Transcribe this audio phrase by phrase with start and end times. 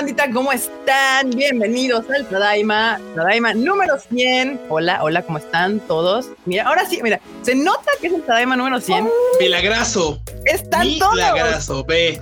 [0.00, 0.30] bandita?
[0.32, 1.28] ¿Cómo están?
[1.28, 4.58] Bienvenidos al Tadaima, Tadaima número 100.
[4.70, 6.30] Hola, hola, ¿cómo están todos?
[6.46, 9.06] Mira, ahora sí, mira, se nota que es el Tadaima número 100.
[9.38, 10.18] Milagrazo.
[10.46, 11.16] Están todos.
[11.16, 12.18] Milagrazo, ve.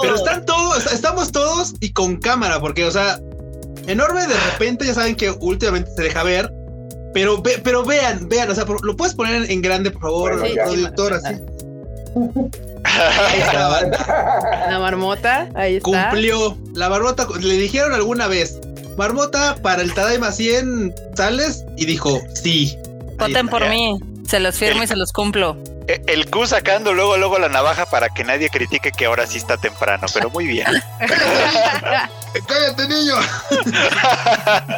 [0.00, 3.18] Pero están todos, estamos todos y con cámara, porque, o sea,
[3.88, 6.52] enorme de repente, ya saben que últimamente se deja ver,
[7.12, 10.54] pero, ve, pero vean, vean, o sea, lo puedes poner en grande, por favor, sí,
[10.54, 11.26] productor, sí.
[11.26, 11.42] así.
[12.96, 14.66] Ahí está, banda.
[14.68, 16.10] La marmota, ahí está.
[16.10, 16.56] Cumplió.
[16.74, 18.58] La marmota, le dijeron alguna vez,
[18.96, 22.76] marmota, para el Tadaima 100 sales, y dijo, sí.
[23.18, 23.98] Voten por mí.
[24.26, 25.56] Se los firmo y se los cumplo.
[25.86, 29.56] El Q sacando luego luego la navaja para que nadie critique que ahora sí está
[29.56, 30.66] temprano, pero muy bien.
[32.46, 33.14] ¡Cállate, niño!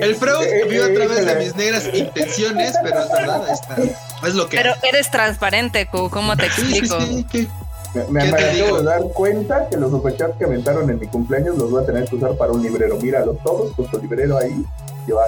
[0.00, 4.26] El Freud vio a través de mis negras intenciones, pero es verdad, ahí está.
[4.28, 4.56] Es lo que.
[4.56, 6.08] Pero eres transparente, Q.
[6.10, 7.00] ¿Cómo te Sí, sí, explico?
[7.02, 7.46] sí, que-
[7.92, 8.78] Me, me ¿Qué te acabo digo?
[8.78, 12.04] de dar cuenta que los superchats que aventaron en mi cumpleaños los voy a tener
[12.08, 12.96] que usar para un librero.
[12.98, 14.64] Míralos todos con tu librero ahí.
[15.06, 15.24] Lleva.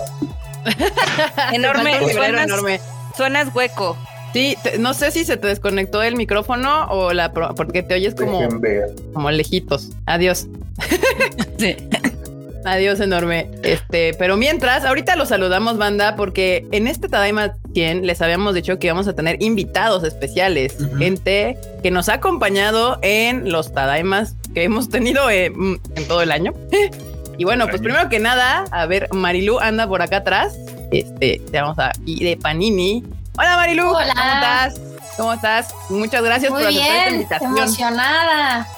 [1.53, 2.01] Enorme.
[2.07, 2.81] Librero enorme.
[3.17, 3.97] Suenas hueco.
[4.33, 8.15] Sí, te- no sé si se te desconectó el micrófono o la porque te oyes
[8.15, 8.41] como,
[9.13, 9.91] como lejitos.
[10.07, 10.47] Adiós.
[11.59, 11.77] Sí.
[12.65, 13.49] Adiós enorme.
[13.63, 18.79] Este, pero mientras, ahorita los saludamos, banda, porque en este Tadaima 100 les habíamos dicho
[18.79, 24.65] que íbamos a tener invitados especiales, gente que nos ha acompañado en los Tadaimas que
[24.65, 26.53] hemos tenido eh, mm, en todo el año.
[27.39, 30.57] y bueno, pues primero que nada, a ver, Marilu anda por acá atrás.
[30.93, 33.03] Este, te vamos a y de Panini.
[33.39, 34.13] Hola Marilu, Hola.
[34.15, 34.81] ¿cómo estás?
[35.17, 35.75] ¿Cómo estás?
[35.91, 37.59] Muchas gracias Muy por aceptar esta bien, invitación.
[37.59, 38.69] emocionada.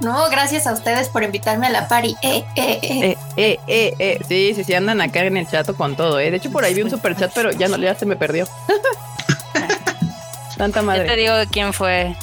[0.00, 2.16] No, gracias a ustedes por invitarme a la party.
[2.22, 3.00] Eh, eh, eh.
[3.02, 4.18] Eh, eh, eh, eh.
[4.26, 6.30] Sí, sí, sí, andan acá en el chat con todo, ¿eh?
[6.30, 8.46] De hecho, por ahí vi un super chat, pero ya no, ya se me perdió.
[10.56, 11.16] Tanta Ya te madre.
[11.16, 12.14] digo quién fue.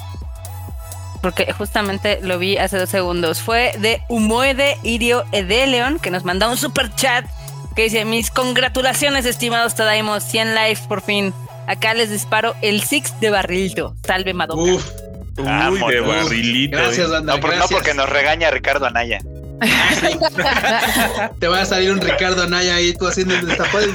[1.22, 3.42] Porque justamente lo vi hace dos segundos.
[3.42, 7.26] Fue de Humoede Irio Edeleon, que nos mandó un super chat
[7.78, 11.34] que dice: Mis congratulaciones, estimados Tadaimos, 100 lives por fin.
[11.68, 13.96] Acá les disparo el Six de barrilito.
[14.06, 14.62] Salve Madoka.
[14.62, 14.86] Uf.
[15.38, 16.78] Uy, de barrilito.
[16.78, 17.36] Gracias, banda.
[17.36, 17.80] No, por- no gracias.
[17.80, 19.20] porque nos regaña Ricardo Anaya.
[21.40, 23.86] Te va a salir un Ricardo Anaya ahí, tú haciendo el destapado.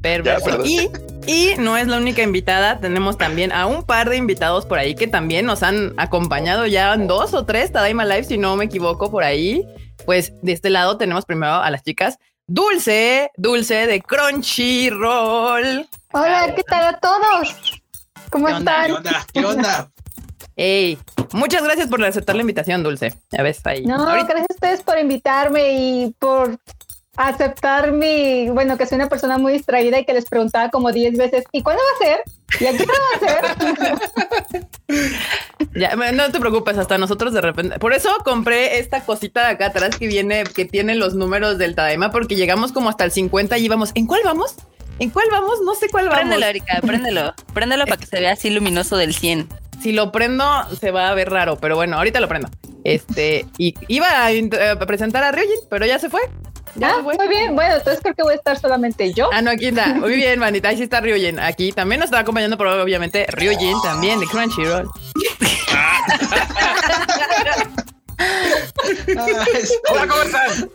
[0.00, 0.64] Perverso.
[0.64, 0.88] Y,
[1.26, 4.94] y no es la única invitada, tenemos también a un par de invitados por ahí
[4.96, 8.64] que también nos han acompañado ya en dos o tres Tadaima Live, si no me
[8.64, 9.64] equivoco, por ahí.
[10.04, 12.18] Pues de este lado tenemos primero a las chicas.
[12.46, 15.88] Dulce, Dulce de Crunchyroll.
[16.12, 17.80] Hola, ¿qué tal a todos?
[18.30, 18.86] ¿Cómo ¿Qué onda?
[18.86, 18.86] están?
[18.86, 19.26] ¿Qué onda?
[19.32, 19.90] ¿Qué onda?
[20.56, 20.98] Ey,
[21.32, 23.14] muchas gracias por aceptar la invitación, Dulce.
[23.30, 23.84] Ya ves ahí.
[23.86, 26.58] No, Ahorita- gracias a ustedes por invitarme y por
[27.16, 31.18] aceptar mi, bueno, que soy una persona muy distraída y que les preguntaba como 10
[31.18, 32.22] veces, ¿y cuándo va a ser?
[32.60, 34.66] ¿Y a qué hora va a ser?
[35.74, 37.78] Ya, no te preocupes, hasta nosotros de repente.
[37.78, 41.74] Por eso compré esta cosita de acá atrás que viene, que tiene los números del
[41.74, 43.90] Tadaima, porque llegamos como hasta el 50 y íbamos.
[43.94, 44.56] ¿En cuál vamos?
[44.98, 45.60] ¿En cuál vamos?
[45.64, 46.20] No sé cuál vamos.
[46.20, 47.34] Préndelo, Erika, préndelo.
[47.54, 49.48] Préndelo para que se vea así luminoso del 100.
[49.82, 50.44] Si lo prendo,
[50.78, 52.50] se va a ver raro, pero bueno, ahorita lo prendo.
[52.84, 56.20] Este, y iba a, presentar a Ryojin, pero ya se fue.
[56.74, 59.28] Ya Ah, muy bien, bueno, entonces creo que voy a estar solamente yo.
[59.32, 59.88] Ah, no, aquí está.
[59.94, 60.68] Muy bien, manita.
[60.68, 61.38] Ahí sí está Ryojin.
[61.38, 64.88] Aquí también nos está acompañando, pero obviamente Ryojin también de Crunchyroll.
[68.18, 70.70] Ah, es- Hola, ¿cómo están?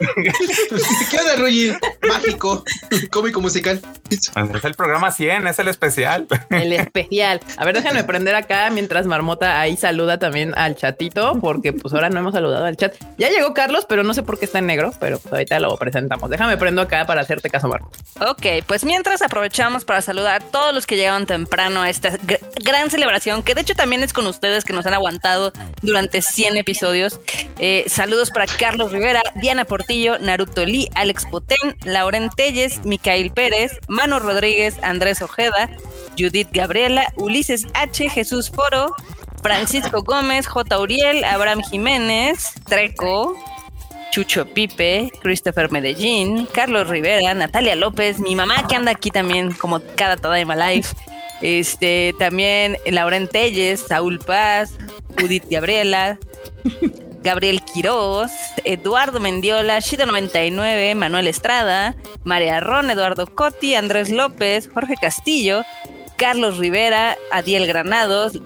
[1.11, 1.73] ¿Qué onda, Ruyi?
[2.07, 2.63] Mágico,
[3.11, 3.81] cómico musical.
[4.09, 4.31] Es
[4.63, 6.27] el programa 100, es el especial.
[6.49, 7.41] El especial.
[7.57, 12.09] A ver, déjenme prender acá mientras Marmota ahí saluda también al chatito, porque pues ahora
[12.09, 12.95] no hemos saludado al chat.
[13.17, 15.75] Ya llegó Carlos, pero no sé por qué está en negro, pero pues ahorita lo
[15.77, 16.29] presentamos.
[16.29, 17.97] Déjame prendo acá para hacerte caso, Marmota.
[18.29, 22.39] Ok, pues mientras aprovechamos para saludar a todos los que llegaron temprano a esta gr-
[22.63, 26.57] gran celebración, que de hecho también es con ustedes que nos han aguantado durante 100
[26.57, 27.19] episodios.
[27.59, 33.79] Eh, saludos para Carlos Rivera, Diana Portillo, Naruto Lee, Alex Potén, Lauren Telles, Micael Pérez,
[33.87, 35.69] Manu Rodríguez, Andrés Ojeda,
[36.17, 38.93] Judith Gabriela, Ulises H, Jesús Foro,
[39.41, 40.79] Francisco Gómez, J.
[40.79, 43.35] Uriel, Abraham Jiménez, Treco,
[44.11, 49.81] Chucho Pipe, Christopher Medellín, Carlos Rivera, Natalia López, mi mamá que anda aquí también como
[49.95, 50.95] cada Tadaima Life,
[51.41, 54.73] este, también Lauren Telles, Saúl Paz,
[55.19, 56.17] Judith Gabriela,
[57.27, 58.31] Gabriel Quiroz,
[58.63, 61.93] Eduardo Mendiola, Shida99, Manuel Estrada,
[62.23, 65.65] María Ron, Eduardo Cotti, Andrés López, Jorge Castillo,
[66.15, 68.39] Carlos Rivera, Adiel Granados,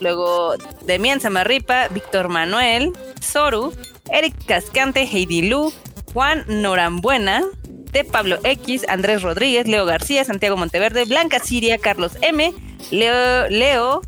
[0.00, 0.54] luego
[0.86, 3.74] Demian Samarripa, Víctor Manuel, Soru,
[4.10, 5.70] Eric Cascante, Heidi Lu,
[6.14, 12.54] Juan Norambuena, de Pablo X, Andrés Rodríguez, Leo García, Santiago Monteverde, Blanca Siria, Carlos M,
[12.90, 14.00] Leo, Leo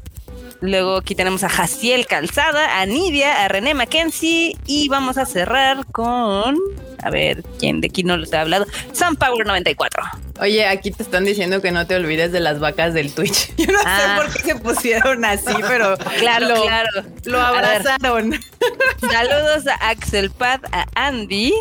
[0.66, 5.84] Luego aquí tenemos a Jaciel Calzada, a Nidia, a René Mackenzie y vamos a cerrar
[5.93, 6.56] con,
[7.02, 8.64] a ver, ¿quién de aquí no los he hablado?
[8.94, 10.02] Sunpower 94.
[10.40, 13.55] Oye, aquí te están diciendo que no te olvides de las vacas del Twitch.
[13.58, 13.99] Yo no Ah.
[13.99, 16.88] sé por qué se pusieron así, pero Claro, lo, claro.
[17.25, 17.64] lo A ver.
[17.67, 18.40] abrazaron.
[19.00, 21.52] Saludos a Axel Pad, a Andy,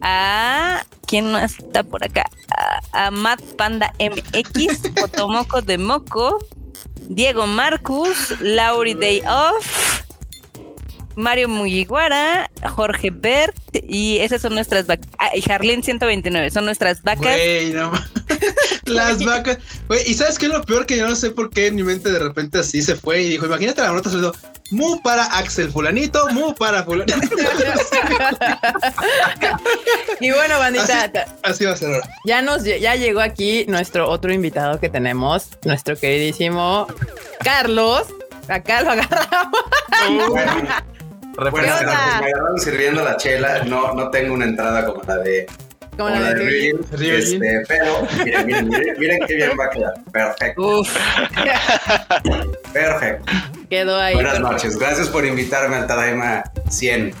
[0.00, 2.24] a ¿quién más está por acá?
[2.92, 6.38] A, a Matt Panda MX, Otomoco de Moco,
[7.08, 10.02] Diego Marcus, Lauri Day Off,
[11.14, 13.56] Mario Mugiwara, Jorge Bert
[13.86, 15.08] y esas son nuestras vacas.
[15.18, 17.36] Ah, y Harlene 129, son nuestras vacas.
[18.84, 19.58] Las vacas.
[20.06, 22.10] Y sabes qué es lo peor que yo no sé por qué en mi mente
[22.10, 24.34] de repente así se fue y dijo, imagínate la nota saliendo
[24.70, 27.18] mu para Axel fulanito, mu para fulanito.
[30.20, 32.08] Y bueno, bandita, Así, así va a ser ahora.
[32.24, 36.86] ya nos ya llegó aquí nuestro otro invitado que tenemos, nuestro queridísimo
[37.42, 38.06] Carlos.
[38.48, 39.60] Acá lo agarramos.
[40.28, 40.52] Bueno,
[41.34, 41.86] Referencia.
[42.20, 43.64] Me agarraron sirviendo la chela.
[43.64, 45.46] No, no tengo una entrada como la de,
[45.96, 46.70] Como la de
[47.18, 49.94] este, pero miren, miren, miren, miren qué bien va a quedar.
[50.10, 50.96] Perfecto, Uf,
[52.72, 53.32] perfecto.
[53.68, 54.14] Quedó ahí.
[54.14, 54.52] Buenas perfecto.
[54.52, 54.78] noches.
[54.78, 57.14] Gracias por invitarme al Tadaima 100.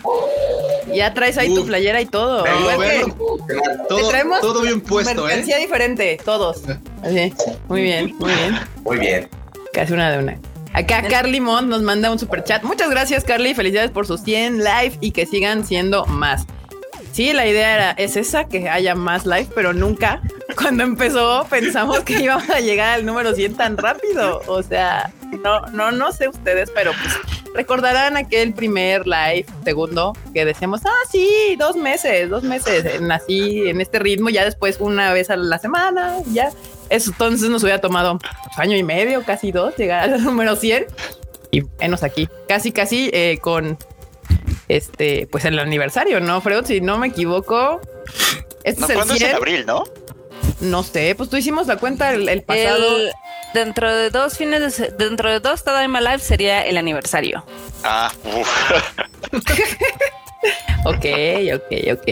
[0.94, 2.42] Ya traes ahí tu playera y todo.
[2.44, 3.46] Vengo, Igual que- vengo.
[3.46, 3.54] Te
[3.88, 5.42] Todo, traemos todo bien puesto, ¿eh?
[5.42, 6.62] diferente, todos.
[7.02, 7.32] Así.
[7.68, 8.58] Muy bien, muy bien.
[8.82, 9.28] Muy bien.
[9.72, 10.38] Casi una de una.
[10.74, 12.62] Acá Carly Mont nos manda un super chat.
[12.62, 13.54] Muchas gracias, Carly.
[13.54, 16.46] Felicidades por sus 100 live y que sigan siendo más.
[17.12, 20.22] Sí, la idea era, es esa, que haya más live, pero nunca.
[20.56, 24.40] Cuando empezó pensamos que íbamos a llegar al número 100 tan rápido.
[24.46, 25.12] O sea,
[25.44, 27.14] no, no, no sé ustedes, pero pues
[27.54, 33.68] recordarán aquel primer live, segundo, que decíamos, ah, sí, dos meses, dos meses, en así,
[33.68, 36.50] en este ritmo, ya después una vez a la semana, ya.
[36.88, 38.18] Eso entonces nos hubiera tomado
[38.56, 40.86] año y medio, casi dos, llegar al número 100
[41.50, 43.76] y menos aquí, casi, casi eh, con
[44.68, 46.64] este, pues el aniversario, ¿no, Freud?
[46.64, 47.80] Si no me equivoco,
[48.64, 49.30] este No, es el ¿Cuándo es 100.
[49.30, 49.84] en abril, no?
[50.60, 52.96] No sé, pues tú hicimos la cuenta el, el pasado.
[52.98, 53.10] el-
[53.54, 57.44] dentro de dos fines de dentro de dos Tadaima Live sería el aniversario.
[57.84, 58.48] Ah, uf.
[60.84, 61.04] Ok,
[61.54, 62.08] ok, ok.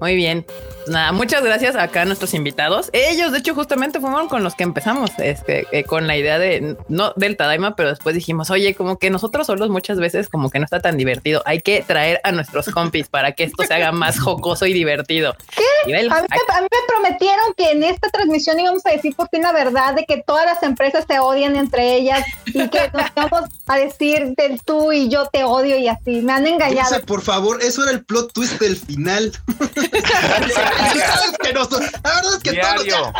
[0.00, 0.44] Muy bien.
[0.82, 2.90] Pues nada, muchas gracias acá a nuestros invitados.
[2.92, 6.76] Ellos, de hecho, justamente fueron con los que empezamos, este, eh, con la idea de
[6.88, 10.58] no del Tadaima, pero después dijimos, oye, como que nosotros solos muchas veces como que
[10.58, 11.40] no está tan divertido.
[11.46, 15.36] Hay que traer a nuestros compis para que esto se haga más jocoso y divertido.
[15.54, 15.62] ¿Qué?
[15.84, 19.28] A mí, me, a mí me prometieron que en esta transmisión íbamos a decir por
[19.28, 23.06] fin la verdad de que todas las empresas se odian entre ellas y que nos
[23.16, 26.22] íbamos a decir del tú y yo te odio y así.
[26.22, 26.90] Me han engañado.
[26.90, 29.32] Dulce, por favor, eso era el plot twist del final.
[30.78, 33.12] ¿Sabes que no son- La verdad es que todos Diario.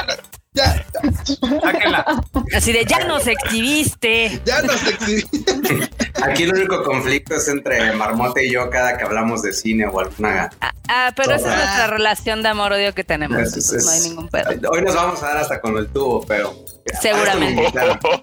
[0.54, 0.84] ya,
[1.62, 2.04] Sáquenla.
[2.54, 4.40] Así de ya nos exhibiste.
[4.44, 5.24] ya nos exhibí.
[6.22, 9.98] Aquí el único conflicto es entre Marmota y yo cada que hablamos de cine o
[10.00, 10.50] alguna.
[10.60, 13.38] Ah, ah, pero esa es nuestra relación de amor-odio que tenemos.
[13.40, 14.70] Es- es- entonces no hay ningún pedo.
[14.70, 16.54] Hoy nos vamos a dar hasta con el tubo, pero.
[17.00, 17.72] Seguramente.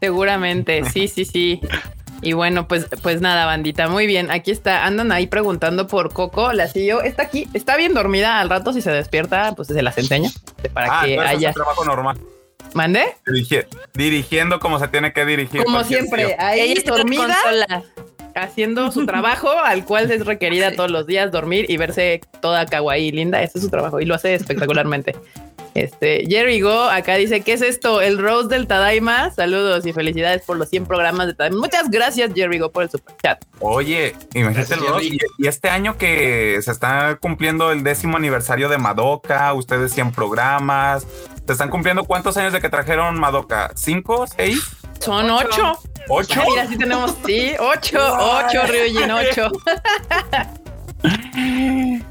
[0.00, 1.60] Seguramente, sí, sí, sí.
[2.22, 4.30] Y bueno, pues, pues nada, bandita, muy bien.
[4.30, 8.40] Aquí está, andan ahí preguntando por Coco, la CEO está aquí, está bien dormida.
[8.40, 10.30] Al rato, si se despierta, pues se las enseño
[10.74, 11.48] para Ah, que es haya.
[11.48, 12.18] el trabajo normal.
[12.74, 13.04] ¿Mande?
[13.26, 15.64] Dirigi- dirigiendo como se tiene que dirigir.
[15.64, 16.36] Como siempre, tío.
[16.38, 17.82] ahí Ella está dormida, consola.
[18.36, 23.06] haciendo su trabajo, al cual es requerida todos los días dormir y verse toda kawaii
[23.08, 23.42] y linda.
[23.42, 25.16] Ese es su trabajo y lo hace espectacularmente.
[25.74, 28.00] Este Jerry Go acá dice: ¿Qué es esto?
[28.00, 29.30] El Rose del Tadaima.
[29.30, 31.58] Saludos y felicidades por los 100 programas de Tadaima.
[31.58, 33.44] Muchas gracias, Jerry Go, por el super chat.
[33.60, 35.00] Oye, imagínate dos.
[35.00, 35.18] Jerry.
[35.38, 40.12] Y, y este año que se está cumpliendo el décimo aniversario de Madoka, ustedes 100
[40.12, 41.06] programas.
[41.46, 43.72] ¿Se están cumpliendo cuántos años de que trajeron Madoka?
[43.74, 44.26] ¿Cinco?
[44.26, 44.76] ¿Seis?
[45.00, 45.78] Son ocho.
[46.08, 46.42] ¿Ocho?
[46.46, 49.50] Mira, sí tenemos, sí, ocho, ocho, Ryujin, ocho.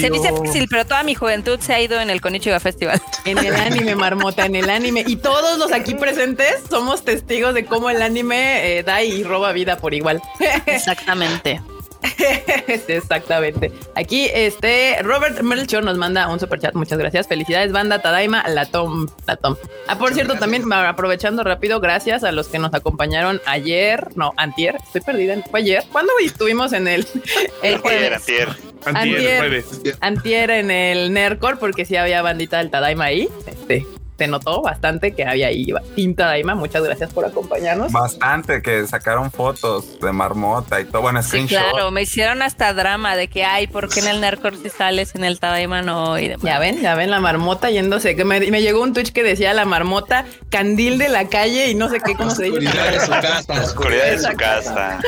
[0.00, 3.00] Se dice fácil, pero toda mi juventud se ha ido en el Konichiwa Festival.
[3.24, 5.02] En el anime, marmota, en el anime.
[5.04, 9.50] Y todos los aquí presentes somos testigos de cómo el anime eh, da y roba
[9.52, 10.22] vida por igual.
[10.66, 11.60] Exactamente.
[12.88, 13.72] Exactamente.
[13.94, 16.74] Aquí, este Robert Melchor nos manda un super chat.
[16.74, 17.28] Muchas gracias.
[17.28, 19.56] Felicidades, banda Tadaima, la Tom, la Tom.
[19.88, 24.76] Ah, por cierto, también aprovechando rápido, gracias a los que nos acompañaron ayer, no, antier,
[24.84, 25.36] estoy perdida.
[25.50, 25.84] ¿Fue ayer?
[25.92, 27.06] ¿Cuándo estuvimos en el,
[27.62, 28.48] el Antier, antier.
[28.84, 29.96] Antier.
[30.00, 33.28] Antier en el Nercor, porque sí había bandita del Tadaima ahí.
[33.46, 33.86] Este,
[34.18, 36.54] se notó bastante que había ahí tinta Daima.
[36.54, 37.92] Muchas gracias por acompañarnos.
[37.92, 41.02] Bastante, que sacaron fotos de marmota y todo.
[41.02, 44.56] Bueno, Sí, claro, me hicieron hasta drama de que, ay, ¿por qué en el Narcor
[44.56, 46.18] si sales, en el Tadaima no?
[46.18, 46.42] Y demás.
[46.44, 48.16] Ya ven, ya ven la marmota yéndose.
[48.16, 51.74] Que me, me llegó un Twitch que decía la marmota, candil de la calle y
[51.74, 52.58] no sé qué, cómo se dice.
[52.68, 53.54] Oscuridad de su casa.
[53.54, 54.98] La oscuridad de su casa.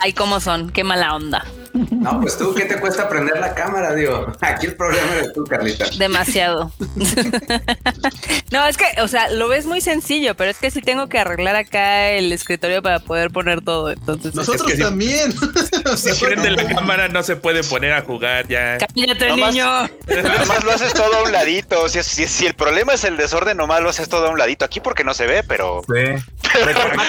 [0.00, 0.70] Ay, ¿cómo son?
[0.70, 1.44] Qué mala onda.
[1.74, 3.94] No, pues tú, ¿qué te cuesta prender la cámara?
[3.94, 5.86] Digo, aquí el problema eres tú, Carlita.
[5.98, 6.72] Demasiado.
[8.52, 11.18] no, es que, o sea, lo ves muy sencillo, pero es que sí tengo que
[11.18, 13.90] arreglar acá el escritorio para poder poner todo.
[13.90, 15.32] Entonces, Nosotros Es que si- también.
[15.96, 18.78] Si sea, prende la cámara no se puede poner a jugar ya.
[18.78, 19.66] cállate, Nomás- niño.
[20.22, 21.88] Nomás lo haces todo a un ladito.
[21.88, 24.64] Si, si, si el problema es el desorden, nomás lo haces todo a un ladito.
[24.64, 26.22] Aquí porque no se ve, pero Sí.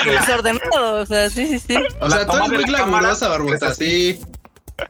[0.06, 1.78] Desordenado, o sea, sí, sí, sí.
[2.00, 4.20] O sea, tú eres muy glamurosa, Barbota, sí.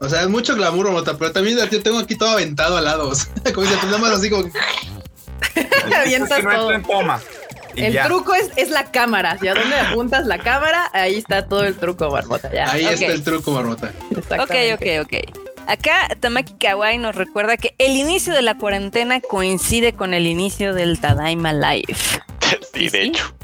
[0.00, 3.08] O sea, es mucho glamour, Barbota, pero también yo tengo aquí todo aventado al lado.
[3.08, 4.44] O sea, como dice, pues nada más así como.
[5.96, 6.72] Avientas todo.
[6.72, 7.20] en toma.
[7.76, 8.06] El ya.
[8.06, 9.32] truco es, es la cámara.
[9.32, 12.50] Hacia dónde apuntas la cámara, ahí está todo el truco, Marmota.
[12.52, 12.70] Ya.
[12.70, 13.92] Ahí está el truco, Barbota.
[14.10, 15.46] Ok, ok, ok.
[15.66, 20.74] Acá Tamaki Kawaii nos recuerda que el inicio de la cuarentena coincide con el inicio
[20.74, 21.96] del Tadaima Live.
[22.72, 23.35] sí, de hecho.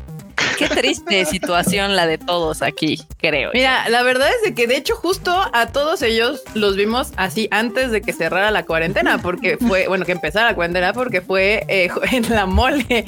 [0.59, 3.51] Qué triste situación la de todos aquí, creo.
[3.55, 7.49] Mira, la verdad es de que de hecho justo a todos ellos los vimos así
[7.51, 11.65] antes de que cerrara la cuarentena, porque fue, bueno, que empezara la cuarentena, porque fue
[11.69, 13.07] eh, en la mole,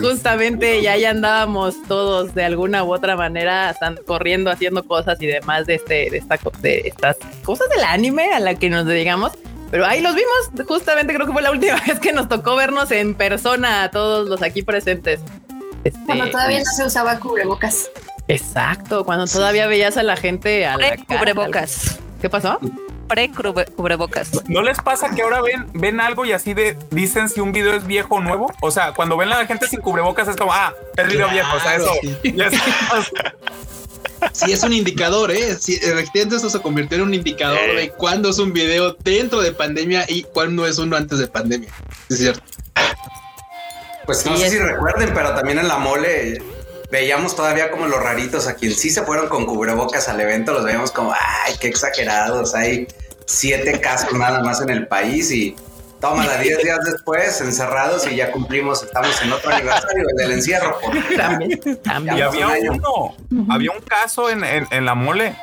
[0.00, 5.26] justamente, y ahí andábamos todos de alguna u otra manera, están corriendo, haciendo cosas y
[5.26, 9.32] demás de este, de esta, de estas cosas del anime a la que nos dedicamos.
[9.70, 12.92] Pero ahí los vimos, justamente creo que fue la última vez que nos tocó vernos
[12.92, 15.20] en persona a todos los aquí presentes.
[15.84, 17.90] Este, Cuando todavía no se usaba cubrebocas.
[18.26, 21.98] Exacto, cuando todavía veías a la gente a la cara, cubrebocas.
[22.20, 22.58] ¿Qué pasó?
[23.06, 23.30] Pre
[23.76, 24.30] cubrebocas.
[24.48, 27.74] ¿No les pasa que ahora ven, ven algo y así de dicen si un video
[27.74, 28.50] es viejo o nuevo?
[28.62, 31.54] O sea, cuando ven a la gente sin cubrebocas es como, ah, es video viejo.
[31.54, 31.90] O sea, eso.
[32.22, 32.32] sí.
[32.34, 32.50] ya
[34.32, 35.54] Sí, es un indicador, ¿eh?
[35.54, 37.74] Sí, efectivamente eso se convirtió en un indicador Eh.
[37.74, 41.68] de cuándo es un video dentro de pandemia y cuándo es uno antes de pandemia.
[42.08, 42.42] Es cierto.
[44.06, 46.42] Pues no Sí, sé es- si recuerden, pero también en la mole
[46.90, 50.64] veíamos todavía como los raritos a quien sí se fueron con cubrebocas al evento, los
[50.64, 52.86] veíamos como, ay, qué exagerados, hay
[53.26, 55.56] siete casos nada más en el país y
[56.00, 60.78] tómala 10 días después, encerrados y ya cumplimos, estamos en otro aniversario el del encierro.
[60.78, 62.18] por- También, también.
[62.18, 63.16] Y había un uno,
[63.52, 65.34] había un caso en, en, en la mole.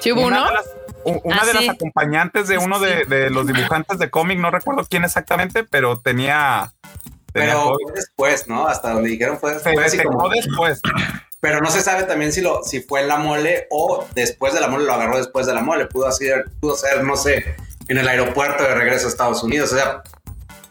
[0.00, 0.48] ¿Sí hubo Una uno?
[0.48, 0.66] de las,
[1.04, 1.66] u- una Ah, de sí.
[1.66, 5.98] las acompañantes de uno de, de los dibujantes de cómic, no recuerdo quién exactamente, pero
[5.98, 6.72] tenía.
[7.40, 8.66] Pero fue después, ¿no?
[8.68, 10.02] Hasta donde dijeron fue después.
[10.02, 10.30] como-.
[11.40, 14.60] Pero no se sabe también si lo si fue en la mole o después de
[14.60, 15.86] la mole lo agarró después de la mole.
[15.86, 17.56] Pudo ser, pudo ser, no sé,
[17.88, 19.72] en el aeropuerto de regreso a Estados Unidos.
[19.72, 20.02] O sea,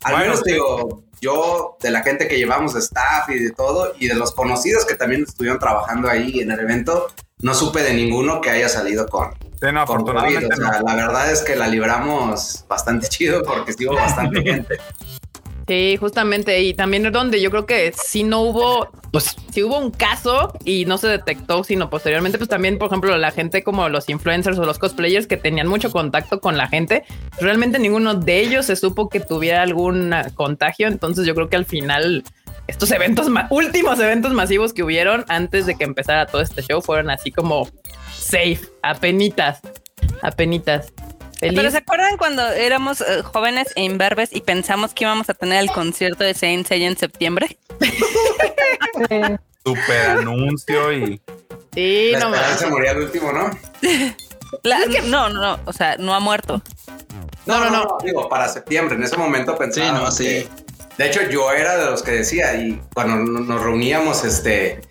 [0.03, 0.51] al Bueno, menos sí.
[0.53, 4.31] digo, yo de la gente que llevamos de staff y de todo, y de los
[4.33, 7.07] conocidos que también estuvieron trabajando ahí en el evento,
[7.39, 10.17] no supe de ninguno que haya salido con, Sí, no, con COVID.
[10.17, 10.87] afortunadamente O sea, no.
[10.87, 14.77] la verdad es que la libramos bastante chido porque hubo bastante gente.
[15.67, 16.61] Sí, justamente.
[16.61, 20.53] Y también es donde yo creo que si no hubo, pues si hubo un caso
[20.63, 24.59] y no se detectó, sino posteriormente, pues también, por ejemplo, la gente como los influencers
[24.59, 27.03] o los cosplayers que tenían mucho contacto con la gente,
[27.39, 30.87] realmente ninguno de ellos se supo que tuviera algún contagio.
[30.87, 32.23] Entonces yo creo que al final
[32.67, 37.09] estos eventos, últimos eventos masivos que hubieron antes de que empezara todo este show fueron
[37.09, 37.67] así como
[38.15, 39.61] safe, apenitas,
[40.21, 40.93] apenitas.
[41.47, 41.59] Feliz.
[41.59, 45.59] Pero ¿se acuerdan cuando éramos eh, jóvenes e imberbes y pensamos que íbamos a tener
[45.61, 47.57] el concierto de Saint Seiya en septiembre?
[47.79, 47.91] Sí.
[49.65, 51.21] Super anuncio y.
[51.73, 52.69] Sí, La no manches.
[52.69, 53.49] moría al último, ¿no?
[54.63, 56.61] La- no, no, no, o sea, no ha muerto.
[57.45, 58.95] No, no, no, digo, para septiembre.
[58.95, 60.47] En ese momento pensábamos Sí, no, sí.
[60.49, 64.81] que- De hecho, yo era de los que decía, y cuando no- nos reuníamos, este,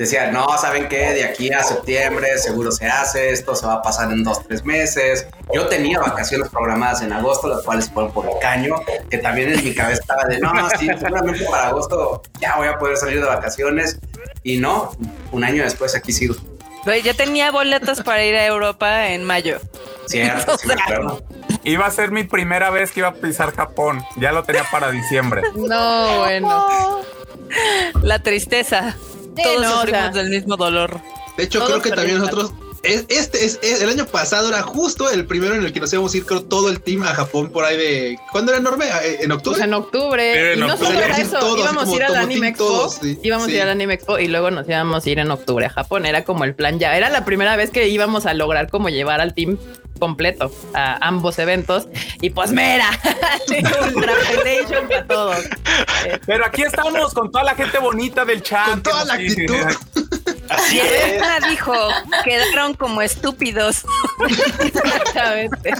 [0.00, 1.12] decía, no, ¿saben qué?
[1.12, 4.64] De aquí a septiembre seguro se hace, esto se va a pasar en dos, tres
[4.64, 5.26] meses.
[5.52, 8.76] Yo tenía vacaciones programadas en agosto, las cuales fueron por el caño,
[9.10, 12.78] que también en mi cabeza estaba de, no, sí, seguramente para agosto ya voy a
[12.78, 13.98] poder salir de vacaciones.
[14.42, 14.92] Y no,
[15.32, 16.34] un año después aquí sigo.
[16.84, 19.60] Güey, yo tenía boletos para ir a Europa en mayo.
[20.06, 21.22] Cierto, sí acuerdo.
[21.62, 24.02] Iba a ser mi primera vez que iba a pisar Japón.
[24.16, 25.42] Ya lo tenía para diciembre.
[25.54, 27.02] No, bueno.
[28.02, 28.96] La tristeza.
[29.36, 30.10] Todos no, o sufrimos sea.
[30.10, 31.00] del mismo dolor.
[31.36, 32.50] De hecho, Todos creo que también nosotros.
[32.82, 35.92] es- Este es, es- el año pasado era justo el primero en el que nos
[35.92, 38.18] íbamos a ir, creo, todo el team a Japón por ahí de.
[38.32, 38.86] ¿Cuándo era enorme?
[38.86, 39.62] ¿En Pues octubre?
[39.64, 40.30] en octubre.
[40.34, 40.88] Pero en y no octubre.
[40.94, 42.64] solo era Sí, eso, todos, íbamos a ir al Anime Expo.
[42.64, 43.52] todos, sí, íbamos sí.
[43.52, 46.06] a ir al Anime Expo y luego nos íbamos a ir en octubre a Japón.
[46.06, 46.96] Era como el plan ya.
[46.96, 49.58] Era la primera vez que íbamos a lograr como llevar al team
[50.00, 51.86] completo a ambos eventos.
[52.20, 52.90] Y pues mira,
[53.94, 55.36] Ultra Pelation para todos.
[56.26, 58.68] Pero aquí estamos con toda la gente bonita del chat.
[58.70, 59.54] Con toda la actitud.
[60.48, 61.22] Así es.
[61.48, 61.72] Dijo,
[62.24, 63.84] quedaron como estúpidos.
[64.58, 65.72] Exactamente.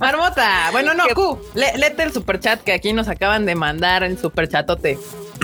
[0.00, 4.18] Marmota, bueno, no, Q, lé- léete el superchat que aquí nos acaban de mandar en
[4.18, 4.98] superchatote.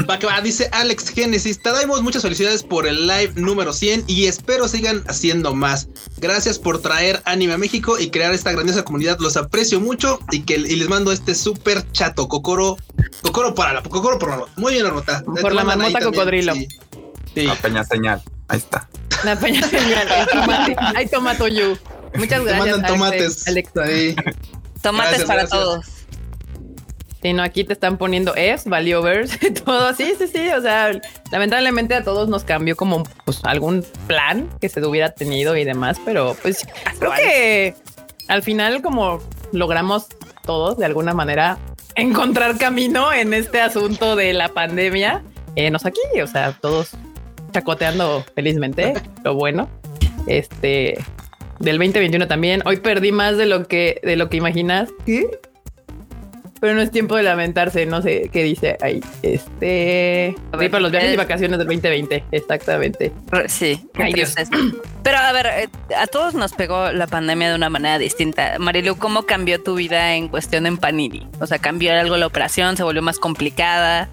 [0.08, 1.60] Va que va, dice Alex Genesis.
[1.62, 5.88] Te damos muchas felicidades por el live número 100 y espero sigan haciendo más.
[6.18, 9.18] Gracias por traer anime a México y crear esta grandiosa comunidad.
[9.20, 12.28] Los aprecio mucho y que y les mando este super chato.
[12.28, 12.76] Cocoro,
[13.22, 14.44] Cocoro para la Cocoro por la.
[14.56, 15.24] Muy bien, la marmota.
[15.40, 16.54] Por la marmota cocodrilo.
[16.54, 16.68] Sí.
[17.34, 17.42] Sí.
[17.44, 18.22] La peña señal.
[18.48, 18.88] Ahí está.
[19.24, 20.76] La peña señal, el tomate.
[20.94, 21.76] Hay tomato you.
[22.14, 22.58] Muchas Te gracias.
[22.58, 22.92] mandan Alex.
[22.92, 23.48] tomates.
[23.48, 23.76] Alex.
[23.78, 24.16] Ahí.
[24.82, 25.50] Tomates Gracias, para gracias.
[25.60, 25.86] todos.
[27.26, 29.92] Sí, no, aquí te están poniendo Fs, valiovers, todo.
[29.94, 30.48] Sí, sí, sí.
[30.50, 30.92] O sea,
[31.32, 36.00] lamentablemente a todos nos cambió como pues, algún plan que se hubiera tenido y demás,
[36.04, 36.64] pero pues
[37.00, 37.74] creo que
[38.28, 39.18] al final como
[39.50, 40.06] logramos
[40.44, 41.58] todos de alguna manera
[41.96, 45.24] encontrar camino en este asunto de la pandemia,
[45.56, 46.90] eh, nos aquí, o sea, todos
[47.50, 49.68] chacoteando felizmente, lo bueno.
[50.28, 50.96] Este
[51.58, 52.62] del 2021 también.
[52.66, 54.90] Hoy perdí más de lo que de lo que imaginas.
[55.04, 55.26] ¿Qué?
[56.60, 59.02] Pero no es tiempo de lamentarse, no sé qué dice ahí.
[59.22, 60.34] Este.
[60.58, 63.12] Sí, para los viajes y vacaciones del 2020, exactamente.
[63.48, 64.34] Sí, Ay, Dios.
[65.02, 68.58] Pero a ver, eh, a todos nos pegó la pandemia de una manera distinta.
[68.58, 71.28] Marilu, ¿cómo cambió tu vida en cuestión en Panini?
[71.40, 72.76] O sea, ¿cambió algo la operación?
[72.76, 74.08] ¿Se volvió más complicada?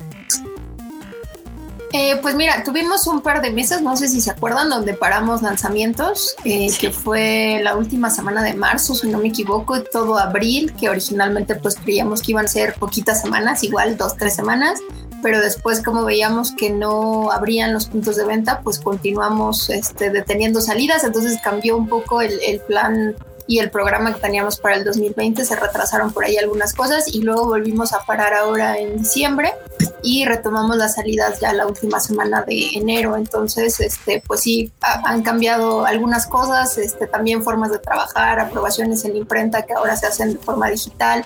[1.96, 5.44] Eh, pues mira, tuvimos un par de meses, no sé si se acuerdan, donde paramos
[5.44, 10.18] lanzamientos, eh, que fue la última semana de marzo, si no me equivoco, y todo
[10.18, 14.80] abril, que originalmente pues creíamos que iban a ser poquitas semanas, igual dos, tres semanas,
[15.22, 20.62] pero después como veíamos que no abrían los puntos de venta, pues continuamos este, deteniendo
[20.62, 23.16] salidas, entonces cambió un poco el, el plan
[23.48, 27.22] y el programa que teníamos para el 2020, se retrasaron por ahí algunas cosas y
[27.22, 29.54] luego volvimos a parar ahora en diciembre
[30.02, 33.16] y retomamos las salidas ya la última semana de enero.
[33.18, 39.04] Entonces, este, pues sí, ha- han cambiado algunas cosas, este, también formas de trabajar, aprobaciones
[39.06, 41.26] en imprenta que ahora se hacen de forma digital.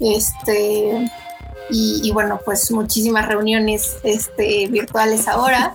[0.00, 1.10] Este,
[1.70, 5.74] y, y bueno, pues muchísimas reuniones este, virtuales ahora.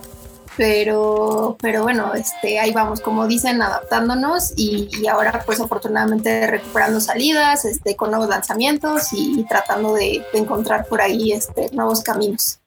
[0.58, 7.00] Pero, pero bueno, este, ahí vamos, como dicen, adaptándonos y, y ahora pues afortunadamente recuperando
[7.00, 12.58] salidas, este, con nuevos lanzamientos y, tratando de, de encontrar por ahí este, nuevos caminos.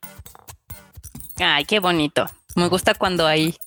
[1.38, 2.26] Ay, qué bonito.
[2.56, 3.58] Me gusta cuando hay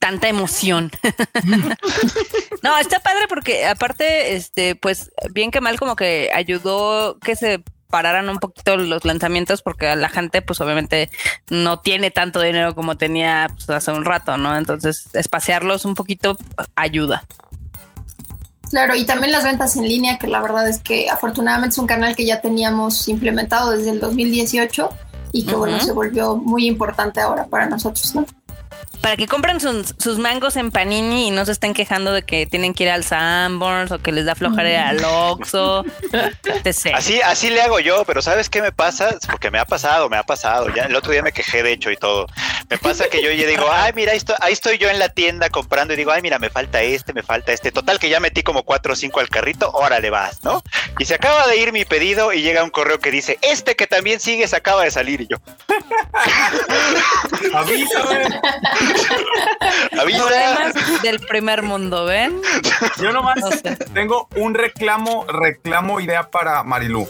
[0.00, 0.90] tanta emoción.
[2.62, 7.62] no, está padre porque aparte, este, pues bien que mal como que ayudó que se
[7.90, 11.10] pararan un poquito los lanzamientos porque la gente pues obviamente
[11.50, 14.56] no tiene tanto dinero como tenía pues, hace un rato, ¿no?
[14.56, 16.36] Entonces espaciarlos un poquito
[16.74, 17.24] ayuda.
[18.70, 21.86] Claro, y también las ventas en línea, que la verdad es que afortunadamente es un
[21.86, 24.90] canal que ya teníamos implementado desde el 2018
[25.32, 28.26] y que bueno, se volvió muy importante ahora para nosotros, ¿no?
[29.00, 32.46] Para que compren sus, sus mangos en Panini y no se estén quejando de que
[32.46, 35.84] tienen que ir al Sanborns o que les da flojera al Oxxo.
[36.94, 39.16] Así, así le hago yo, pero ¿sabes qué me pasa?
[39.30, 40.68] Porque me ha pasado, me ha pasado.
[40.74, 42.26] Ya el otro día me quejé, de hecho, y todo.
[42.68, 45.08] Me pasa que yo ya digo, ay, mira, ahí estoy, ahí estoy yo en la
[45.08, 47.70] tienda comprando y digo, ay, mira, me falta este, me falta este.
[47.72, 50.62] Total, que ya metí como cuatro o cinco al carrito, órale vas, ¿no?
[50.98, 53.86] Y se acaba de ir mi pedido y llega un correo que dice, este que
[53.86, 55.20] también sigue se acaba de salir.
[55.20, 55.36] Y yo,
[57.54, 58.40] Avísame.
[59.90, 62.40] Problemas del primer mundo, ¿ven?
[63.00, 63.76] Yo nomás O sea.
[63.94, 67.08] tengo un reclamo, reclamo idea para Marilú.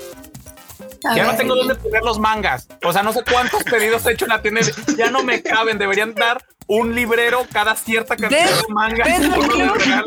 [1.15, 2.67] Ya no tengo dónde poner los mangas.
[2.83, 4.61] O sea, no sé cuántos pedidos he hecho en la tienda.
[4.97, 5.79] Ya no me caben.
[5.79, 9.07] Deberían dar un librero cada cierta cantidad de mangas.
[9.07, 10.07] ¿Ves, Uno de regalo.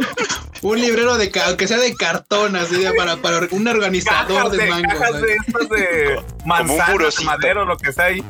[0.61, 4.57] Un librero de, aunque sea de cartón, así de- para, para un organizador Cajas de
[4.57, 4.93] de, mangos.
[4.93, 5.19] cajas ¿no?
[5.21, 8.23] de estas de manzanas, madero, lo que sea ahí.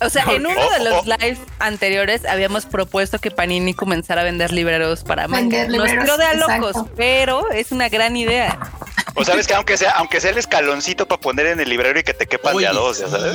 [0.00, 1.16] O sea, en uno de Oh, los oh.
[1.18, 5.62] lives anteriores habíamos propuesto que Panini comenzara a vender libreros para manga.
[5.62, 6.90] Vender Nos tiró de a locos, exacto.
[6.96, 8.58] pero es una gran idea.
[9.16, 12.02] O sabes que aunque sea, aunque sea el escaloncito para poner en el librero y
[12.02, 13.32] que te quepan de a Oye, dos, ya sabes.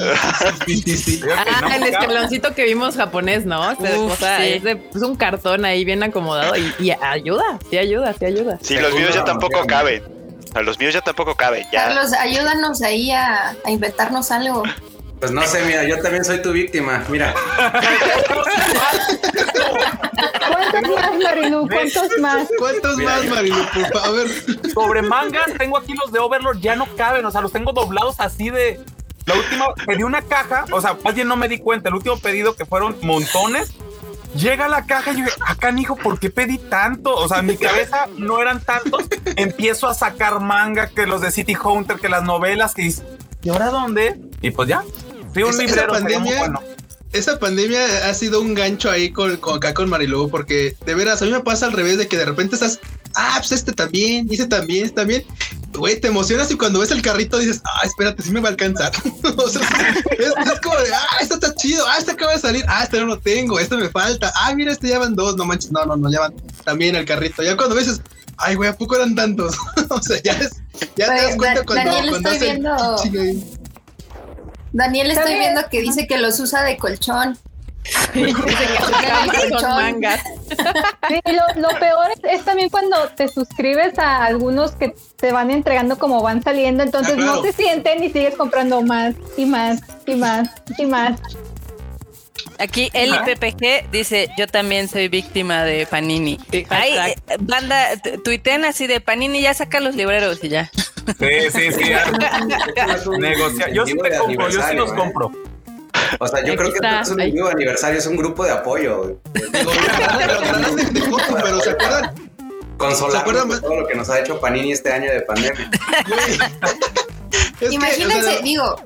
[0.65, 1.11] Sí, sí, sí.
[1.17, 3.71] Digo que Ah, no el escaloncito que vimos japonés, ¿no?
[3.71, 3.77] Uf,
[4.09, 4.53] cosa sí.
[4.53, 8.57] es, de, es un cartón ahí bien acomodado y, y ayuda, sí ayuda, sí ayuda.
[8.61, 10.03] Sí, los míos ya tampoco caben.
[10.53, 11.63] A los míos ya tampoco caben.
[11.71, 11.85] Ya.
[11.85, 14.63] Carlos, ayúdanos ahí a, a inventarnos algo.
[15.19, 17.03] Pues no sé, mira, yo también soy tu víctima.
[17.09, 17.33] Mira,
[20.71, 21.67] ¿Cuántos más, Marilu?
[21.67, 22.47] ¿Cuántos más?
[22.57, 23.65] ¿Cuántos más, Marilu?
[23.73, 24.71] Por favor, a ver.
[24.73, 28.19] Sobre mangas, tengo aquí los de Overlord, ya no caben, o sea, los tengo doblados
[28.19, 28.79] así de.
[29.25, 32.17] La última, pedí una caja, o sea, más bien no me di cuenta, el último
[32.17, 33.71] pedido que fueron montones,
[34.35, 37.15] Llega a la caja y yo, acá, hijo, ¿por qué pedí tanto?
[37.15, 39.05] O sea, en mi cabeza no eran tantos.
[39.35, 43.03] Empiezo a sacar manga, que los de City Hunter, que las novelas, que dice,
[43.41, 44.19] ¿y ahora dónde?
[44.41, 44.83] Y pues ya,
[45.35, 45.93] un Esa- librero.
[45.93, 46.61] pandemia- bueno.
[47.11, 51.19] Esa pandemia ha sido un gancho ahí con, con acá con Marilu, porque de veras,
[51.23, 52.79] a mí me pasa al revés de que de repente estás,
[53.15, 55.23] ah, pues este también, y ese también, este también.
[55.73, 58.51] Güey, te emocionas y cuando ves el carrito dices, ah, espérate, sí me va a
[58.51, 58.91] alcanzar.
[59.37, 59.61] o sea,
[60.19, 62.99] es, es como de, ah, este está chido, ah, este acaba de salir, ah, este
[62.99, 65.83] no lo tengo, este me falta, ah, mira, este ya van dos, no manches, no,
[65.87, 67.41] no, no, ya van también el carrito.
[67.41, 68.01] Ya cuando ves, es,
[68.37, 69.55] ay, güey, ¿a poco eran tantos?
[69.89, 70.51] o sea, ya es,
[70.95, 73.58] ya te das cuenta Da- cuando, Daniel, cuando estoy viendo-.
[74.73, 77.37] Daniel, Está estoy viendo que dice que los usa de colchón.
[78.13, 79.69] Que son colchón.
[79.71, 80.21] mangas.
[81.07, 85.49] Sí, lo, lo peor es, es también cuando te suscribes a algunos que te van
[85.49, 87.35] entregando como van saliendo, entonces Ah, claro.
[87.37, 91.19] no se sienten y sigues comprando más y más y más y más.
[92.59, 96.37] Aquí Eli PPG dice, yo también soy víctima de Panini.
[96.51, 100.69] Sí, Ay, eh, banda, t- tuiteen así de Panini, ya saca los libreros y ya.
[101.17, 103.09] Sí, sí, sí.
[103.19, 105.31] Negocia- Yo sí te compro, yo sí los compro.
[106.19, 107.29] O sea, yo Aquí creo que está, es un ahí.
[107.31, 109.19] amigo de aniversario, es un grupo de apoyo.
[109.33, 109.71] Digo,
[110.17, 112.15] pero tratarán de, de coco, pero se acuerdan,
[112.77, 113.61] Consolarnos ¿Se acuerdan de más?
[113.61, 115.69] todo lo que nos ha hecho Panini este año de pandemia.
[117.59, 118.81] Que, Imagínense, o sea, digo,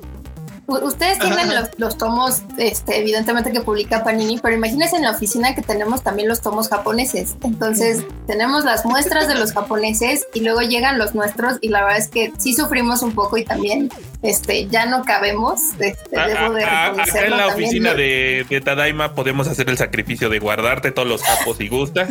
[0.66, 5.54] ustedes tienen los, los tomos, este, evidentemente que publica Panini, pero imagínense en la oficina
[5.54, 7.34] que tenemos también los tomos japoneses.
[7.42, 11.98] Entonces, tenemos las muestras de los japoneses y luego llegan los nuestros y la verdad
[11.98, 13.90] es que sí sufrimos un poco y también,
[14.22, 15.60] este, ya no cabemos.
[15.78, 17.68] Este, A- debo de a- a- acá en la también.
[17.68, 22.06] oficina de, de Tadaima podemos hacer el sacrificio de guardarte todos los capos si gusta.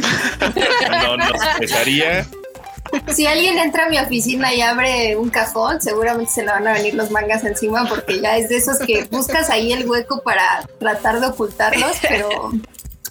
[1.04, 2.26] No nos pesaría.
[3.16, 6.74] Si alguien entra a mi oficina y abre un cajón, seguramente se le van a
[6.74, 10.68] venir los mangas encima porque ya es de esos que buscas ahí el hueco para
[10.80, 12.52] tratar de ocultarlos, pero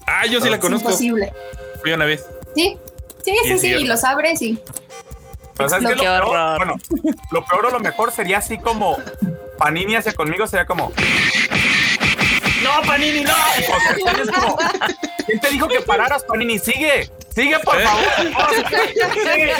[0.06, 0.88] Ah, yo sí la es conozco.
[0.88, 1.32] imposible.
[1.82, 2.24] Fui una vez.
[2.54, 2.76] Sí,
[3.24, 4.58] sí, Sí, sí, es y los abres y
[5.56, 6.28] Pero ¿sabes Lo qué es que lo peor?
[6.28, 6.56] horror.
[6.58, 6.74] Bueno,
[7.30, 8.96] lo peor o lo mejor sería así como
[9.58, 10.92] Panini hacia conmigo, sería como.
[12.80, 13.32] No, Panini, no.
[13.58, 14.58] Es como,
[15.26, 16.58] ¿Quién te dijo que pararas, Panini?
[16.58, 17.84] Sigue, sigue, por ¿Eh?
[17.84, 18.04] favor.
[19.22, 19.52] Sigue.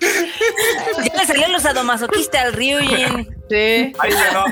[0.00, 3.36] Ya le salió los sadomasoquistas al Ryujin.
[3.48, 3.92] Sí.
[3.98, 4.44] Ay, no.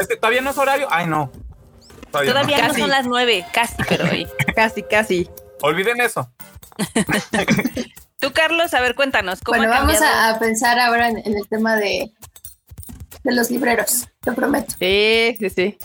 [0.00, 0.88] Este, todavía no es horario.
[0.90, 1.30] Ay, no.
[2.10, 2.40] Todavía, no.
[2.40, 2.80] Todavía no Casi.
[2.80, 4.26] son las nueve, casi, pero ahí.
[4.54, 5.28] Casi, casi.
[5.62, 6.30] Olviden eso.
[8.20, 10.18] Tú, Carlos, a ver, cuéntanos, ¿cómo bueno, ha vamos cambiado?
[10.18, 12.10] a, a pensar ahora en, en el tema de,
[13.26, 14.74] de los libreros, te prometo.
[14.78, 15.78] Sí, sí, sí.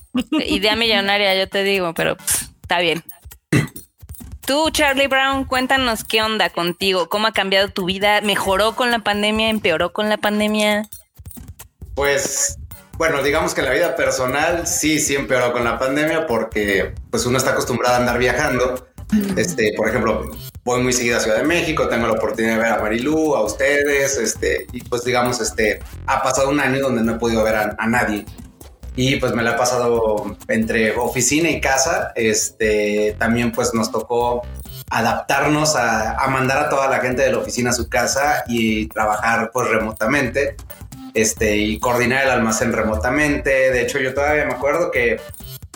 [0.45, 3.03] Idea millonaria, yo te digo, pero pff, está bien.
[4.45, 8.99] Tú, Charlie Brown, cuéntanos qué onda contigo, cómo ha cambiado tu vida, mejoró con la
[8.99, 10.87] pandemia, empeoró con la pandemia.
[11.95, 12.57] Pues,
[12.97, 17.37] bueno, digamos que la vida personal sí, sí empeoró con la pandemia porque pues uno
[17.37, 18.87] está acostumbrado a andar viajando.
[19.35, 20.31] Este, por ejemplo,
[20.63, 23.43] voy muy seguido a Ciudad de México, tengo la oportunidad de ver a Marilú, a
[23.43, 27.55] ustedes, este, y pues digamos, este, ha pasado un año donde no he podido ver
[27.55, 28.25] a, a nadie.
[28.95, 32.11] Y pues me la he pasado entre oficina y casa.
[32.13, 34.41] Este, también pues nos tocó
[34.89, 38.87] adaptarnos a, a mandar a toda la gente de la oficina a su casa y
[38.87, 40.57] trabajar pues remotamente
[41.13, 43.49] este, y coordinar el almacén remotamente.
[43.71, 45.19] De hecho, yo todavía me acuerdo que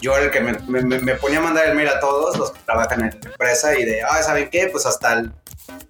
[0.06, 0.54] yo era el que me,
[1.00, 3.84] me- ponía a mandar el mail a todos los que trabajan en la empresa y
[3.86, 4.68] de, ah, ¿saben qué?
[4.72, 5.32] Pues hasta el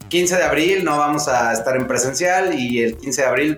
[0.08, 3.58] 15 de abril no vamos a estar en presencial y el 15 de abril,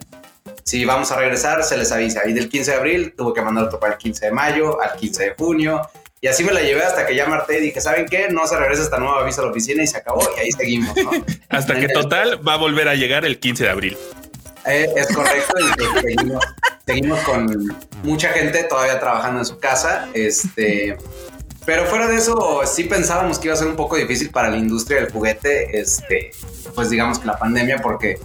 [0.63, 2.28] si vamos a regresar, se les avisa.
[2.28, 5.24] Y del 15 de abril tuve que mandar para el 15 de mayo, al 15
[5.24, 5.82] de junio.
[6.20, 8.30] Y así me la llevé hasta que ya marté y dije, ¿saben qué?
[8.30, 10.28] No se regresa hasta nuevo aviso a la oficina y se acabó.
[10.36, 11.12] Y ahí seguimos, ¿no?
[11.50, 13.98] Hasta que total va a volver a llegar el 15 de abril.
[14.68, 16.16] Eh, es correcto y pues,
[16.86, 20.10] seguimos, con mucha gente todavía trabajando en su casa.
[20.14, 20.98] Este,
[21.66, 24.58] pero fuera de eso, sí pensábamos que iba a ser un poco difícil para la
[24.58, 26.32] industria del juguete, este,
[26.76, 28.20] pues digamos que la pandemia, porque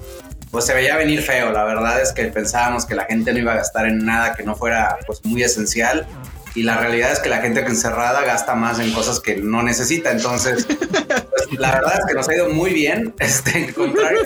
[0.51, 1.51] pues se veía venir feo.
[1.51, 4.43] La verdad es que pensábamos que la gente no iba a gastar en nada que
[4.43, 6.07] no fuera pues muy esencial.
[6.55, 10.11] Y la realidad es que la gente encerrada gasta más en cosas que no necesita.
[10.11, 14.21] Entonces, pues, la verdad es que nos ha ido muy bien, este, en contrario.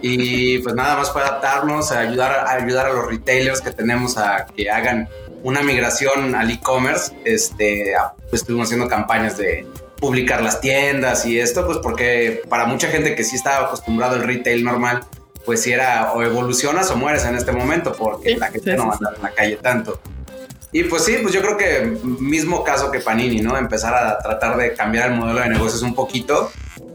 [0.00, 4.16] Y pues nada más fue adaptarnos, a ayudar, a ayudar a los retailers que tenemos
[4.16, 5.08] a que hagan
[5.42, 7.12] una migración al e-commerce.
[7.24, 7.94] Este,
[8.30, 9.66] pues, estuvimos haciendo campañas de
[10.00, 14.22] publicar las tiendas y esto, pues porque para mucha gente que sí estaba acostumbrado al
[14.22, 15.04] retail normal,
[15.44, 18.76] pues si era o evolucionas o mueres en este momento, porque Sí, la gente sí,
[18.76, 20.00] no va a andar en la calle tanto.
[20.70, 23.56] Y pues sí, pues yo creo que mismo caso que Panini, ¿no?
[23.56, 26.52] Empezar a tratar de cambiar el modelo de negocios un poquito,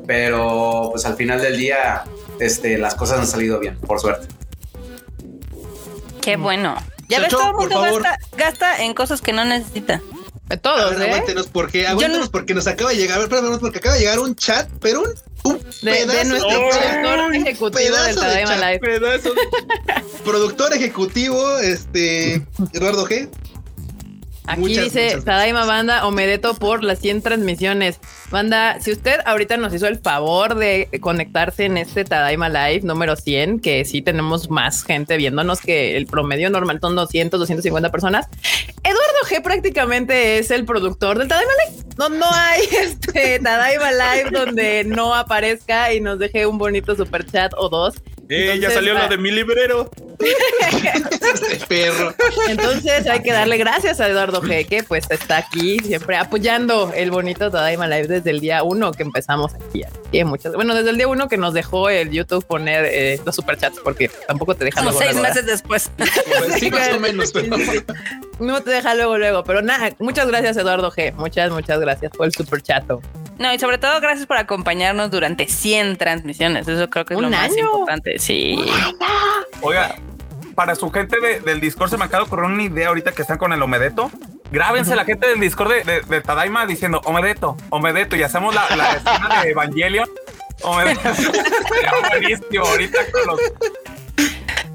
[0.08, 2.04] pero pues al final del día
[2.40, 4.28] este, las cosas han salido bien, por suerte.
[6.22, 6.76] Qué bueno.
[7.10, 8.02] Ya ves, todo el por mundo favor.
[8.04, 10.02] gasta, gasta en cosas que no necesita.
[10.48, 11.06] De todos, ¿eh?
[11.06, 14.70] Aguántenos porque, aguántenos porque nos acaba de llegar, espérame, porque acaba de llegar un chat,
[14.82, 15.10] pero un,
[15.52, 16.58] un De, pedazo de nuestro de
[17.02, 18.60] productor ejecutivo del pedazo de Tadaima chat.
[18.64, 18.80] Live.
[18.80, 23.30] Pedazo de- Productor ejecutivo, este, Eduardo G.
[24.46, 28.00] Aquí Muchas, dice muchas Tadaima Banda Omedeto por las 100 transmisiones.
[28.30, 33.16] Banda, si usted ahorita nos hizo el favor de conectarse en este Tadaima Live número
[33.16, 38.28] 100, que sí tenemos más gente viéndonos que el promedio normal son 200, 250 personas.
[38.84, 41.84] Eduardo G prácticamente es el productor del Tadaima Live.
[41.98, 47.26] No, no hay este Tadaima Live donde no aparezca y nos deje un bonito super
[47.26, 47.96] chat o dos.
[48.30, 49.90] Eh, ya Entonces, salió va- lo de mi librero.
[50.20, 52.14] Este perro.
[52.48, 57.12] Entonces hay que darle gracias a Eduardo G, que pues está aquí siempre apoyando el
[57.12, 59.84] bonito Tadaima Live desde el día uno que empezamos aquí.
[59.84, 63.20] Así que muchas, bueno, desde el día uno que nos dejó el YouTube poner eh,
[63.26, 65.92] los superchats, porque tampoco te deja Como luego, seis luego, meses después.
[65.98, 67.84] Pues sí, más o menos, pero Sí, sí, sí.
[68.40, 69.44] No te deja luego, luego.
[69.44, 71.14] Pero nada, muchas gracias, Eduardo G.
[71.16, 73.02] Muchas, muchas gracias por el super chato.
[73.44, 76.66] No, y sobre todo gracias por acompañarnos durante 100 transmisiones.
[76.66, 78.18] Eso creo que es lo más importante.
[78.18, 78.56] Sí.
[79.62, 79.96] Oiga,
[80.56, 83.22] para su gente de- del Discord se me acaba de ocurrir una idea ahorita que
[83.22, 84.10] están con el Omedeto.
[84.50, 88.74] Grábense la gente del Discord de, de- de Tadaima diciendo Omedeto, Omedeto, y hacemos la,
[88.78, 90.08] la escena de Evangelion.
[90.62, 91.02] Omedeto.
[92.12, 93.40] Buenísimo ahorita con los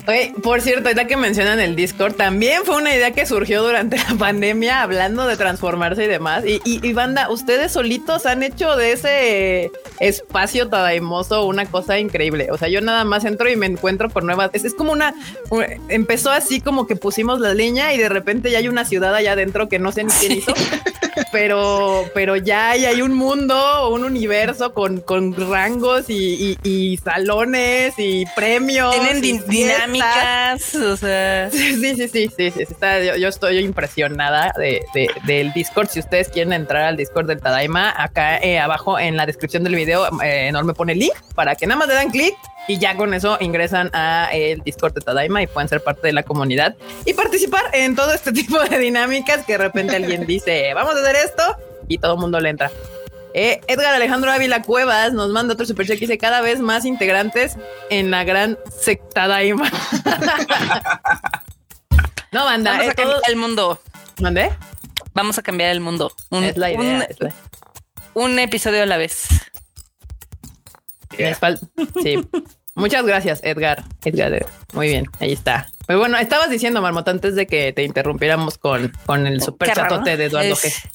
[0.08, 3.98] Oye, por cierto, ya que mencionan el Discord, también fue una idea que surgió durante
[3.98, 6.44] la pandemia, hablando de transformarse y demás.
[6.46, 12.48] Y, y, y, banda, ustedes solitos han hecho de ese espacio tadaimoso una cosa increíble.
[12.50, 14.48] O sea, yo nada más entro y me encuentro con nuevas.
[14.54, 15.12] Es, es como una.
[15.90, 19.32] Empezó así como que pusimos la leña y de repente ya hay una ciudad allá
[19.32, 20.54] adentro que no sé ni quién hizo.
[21.32, 26.96] Pero, pero ya hay, hay un mundo, un universo con, con rangos y, y- y
[26.96, 28.94] salones y premios.
[28.94, 29.88] Tienen y din- fiestas.
[29.98, 31.50] Dinámicas, o sea.
[31.50, 35.88] Sí, sí, sí, sí, está- yo, estoy impresionada de, de- del Discord.
[35.88, 39.74] Si ustedes quieren entrar al Discord del Tadaima, acá eh, abajo en la descripción del
[39.74, 42.34] video, eh, enorme pone el link para que nada más le dan clic
[42.66, 46.12] y ya con eso ingresan a el Discord de Tadaima y pueden ser parte de
[46.12, 46.74] la comunidad
[47.06, 51.00] y participar en todo este tipo de dinámicas que de repente alguien dice, vamos a
[51.00, 51.42] hacer esto
[51.88, 52.70] y todo el mundo le entra.
[53.34, 56.84] Eh, Edgar Alejandro Ávila Cuevas nos manda otro super check y dice cada vez más
[56.84, 57.56] integrantes
[57.90, 59.70] en la gran sectadaima.
[62.32, 63.80] no, banda, Vamos eh, a cambiar todo- el mundo.
[64.20, 64.50] ¿Mandé?
[65.14, 66.12] Vamos a cambiar el mundo.
[66.30, 66.80] Un, Es la idea.
[66.80, 67.34] un- es la-
[68.14, 69.26] un episodio a la vez.
[72.02, 72.28] Sí.
[72.74, 73.84] Muchas gracias, Edgar.
[74.04, 74.50] Edgar, Edgar.
[74.72, 75.68] Muy bien, ahí está.
[75.86, 79.82] Pues bueno, estabas diciendo, Marmota, antes de que te interrumpiéramos con, con el super raro.
[79.82, 80.90] chatote de Eduardo Es- G.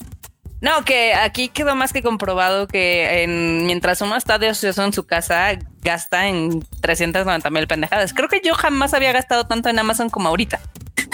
[0.63, 4.93] No, que aquí quedó más que comprobado que en, mientras uno está de ocioso en
[4.93, 8.13] su casa, gasta en 390 mil pendejadas.
[8.13, 10.62] Creo que yo jamás había gastado tanto en Amazon como ahorita.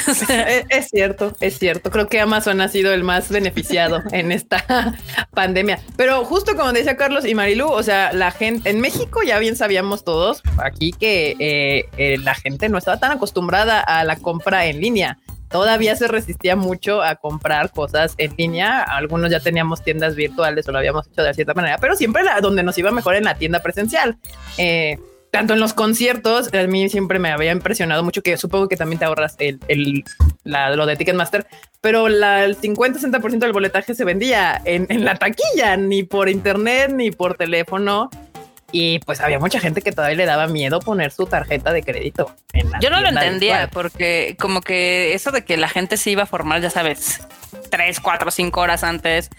[0.69, 1.89] Es, cierto, es cierto.
[1.89, 4.95] Creo que Amazon ha sido el más beneficiado en esta
[5.33, 5.79] pandemia.
[5.97, 9.55] Pero justo como decía Carlos y Marilu, o sea, la gente en México ya bien
[9.55, 14.67] sabíamos todos aquí que eh, eh, la gente no estaba tan acostumbrada a la compra
[14.67, 15.17] en línea.
[15.49, 18.81] Todavía se resistía mucho a comprar cosas en línea.
[18.83, 22.39] Algunos ya teníamos tiendas virtuales o lo habíamos hecho de cierta manera, pero siempre la,
[22.39, 24.17] donde nos iba mejor en la tienda presencial.
[24.57, 24.97] Eh,
[25.31, 28.99] tanto en los conciertos, a mí siempre me había impresionado mucho que supongo que también
[28.99, 30.03] te ahorras el, el-
[30.43, 31.45] lo de Ticketmaster,
[31.81, 36.91] pero la, el 50-60% del boletaje se vendía en, en la taquilla, ni por internet
[36.93, 38.09] ni por teléfono.
[38.71, 42.35] Y pues había mucha gente que todavía le daba miedo poner su tarjeta de crédito.
[42.53, 43.69] en la Yo no lo entendía virtual.
[43.83, 47.21] porque como que eso de que la gente se iba a formar, ya sabes,
[47.71, 49.29] tres, cuatro, cinco horas antes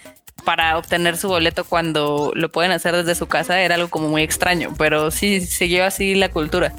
[0.43, 4.23] para obtener su boleto cuando lo pueden hacer desde su casa era algo como muy
[4.23, 6.73] extraño, pero sí siguió así la cultura.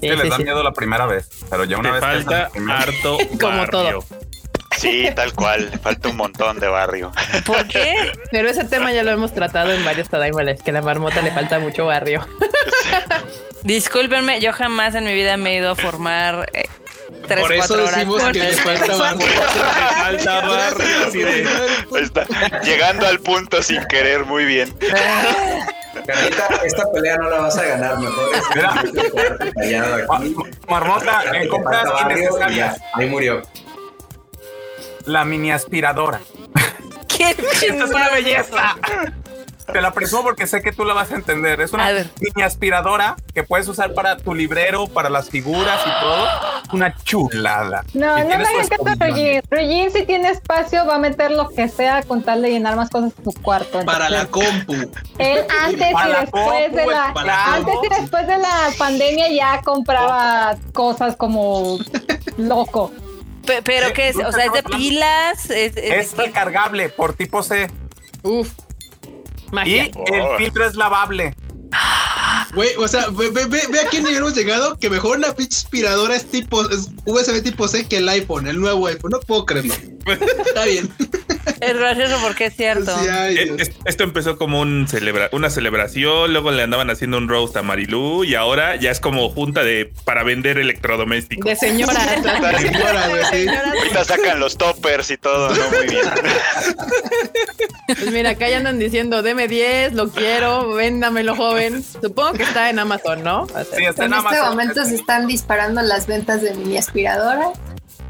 [0.00, 0.44] Sí, les sí, da sí.
[0.44, 3.70] miedo la primera vez, pero ya una Te vez falta harto Como barrio.
[3.70, 4.04] todo.
[4.78, 5.70] Sí, tal cual.
[5.70, 7.12] le Falta un montón de barrio.
[7.46, 7.94] ¿Por qué?
[8.30, 11.22] Pero ese tema ya lo hemos tratado en varios Tadaima Lives, que a la marmota
[11.22, 12.26] le falta mucho barrio.
[13.62, 16.64] Discúlpenme, yo jamás en mi vida me he ido a formar eh,
[17.26, 17.96] tres, Por eso cuatro horas.
[17.96, 19.26] decimos que le falta barrio.
[19.96, 21.06] Falta barrio.
[21.06, 21.48] así de-
[21.96, 22.26] Ahí está.
[22.62, 24.74] Llegando al punto sin querer, muy bien.
[26.06, 28.30] Carita, esta pelea no la vas a ganar, mejor.
[30.68, 33.42] Marmota, en compras innecesarias, ahí murió.
[35.06, 36.20] La mini aspiradora.
[37.08, 38.76] ¿Qué Esta es una belleza.
[39.72, 41.60] Te la presumo porque sé que tú la vas a entender.
[41.60, 46.26] Es una mini aspiradora que puedes usar para tu librero, para las figuras y todo.
[46.72, 47.82] Una chulada.
[47.94, 48.98] No, Y no me su hagan caso a escobillón.
[48.98, 49.42] Regine.
[49.48, 52.90] Regine, si tiene espacio, va a meter lo que sea con tal de llenar más
[52.90, 53.80] cosas en su cuarto.
[53.86, 54.74] Para la compu.
[55.18, 58.38] Él antes Para y la después de compu, la para la antes y después de
[58.38, 61.78] la pandemia ya compraba cosas como
[62.36, 62.92] loco.
[63.46, 67.42] Pe- Pero qué es, o sea, es de pilas, es, es- Es recargable por tipo
[67.42, 67.70] C.
[68.22, 68.50] Uf.
[69.66, 69.92] Y el
[70.38, 71.34] filtro es lavable.
[72.54, 75.32] Güey, o sea, ve, ve, ve, ve a qué nivel hemos llegado que mejor una
[75.34, 79.10] pinche aspiradora es tipo es USB tipo C que el iPhone, el nuevo iPhone.
[79.12, 79.74] No puedo creerlo.
[80.46, 80.90] Está bien.
[81.60, 82.96] es gracioso porque es cierto.
[82.98, 83.60] Sí, ay, Dios.
[83.60, 87.62] es- Esto empezó como un celebra una celebración, luego le andaban haciendo un roast a
[87.62, 91.44] Marilú y ahora ya es como junta de para vender electrodomésticos.
[91.50, 91.92] De señora.
[92.24, 93.46] La señora, güey, sí.
[93.78, 95.70] Ahorita sacan los toppers y todo, ¿no?
[95.70, 96.04] Muy bien.
[97.86, 101.82] Pues mira, acá ya andan diciendo, deme 10, lo quiero, véndamelo, joven.
[101.82, 103.42] Supongo que está en Amazon, ¿no?
[103.42, 106.76] O sea, Sí, está En en este momento se están disparando las ventas de mini
[106.94, 107.50] aspiradora.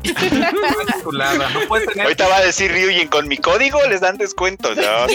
[0.04, 1.48] Una chulada.
[1.50, 2.02] No puedes tener.
[2.04, 4.76] Ahorita va a decir Ryujin, con mi código les dan descuentos.
[4.76, 4.82] ¿no?
[5.06, 5.08] 10%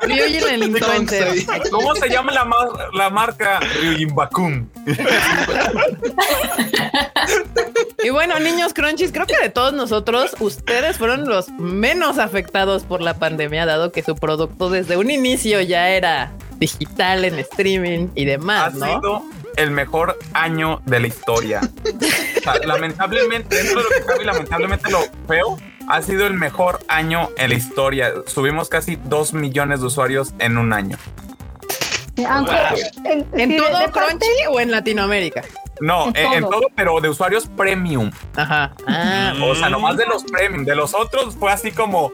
[0.00, 1.28] de- Ryujin el influencer.
[1.70, 4.70] ¿Cómo se llama la, mar- la marca Ryujin Bakun?
[8.02, 13.02] Y bueno, niños crunchies, creo que de todos nosotros, ustedes fueron los menos afectados por
[13.02, 18.24] la pandemia, dado que su producto desde un inicio ya era digital en streaming y
[18.24, 18.86] Ha demás, ¿no?
[18.86, 19.22] sido
[19.56, 21.60] el mejor año de la historia.
[21.62, 26.34] O sea, lamentablemente, dentro de lo que cabe y lamentablemente lo feo, ha sido el
[26.34, 28.12] mejor año en la historia.
[28.26, 30.96] Subimos casi 2 millones de usuarios en un año.
[32.28, 32.52] Aunque
[33.04, 35.42] en, ¿En sí, de- todo de Crunchy o en Latinoamérica?
[35.80, 36.50] No, En en, en todo.
[36.52, 38.12] todo, pero de usuarios premium.
[38.36, 38.72] Ajá.
[38.86, 40.64] Ah, O sea, nomás de los premium.
[40.64, 42.12] De los otros fue así como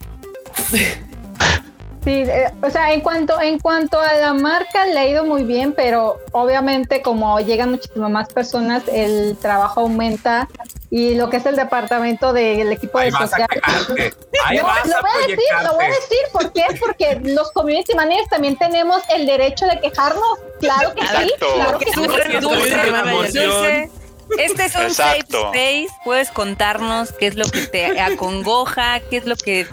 [2.03, 5.45] Sí, eh, o sea, en cuanto, en cuanto a la marca le ha ido muy
[5.45, 10.49] bien, pero obviamente como llegan muchísimas más personas, el trabajo aumenta
[10.89, 13.49] y lo que es el departamento del equipo ahí de social.
[13.59, 13.95] No,
[14.65, 16.65] vas lo a voy a decir, lo voy a decir, ¿por qué?
[16.81, 20.39] Porque los community managers también tenemos el derecho de quejarnos.
[20.59, 21.93] Claro que sí, claro que sí.
[21.95, 22.77] Dulce, Dulce,
[23.11, 23.91] dulce, dulce.
[24.39, 25.53] Este es un safe Exacto.
[25.53, 25.89] space.
[26.05, 29.67] Puedes contarnos qué es lo que te acongoja, qué es lo que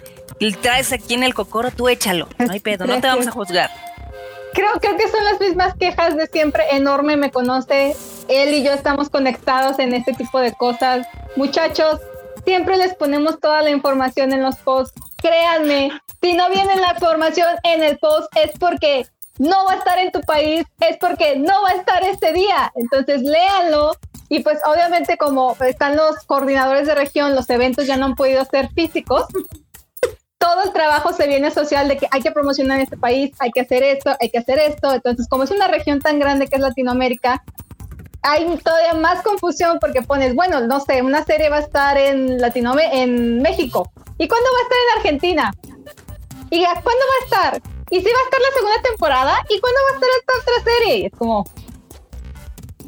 [0.61, 1.71] traes aquí en el cocoro.
[1.71, 2.27] Tú échalo.
[2.37, 3.69] No hay pedo, no te vamos a juzgar.
[4.53, 6.63] Creo, creo que son las mismas quejas de siempre.
[6.71, 7.95] Enorme me conoce.
[8.27, 11.07] Él y yo estamos conectados en este tipo de cosas.
[11.35, 11.99] Muchachos,
[12.45, 14.99] siempre les ponemos toda la información en los posts.
[15.17, 19.05] Créanme, si no viene la información en el post es porque
[19.37, 22.71] no va a estar en tu país, es porque no va a estar este día.
[22.75, 23.91] Entonces léanlo.
[24.29, 28.43] Y pues obviamente como están los coordinadores de región, los eventos ya no han podido
[28.45, 29.25] ser físicos,
[30.37, 33.61] todo el trabajo se viene social de que hay que promocionar este país, hay que
[33.61, 34.93] hacer esto, hay que hacer esto.
[34.93, 37.43] Entonces, como es una región tan grande que es Latinoamérica,
[38.21, 42.39] hay todavía más confusión porque pones, bueno, no sé, una serie va a estar en
[42.39, 43.91] Latinoamérica, en México.
[44.17, 45.53] ¿Y cuándo va a estar en Argentina?
[46.49, 47.61] ¿Y cuándo va a estar?
[47.89, 49.45] ¿Y si va a estar la segunda temporada?
[49.49, 51.05] ¿Y cuándo va a estar esta otra serie?
[51.07, 51.45] Es como,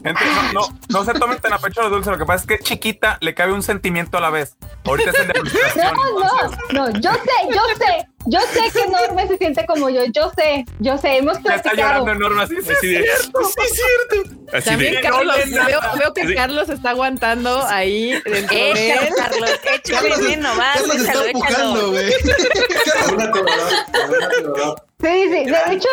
[0.03, 0.21] Gente,
[0.53, 2.09] no, no, no se tomen tan a pecho lo dulce.
[2.09, 4.55] Lo que pasa es que chiquita le cabe un sentimiento a la vez.
[4.85, 5.93] Ahorita es el de frustración.
[5.93, 10.01] no, no, no, yo sé, yo sé, yo sé que Norme se siente como yo,
[10.13, 12.05] yo sé, yo sé, hemos Ya está platicado.
[12.05, 12.55] llorando enorme así.
[12.61, 13.39] Sí, Así de, es cierto.
[13.43, 14.39] sí, es cierto.
[14.53, 16.35] Así También de, Carlos, no veo, veo que Sí.
[16.35, 19.13] Carlos está aguantando ahí dentro de Échalo, él.
[19.17, 19.49] Carlos.
[19.73, 20.77] Échalo Carlos, bien nomás.
[20.77, 21.91] Carlos está Échalo, empujando, échalo.
[21.91, 23.31] güey.
[23.31, 24.75] Colorada.
[25.01, 25.87] Sí, sí, de hecho,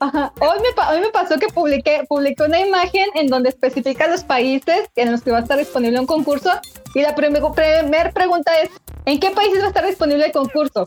[0.00, 4.06] ajá, hoy, me, pa- hoy me pasó que publiqué, publiqué una imagen en donde especifica
[4.06, 6.50] los países en los que va a estar disponible un concurso
[6.94, 8.68] y la primera pregunta es,
[9.06, 10.86] ¿en qué países va a estar disponible el concurso?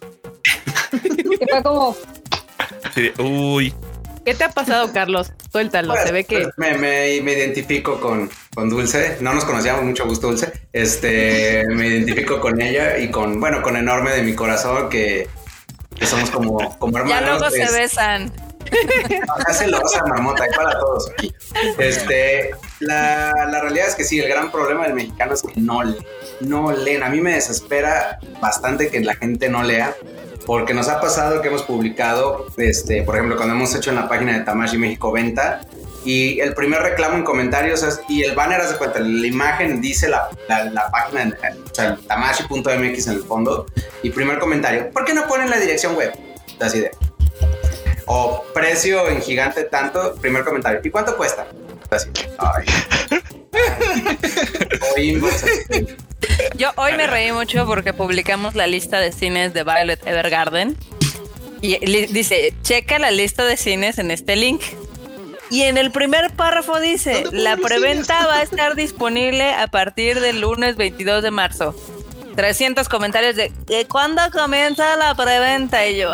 [0.94, 1.96] y fue como,
[3.20, 3.74] uy.
[4.24, 5.32] ¿Qué te ha pasado, Carlos?
[5.52, 6.48] Suéltalo, Pues, se ve que...
[6.58, 9.18] me, me- me identifico con, con Dulce.
[9.22, 10.52] No nos conocíamos, mucho gusto, Dulce.
[10.74, 15.28] Este, me identifico con ella y con, bueno, con enorme de mi corazón que,
[15.96, 17.20] que somos como, como hermanos.
[17.22, 18.32] Ya luego se Es- besan.
[19.40, 21.32] Acá celosa, marmota, hay para todos aquí.
[21.78, 25.84] Este, la, la realidad es que sí, el gran problema del mexicano es que no
[25.84, 26.04] leen,
[26.42, 27.04] no leen.
[27.04, 29.94] A mí me desespera bastante que la gente no lea,
[30.48, 34.10] porque nos ha pasado que hemos publicado, este, por ejemplo, cuando hemos hecho en la
[34.10, 35.62] página de Tamashi México Venta,
[36.06, 40.08] y el primer reclamo en comentarios es, y el banner hace cuenta, la imagen dice
[40.08, 43.66] la, la, la página, en- o sea, tamashi.mx en el fondo,
[44.04, 46.14] y primer comentario, ¿por qué no ponen la dirección web?
[46.62, 46.92] Así de,
[48.06, 50.80] o precio en gigante tanto, primer comentario.
[50.84, 51.48] ¿Y cuánto cuesta?
[51.90, 52.10] Así.
[52.38, 52.66] Ay.
[56.56, 60.78] Yo hoy me reí mucho porque publicamos la lista de cines de Violet Evergarden.
[61.62, 64.62] Y dice, checa la lista de cines en este link.
[65.50, 70.20] Y en el primer párrafo dice, ¿Dónde la preventa va a estar disponible a partir
[70.20, 71.76] del lunes 22 de marzo.
[72.36, 75.86] 300 comentarios de, "¿De ¿cuándo comienza la preventa?
[75.88, 76.10] Y yo,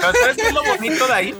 [0.00, 1.34] ¿sabes qué es lo bonito de ahí?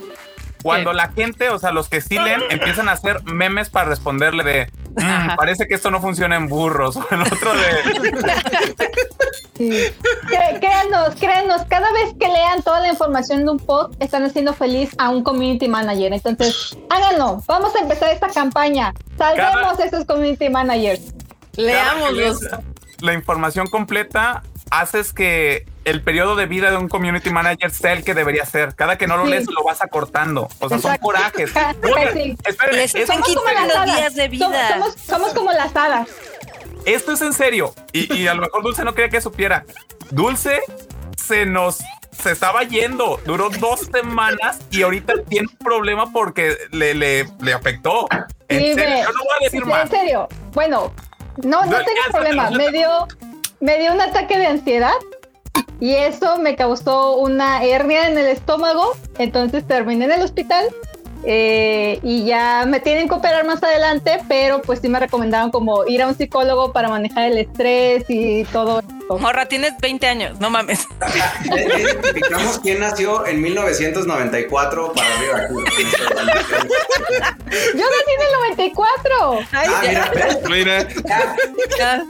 [0.63, 0.97] Cuando ¿Qué?
[0.97, 4.71] la gente, o sea, los que sí leen, empiezan a hacer memes para responderle de
[4.99, 8.13] Mm, parece que esto no funciona en burros o en otro de.
[9.57, 9.95] Cré-
[10.61, 14.91] Créanos, créanos, cada vez que lean toda la información de un post, están haciendo feliz
[14.99, 16.13] a un community manager.
[16.13, 17.43] Entonces, háganlo.
[17.47, 18.93] Vamos a empezar esta campaña.
[19.17, 21.13] Salvemos Cada- a esos community managers.
[21.57, 22.41] Leámoslos.
[23.01, 28.05] La información completa haces que el periodo de vida de un community manager sea el
[28.05, 28.75] que debería ser.
[28.75, 29.31] Cada que no lo Sí.
[29.31, 30.49] lees, lo vas acortando.
[30.61, 31.51] O sea, son corajes.
[32.13, 32.37] Sí.
[32.45, 33.97] espérenme, Les Somos como las hadas.
[33.97, 34.69] días de vida.
[34.73, 36.09] somos, somos como las hadas.
[36.85, 37.75] esto es en serio.
[37.93, 39.65] Y, y a lo mejor Dulce no quería que supiera.
[40.11, 40.61] Dulce
[41.17, 41.79] se nos
[42.11, 43.21] se estaba yendo.
[43.25, 48.09] Duró dos semanas y ahorita tiene un problema porque le, le, le afectó.
[48.49, 49.89] En Sí, serio, yo no voy a decir En más.
[49.91, 50.29] serio.
[50.53, 50.93] Bueno,
[51.45, 52.51] no, no No, tengo problema.
[52.51, 53.07] Me dio,
[53.61, 54.95] me dio un ataque de ansiedad
[55.81, 58.95] y eso me causó una hernia en el estómago.
[59.19, 60.67] Entonces terminé en el hospital
[61.25, 65.87] eh, y ya me tienen que operar más adelante, pero pues sí me recomendaron como
[65.87, 68.83] ir a un psicólogo para manejar el estrés y todo.
[69.09, 70.87] Morra, tienes 20 años, no mames.
[71.45, 75.49] Identificamos quién nació en 1994 para arriba.
[75.51, 75.61] Yo
[77.85, 79.39] nací en el 94.
[79.53, 79.89] Ay, Ah, ya.
[79.89, 80.39] mira, ¿ves?
[80.51, 80.87] Mira,
[81.79, 82.05] Ya.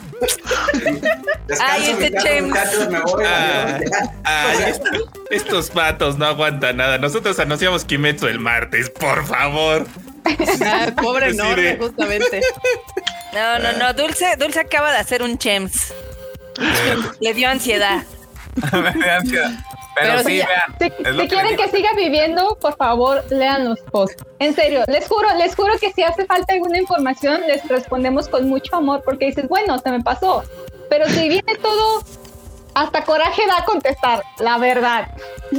[1.47, 2.43] Descanso, Ay, este James.
[2.43, 3.25] muchachos, me voy.
[3.27, 3.65] Ah.
[3.77, 3.99] adiós, ya.
[4.25, 4.83] ay, O sea, est-
[5.31, 6.99] estos patos no aguantan nada.
[6.99, 9.87] Nosotros anunciamos Kimetsu el martes, por favor.
[10.65, 12.41] Ah, pobre de- justamente.
[13.33, 13.93] No, no, no.
[13.95, 15.93] Dulce, Dulce acaba de hacer un chems.
[17.21, 18.03] Le dio ansiedad.
[18.73, 19.51] Me da ansiedad.
[19.95, 20.79] Pero, Pero sí, sí, vean.
[20.79, 24.23] Si, si que quieren que siga viviendo, por favor, lean los posts.
[24.39, 28.49] En serio, les juro, les juro que si hace falta alguna información, les respondemos con
[28.49, 30.45] mucho amor porque dices, bueno, se me pasó.
[30.89, 32.05] Pero si viene todo,
[32.83, 35.09] hasta coraje da contestar, la verdad.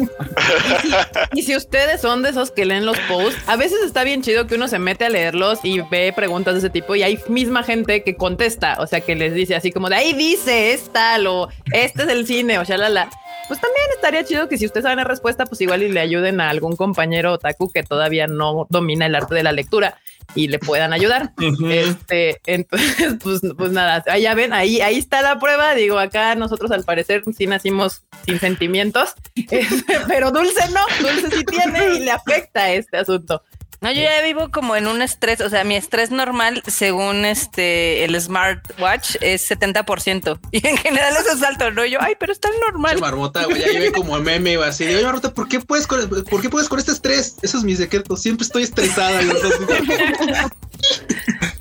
[1.33, 4.47] Y si ustedes son de esos que leen los posts, a veces está bien chido
[4.47, 7.63] que uno se mete a leerlos y ve preguntas de ese tipo y hay misma
[7.63, 11.27] gente que contesta, o sea, que les dice así como de ahí dice, es tal
[11.27, 13.09] o este es el cine o shalala.
[13.49, 16.39] Pues también estaría chido que si ustedes saben la respuesta, pues igual y le ayuden
[16.39, 19.97] a algún compañero otaku que todavía no domina el arte de la lectura
[20.35, 21.33] y le puedan ayudar.
[21.69, 25.73] Este, entonces, pues, pues nada, ahí ya ven, ahí, ahí está la prueba.
[25.73, 31.43] Digo, acá nosotros al parecer sí nacimos sin sentimientos, este, pero Dulce no, Dulce sí
[31.43, 33.41] tiene y le afecta este asunto.
[33.81, 38.03] No, yo ya vivo como en un estrés, o sea, mi estrés normal, según este
[38.03, 40.39] el smartwatch, es 70%.
[40.51, 41.85] Y en general eso es alto, ¿no?
[41.85, 42.97] Yo, ay, pero está normal.
[42.99, 46.41] Barbota, güey, ya llevé como meme güey, así oye, Barbota, ¿por qué puedes con, por
[46.41, 47.35] qué puedes con este estrés?
[47.41, 49.21] Eso es mi secreto, siempre estoy estresada.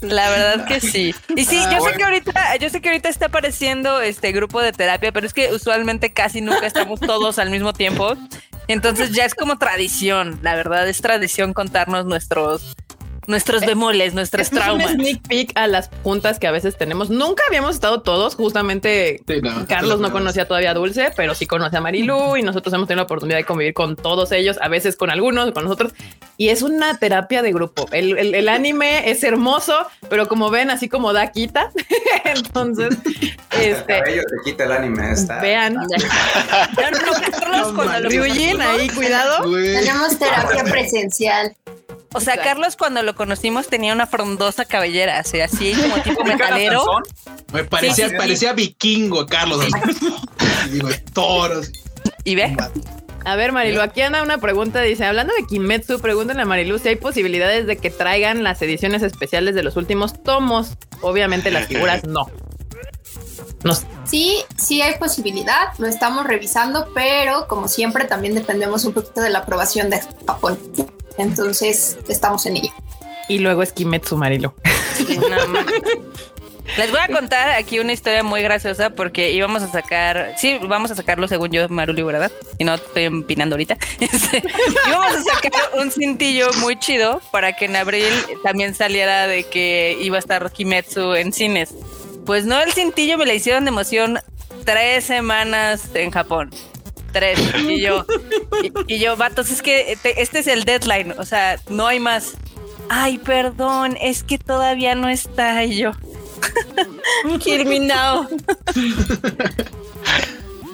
[0.00, 1.14] La verdad que sí.
[1.34, 4.62] Y sí, Ah, yo sé que ahorita, yo sé que ahorita está apareciendo este grupo
[4.62, 8.16] de terapia, pero es que usualmente casi nunca estamos todos al mismo tiempo.
[8.68, 12.74] Entonces ya es como tradición, la verdad es tradición contarnos nuestros
[13.28, 14.90] nuestros bemoles, nuestros traumas.
[14.92, 17.10] un sneak peek a las juntas que a veces tenemos.
[17.10, 21.34] Nunca habíamos estado todos, justamente Sí, no, Carlos la no conocía todavía a Dulce, pero
[21.34, 24.56] sí conoce a Marilu y nosotros hemos tenido la oportunidad de convivir con todos ellos,
[24.60, 25.92] a veces con algunos, con nosotros.
[26.36, 27.86] Y es una terapia de grupo.
[27.92, 29.74] El, el- el anime es hermoso,
[30.08, 31.70] pero como ven, así como da quita.
[32.24, 32.96] Entonces,
[33.50, 35.12] El este, cabello te quita el anime.
[35.12, 35.40] Está.
[35.40, 35.74] vean.
[35.74, 39.42] No, no, Carlos, cuando lo Ryujin, ahí cuidado.
[39.52, 41.54] Tenemos terapia presencial.
[42.14, 42.42] O sea, Exacto.
[42.54, 46.84] Carlos cuando lo conocimos tenía una frondosa cabellera, así, así como tipo ¿Ubican a metalero.
[47.52, 48.16] Me parecía, Sí, sí, sí.
[48.16, 49.60] parecía vikingo, Carlos.
[49.64, 50.06] así.
[50.66, 51.70] Y digo, toros.
[52.24, 52.56] Y ve,
[53.24, 54.80] A ver, Marilu, aquí anda una pregunta.
[54.80, 59.02] Dice, hablando de Kimetsu, pregúntenle a Marilu si hay posibilidades de que traigan las ediciones
[59.02, 60.70] especiales de los últimos tomos.
[61.02, 62.26] Obviamente las figuras no.
[63.64, 63.74] No.
[64.04, 69.30] Sí, sí hay posibilidad, lo estamos revisando, pero como siempre también dependemos un poquito de
[69.30, 70.58] la aprobación de Japón.
[71.18, 72.72] Entonces estamos en ello.
[73.28, 74.52] Y luego es Kimetsu, Marilu.
[75.28, 75.66] No, ma-
[76.76, 80.90] Les voy a contar aquí una historia muy graciosa porque íbamos a sacar, sí, vamos
[80.90, 82.30] a sacarlo según yo, Maruli, ¿verdad?
[82.58, 83.76] Y no estoy empinando ahorita.
[84.00, 84.42] Este,
[84.86, 88.04] íbamos a sacar un cintillo muy chido para que en abril
[88.42, 91.74] también saliera de que iba a estar Kimetsu en cines.
[92.26, 94.18] Pues no, el cintillo me la hicieron de emoción
[94.64, 96.50] tres semanas en Japón.
[97.12, 97.38] Tres.
[97.68, 98.04] Y yo,
[98.86, 101.14] y, y yo, vatos, es que te- este es el deadline.
[101.18, 102.34] O sea, no hay más.
[102.90, 105.92] Ay, perdón, es que todavía no está Y yo.
[107.40, 108.28] Kill me now.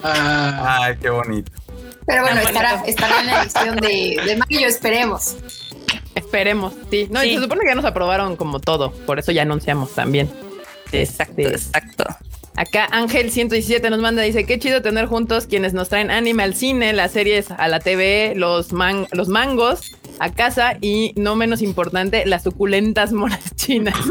[0.03, 1.51] Ah, Ay, qué bonito.
[2.05, 5.35] Pero bueno, estará, estará en la edición de, de mayo, esperemos.
[6.13, 7.07] Esperemos, sí.
[7.09, 7.35] No, y Sí.
[7.37, 8.91] se supone que ya nos aprobaron como todo.
[8.91, 10.31] Por eso ya anunciamos también.
[10.91, 12.05] Exacto, Este, exacto.
[12.57, 16.55] Acá Ángel 117 nos manda, dice, qué chido tener juntos quienes nos traen anime al
[16.55, 21.61] cine, las series a la TV, los, man- los mangos a casa y no menos
[21.61, 23.95] importante, las suculentas monas chinas.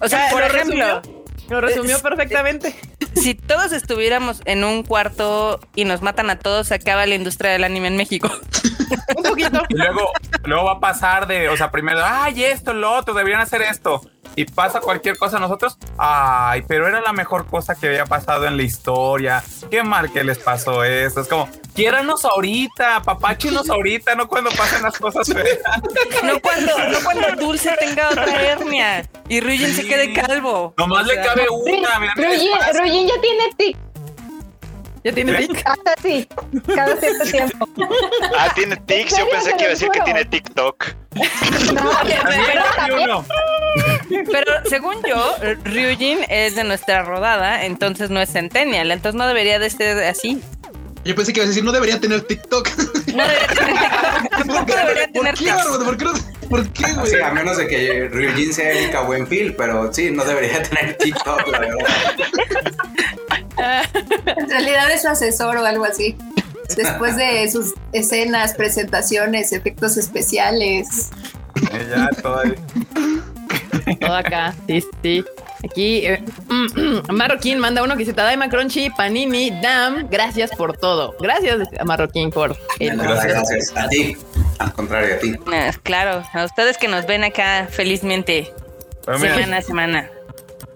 [0.00, 1.02] O sea, por ejemplo,
[1.48, 2.74] Lo resumió perfectamente.
[3.16, 7.50] si todos estuviéramos en un cuarto y nos matan a todos, se acaba la industria
[7.52, 8.30] del anime en México.
[9.16, 9.62] Un poquito.
[9.68, 10.08] Y luego,
[10.44, 14.00] luego va a pasar de, o sea, primero, ay, esto, lo otro, deberían hacer esto.
[14.38, 18.46] Y pasa cualquier cosa a nosotros, ay, pero era la mejor cosa que había pasado
[18.46, 19.42] en la historia.
[19.68, 21.22] Qué mal que les pasó eso.
[21.22, 25.58] Es como, quiéranos ahorita, papáchenos ahorita, no cuando pasen las cosas feas.
[26.22, 30.72] No cuando, no cuando Dulce tenga otra hernia y Ryujin se quede calvo.
[30.76, 32.14] Nomás O le cabe una.
[32.14, 33.76] Rugin ya tiene tic.
[35.08, 35.62] Ya tiene tic.
[35.64, 36.28] Hasta sí,
[36.74, 37.68] cada cierto tiempo.
[38.36, 39.16] Ah, tiene tics.
[39.16, 40.84] Yo pensé que iba a decir que tiene TikTok.
[41.72, 41.90] No,
[42.86, 43.24] pero.
[44.30, 49.58] Pero según yo, Ryujin es de nuestra rodada, entonces no es Centennial, entonces no debería
[49.58, 50.42] de ser así.
[51.04, 52.68] Yo pensé que ibas a decir, no debería tener TikTok.
[53.14, 54.30] No debería tener TikTok.
[54.30, 55.56] Tampoco debería ¿Por tener qué, tics.
[55.56, 55.84] Bárbaro?
[55.84, 56.12] ¿Por qué, no-
[56.48, 57.10] ¿Por qué, güey?
[57.10, 61.46] Sí, a menos de que Ryujin sea Erika Buenfil, pero sí, no debería tener TikTok,
[61.48, 61.86] la verdad.
[64.36, 66.16] En realidad es su asesor o algo así.
[66.76, 71.10] Después de sus escenas, presentaciones, efectos especiales.
[71.72, 72.54] Eh, Ya, todavía.
[74.00, 74.54] Todo acá.
[74.66, 75.24] Sí, sí.
[75.64, 76.22] Aquí, eh,
[77.10, 81.16] Marroquín manda uno que dice Tadaima Crunchy, Panini, Dam, gracias por todo.
[81.18, 83.76] Gracias a Marroquín por el Gracias, gracias.
[83.76, 84.16] A ti.
[84.58, 85.34] Al contrario, a ti.
[85.52, 88.52] Ah, Claro, a ustedes que nos ven acá felizmente
[89.04, 90.10] Pero mira, semana a semana.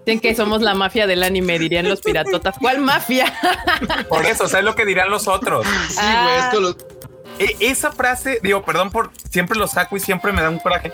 [0.05, 2.55] Dicen que somos la mafia del anime, dirían los piratotas.
[2.59, 3.33] ¿Cuál mafia?
[4.09, 5.65] por eso, ¿sabes lo que dirán los otros?
[5.89, 6.69] Sí, güey, esto lo...
[7.39, 10.91] E- esa frase, digo, perdón por siempre lo saco y siempre me da un coraje.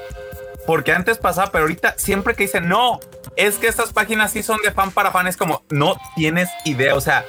[0.68, 3.00] Porque antes pasaba, pero ahorita siempre que dicen no,
[3.36, 6.94] es que estas páginas sí son de fan para fan, es como no tienes idea.
[6.96, 7.26] O sea,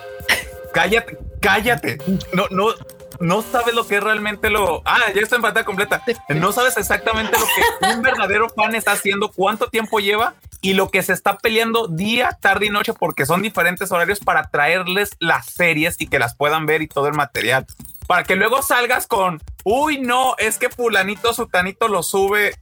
[0.75, 1.99] cállate, cállate.
[2.35, 2.75] No, no,
[3.21, 4.83] no sabes lo que es realmente lo.
[4.85, 6.03] Ah, ya está en pantalla completa.
[6.31, 10.91] No sabes exactamente lo que un verdadero fan está haciendo, cuánto tiempo lleva y lo
[10.91, 15.47] que se está peleando día, tarde y noche, porque son diferentes horarios para traerles las
[15.47, 17.67] series y que las puedan ver y todo el material.
[18.07, 22.55] Para que luego salgas con, uy, no, es que fulanito, sutanito lo sube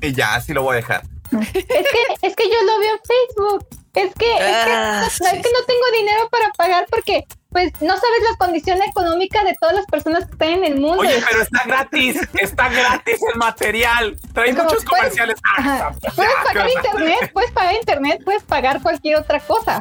[0.00, 1.02] y ya, así lo voy a dejar.
[1.32, 3.66] Es que, es que yo lo veo en Facebook.
[3.94, 5.24] Es que, es que, Ah, no, sí.
[5.24, 7.24] es que no tengo dinero para pagar porque,
[7.54, 10.98] pues, no sabes la condición económica de todas las personas que están en el mundo.
[10.98, 14.16] Oye, pero está gratis, está gratis el material.
[14.32, 15.40] Trae como, muchos comerciales.
[15.56, 19.80] Ah, Puedes ¿qué pagar internet, puedes pagar internet, puedes pagar cualquier otra cosa.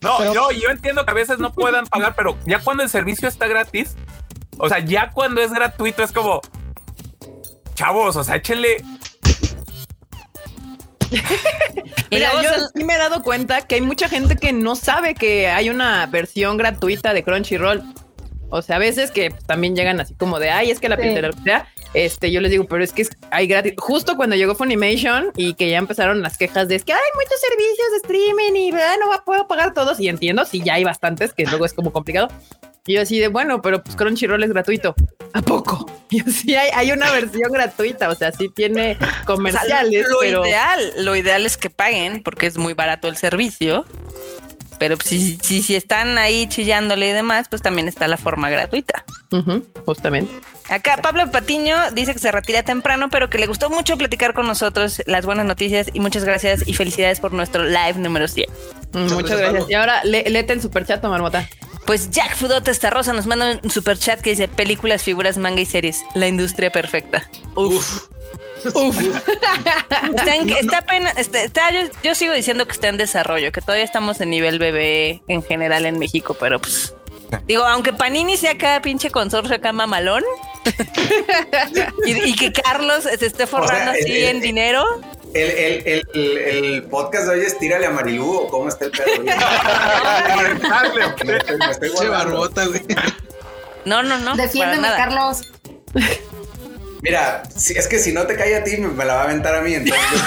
[0.00, 3.26] No, no, yo entiendo que a veces no puedan pagar, pero ya cuando el servicio
[3.26, 3.96] está gratis,
[4.56, 6.40] o sea, ya cuando es gratuito es como,
[7.74, 8.84] chavos, o sea, échenle.
[11.16, 11.22] Y
[12.16, 15.48] Mira, yo sí me he dado cuenta que hay mucha gente que no sabe que
[15.48, 17.82] hay una versión gratuita de Crunchyroll.
[18.48, 21.02] O sea, a veces que también llegan así como de, ay, es que la Sí.
[21.02, 23.74] piratería, este, yo les digo, pero es que es- hay gratis.
[23.76, 27.40] Justo cuando llegó Funimation y que ya empezaron las quejas de es que hay muchos
[27.40, 28.96] servicios de streaming y ¿verdad?
[29.00, 29.98] no va- puedo pagar todos.
[29.98, 32.28] Y entiendo, sí, ya hay bastantes que luego es como complicado.
[32.86, 34.94] Y yo así de, bueno, pero pues Crunchyroll es gratuito.
[35.32, 35.90] ¿A poco?
[36.08, 40.06] Y yo, sí, hay, hay una versión gratuita, o sea, sí tiene o sea, comerciales,
[40.08, 40.46] lo pero...
[40.46, 43.84] ideal, lo ideal es que paguen porque es muy barato el servicio.
[44.78, 48.50] Pero pues, si, si, si están ahí chillándole y demás, pues también está la forma
[48.50, 49.04] gratuita.
[49.84, 50.32] Justamente.
[50.68, 54.46] Acá Pablo Patiño dice que se retira temprano, pero que le gustó mucho platicar con
[54.46, 58.48] nosotros las buenas noticias y muchas gracias y felicidades por nuestro live número 100.
[58.92, 59.70] Mm, Muchas gracias.
[59.70, 61.48] Y ahora le, léete el superchat, Marmota.
[61.86, 65.60] Pues Jack Fudote esta rosa nos manda un super chat que dice películas, figuras, manga
[65.60, 66.02] y series.
[66.14, 67.28] La industria perfecta.
[67.54, 68.08] Uf.
[68.66, 73.60] Está, en- está apenas, está- está- yo, yo sigo diciendo que está en desarrollo, que
[73.60, 76.94] todavía estamos en nivel bebé en general en México, pero pues.
[77.46, 80.22] Digo, aunque Panini sea cada pinche consorcio acá mamalón
[82.06, 84.84] y, y que Carlos se esté forrando O sea, así el- en el- dinero,
[85.36, 88.98] El, el, el, podcast de hoy es Tírale a Marilú o cómo está el ok.
[91.24, 92.40] me, estoy, me estoy Che guardando.
[92.40, 92.82] barbota, güey.
[93.84, 94.34] no, no, no.
[94.34, 94.88] Defiéndeme.
[94.96, 95.42] Carlos.
[97.02, 99.24] Mira, si, es que si no te cae a ti, me, me la va a
[99.24, 99.74] aventar a mí.
[99.74, 100.02] Entonces,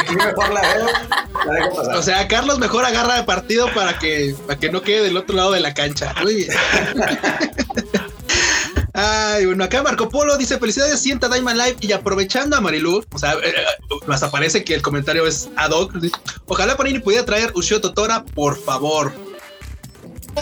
[0.00, 0.86] aquí mejor la veo,
[1.46, 1.96] la dejo pasar.
[1.96, 5.34] O sea, Carlos mejor agarra de partido para que, para que no quede del otro
[5.34, 6.14] lado de la cancha.
[6.22, 6.50] Muy bien.
[9.00, 13.18] Ay, bueno, acá Marco Polo dice felicidades, sienta Diamond Live y aprovechando a Marilu, o
[13.18, 15.94] sea, eh, eh, hasta parece que el comentario es ad hoc.
[16.46, 19.12] Ojalá Panini pudiera traer Ushio Totora, por favor.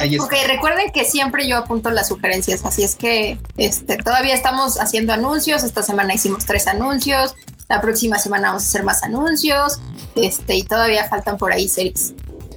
[0.01, 0.25] Ahí está.
[0.25, 5.13] Ok, recuerden que siempre yo apunto las sugerencias, así es que este, todavía estamos haciendo
[5.13, 5.63] anuncios.
[5.63, 7.35] Esta semana hicimos tres anuncios,
[7.69, 9.81] la próxima semana vamos a hacer más anuncios,
[10.15, 12.15] este, y todavía faltan por ahí series.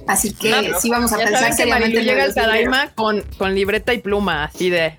[0.08, 2.34] Así que No, sí vamos a pensar que Marilu llega al.
[2.34, 4.96] Tadaima con, con libreta y pluma, así de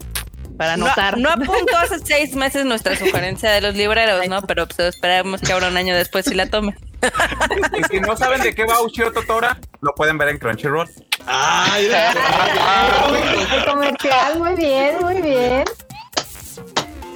[0.62, 1.18] para No, anotar.
[1.18, 4.44] no apuntó hace seis meses nuestra sugerencia de los libreros, ¿no?
[4.44, 6.76] Pero pues esperamos que ahora un año después sí la tome.
[7.80, 10.88] Y si no saben de qué va Ushio Totora, lo pueden ver en Crunchyroll.
[11.80, 12.14] Mira.
[13.56, 15.64] El comercial, muy bien, muy bien.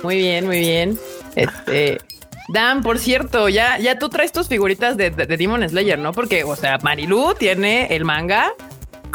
[0.02, 1.00] Muy bien, muy bien.
[1.36, 2.00] Este.
[2.48, 6.14] Dan, por cierto, ya, ya tú traes tus figuritas de, de- de Demon Slayer, ¿no?
[6.14, 8.54] Porque, o sea, Marilu tiene el manga,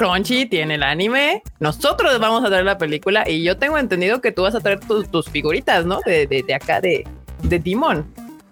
[0.01, 4.32] Crunchy tiene el anime, nosotros vamos a traer la película y yo tengo entendido que
[4.32, 6.01] tú vas a traer tus- tus figuritas, ¿no?
[6.07, 7.07] De, de- de acá, de,
[7.42, 8.07] de Demon,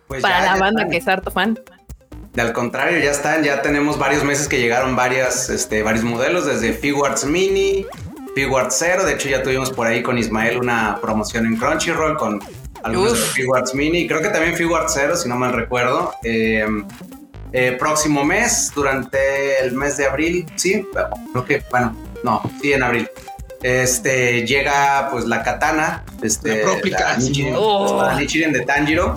[0.06, 0.90] Pues para ya, la ya banda están.
[0.90, 1.58] que es harto fan.
[2.36, 6.72] Al contrario, ya están, ya tenemos varios meses que llegaron varias, este, varios modelos, desde
[6.74, 7.86] Figuarts Mini,
[8.34, 12.40] Figuarts Zero, de hecho ya tuvimos por ahí con Ismael una promoción en Crunchyroll con
[12.82, 16.12] algunos de los Figuarts Mini, creo que también Figuarts Zero, si no mal recuerdo.
[16.22, 16.64] Eh,
[17.52, 20.86] eh, próximo mes, durante el mes de abril, sí,
[21.32, 23.08] creo que, bueno, no, sí, en abril.
[23.62, 27.28] Este llega pues la katana, este, La la.
[27.28, 28.02] Nichiren, Oh.
[28.02, 29.14] la Nichiren de Tanjiro.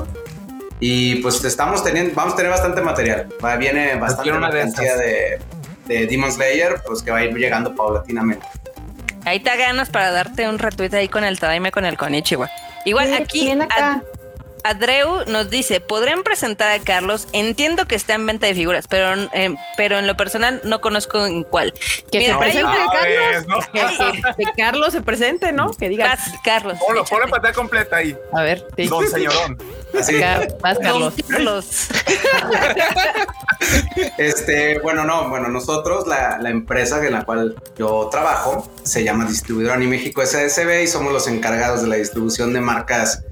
[0.79, 3.27] Y pues estamos teniendo, vamos a tener bastante material.
[3.43, 4.49] Va- viene bastante una
[4.89, 4.97] esas.
[4.99, 5.39] de,
[5.85, 8.43] de Demon Slayer, pues que va a ir llegando paulatinamente.
[9.25, 12.49] Ahí te ganas para darte un retweet ahí con el Tadaime con el Konichiwa.
[12.85, 14.01] Igual Sí, aquí bien acá.
[14.63, 17.27] Ad- Adreu nos dice, ¿podrían presentar a Carlos?
[17.33, 21.25] Entiendo que está en venta de figuras, pero, eh, pero en lo personal no conozco
[21.25, 21.73] en cuál.
[22.11, 23.59] Que Mira, se presente un- Sabes, ¿no?
[23.71, 25.71] Que, que- que Carlos se presente, ¿no?
[25.71, 26.77] Que diga, Vas, Carlos.
[26.79, 28.17] Ponlo, ponlo en pantalla completa ahí.
[28.33, 28.87] a ver, sí.
[28.87, 29.57] Don señorón.
[29.99, 30.17] Así.
[30.17, 31.13] Acá, vas, Don Carlos.
[31.27, 31.87] Carlos.
[34.17, 39.25] Este, bueno, no, bueno, nosotros, la, la empresa en la cual yo trabajo, se llama
[39.25, 43.23] Distribuidor Anime México SSB y somos los encargados de la distribución de marcas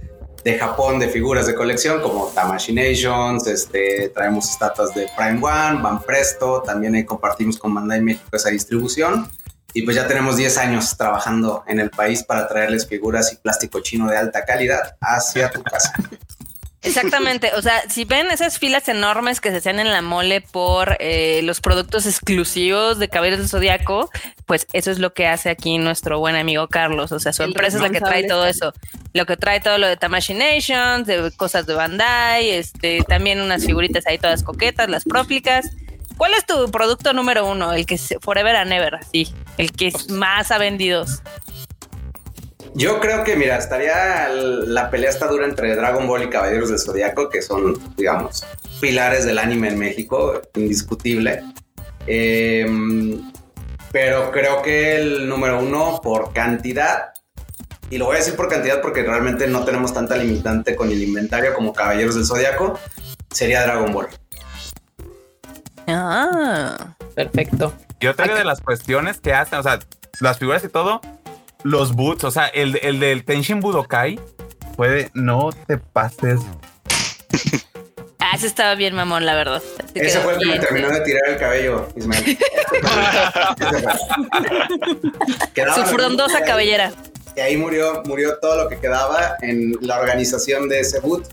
[0.44, 5.82] de Japón de figuras de colección como Tamashii Nations, este, traemos estatuas de Prime One,
[5.82, 9.30] Van Presto, también ahí compartimos con Bandai México esa distribución.
[9.74, 13.82] Y pues ya tenemos 10 años trabajando en el país para traerles figuras y plástico
[13.82, 15.94] chino de alta calidad hacia tu casa.
[16.82, 20.96] Exactamente, o sea, si ven esas filas enormes que se hacen en la mole por
[21.00, 24.10] eh, los productos exclusivos de Caballeros del Zodiaco,
[24.46, 27.50] pues eso es lo que hace aquí nuestro buen amigo Carlos, o sea, su El
[27.50, 28.74] empresa es la que trae todo eso,
[29.14, 33.66] lo que trae todo lo de Tamashii Nations, de cosas de Bandai, este, también unas
[33.66, 35.70] figuritas ahí todas coquetas, las próplicas.
[36.16, 37.74] ¿Cuál es tu producto número uno?
[37.74, 41.06] El que se, Forever and Ever, sí, el que más ha vendido.
[42.80, 46.80] Yo creo que, mira, estaría la pelea está dura entre Dragon Ball y Caballeros del
[46.80, 48.46] Zodiaco, que son, digamos,
[48.80, 51.44] pilares del anime en México, indiscutible.
[52.08, 53.34] Em,
[53.92, 57.10] pero creo que el número uno por cantidad,
[57.90, 61.04] y lo voy a decir por cantidad porque realmente no tenemos tanta limitante con el
[61.04, 62.80] inventario como Caballeros del Zodiaco,
[63.30, 64.08] sería Dragon Ball.
[65.86, 67.74] Ah, Perfecto.
[68.00, 69.80] Y otra de las cuestiones que hacen, o sea,
[70.22, 71.02] las figuras y todo,
[71.64, 74.20] los boots, o sea, el, el del Tenshin Budokai
[74.76, 76.39] puede, no te pases.
[78.20, 79.62] ah, ese estaba bien mamón, la verdad.
[79.84, 82.24] Así Ese quedó fue el que me terminó de tirar el cabello, Ismael.
[85.53, 86.93] Quedaba Su frondosa cabellera.
[87.36, 91.28] Y ahí murió, murió todo lo que quedaba en la organización de ese boot.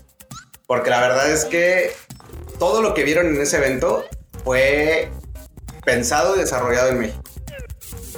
[0.65, 1.91] Porque la verdad es que
[2.59, 4.03] todo lo que vieron en ese evento
[4.43, 5.09] fue
[5.85, 7.23] pensado y desarrollado en México.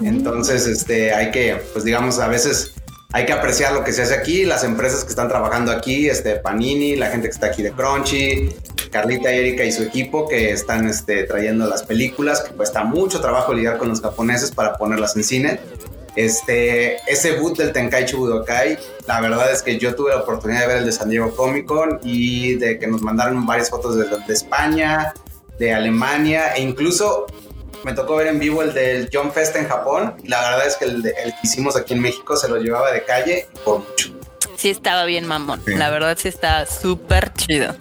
[0.02, 2.74] Entonces, este, hay que, pues digamos, a veces
[3.12, 6.36] hay que apreciar lo que se hace aquí, las empresas que están trabajando aquí, este,
[6.36, 8.50] Panini, la gente que está aquí de Crunchy,
[8.91, 13.20] Carlita y Erika y su equipo que están este, trayendo las películas, que cuesta mucho
[13.20, 15.60] trabajo lidiar con los japoneses para ponerlas en cine.
[16.16, 18.78] Este, ese boot del Tenkaichi Budokai,
[19.08, 21.66] la verdad es que yo tuve la oportunidad de ver el de San Diego Comic
[21.66, 25.14] Con y de que nos mandaron varias fotos de, de España,
[25.58, 27.28] de Alemania e incluso
[27.84, 30.16] me tocó ver en vivo el del John Fest en Japón.
[30.24, 32.58] Y la verdad es que el, de- el que hicimos aquí en México se lo
[32.58, 34.14] llevaba de calle y por mucho.
[34.58, 35.62] Sí estaba bien mamón.
[35.66, 37.76] La verdad sí estaba súper chido.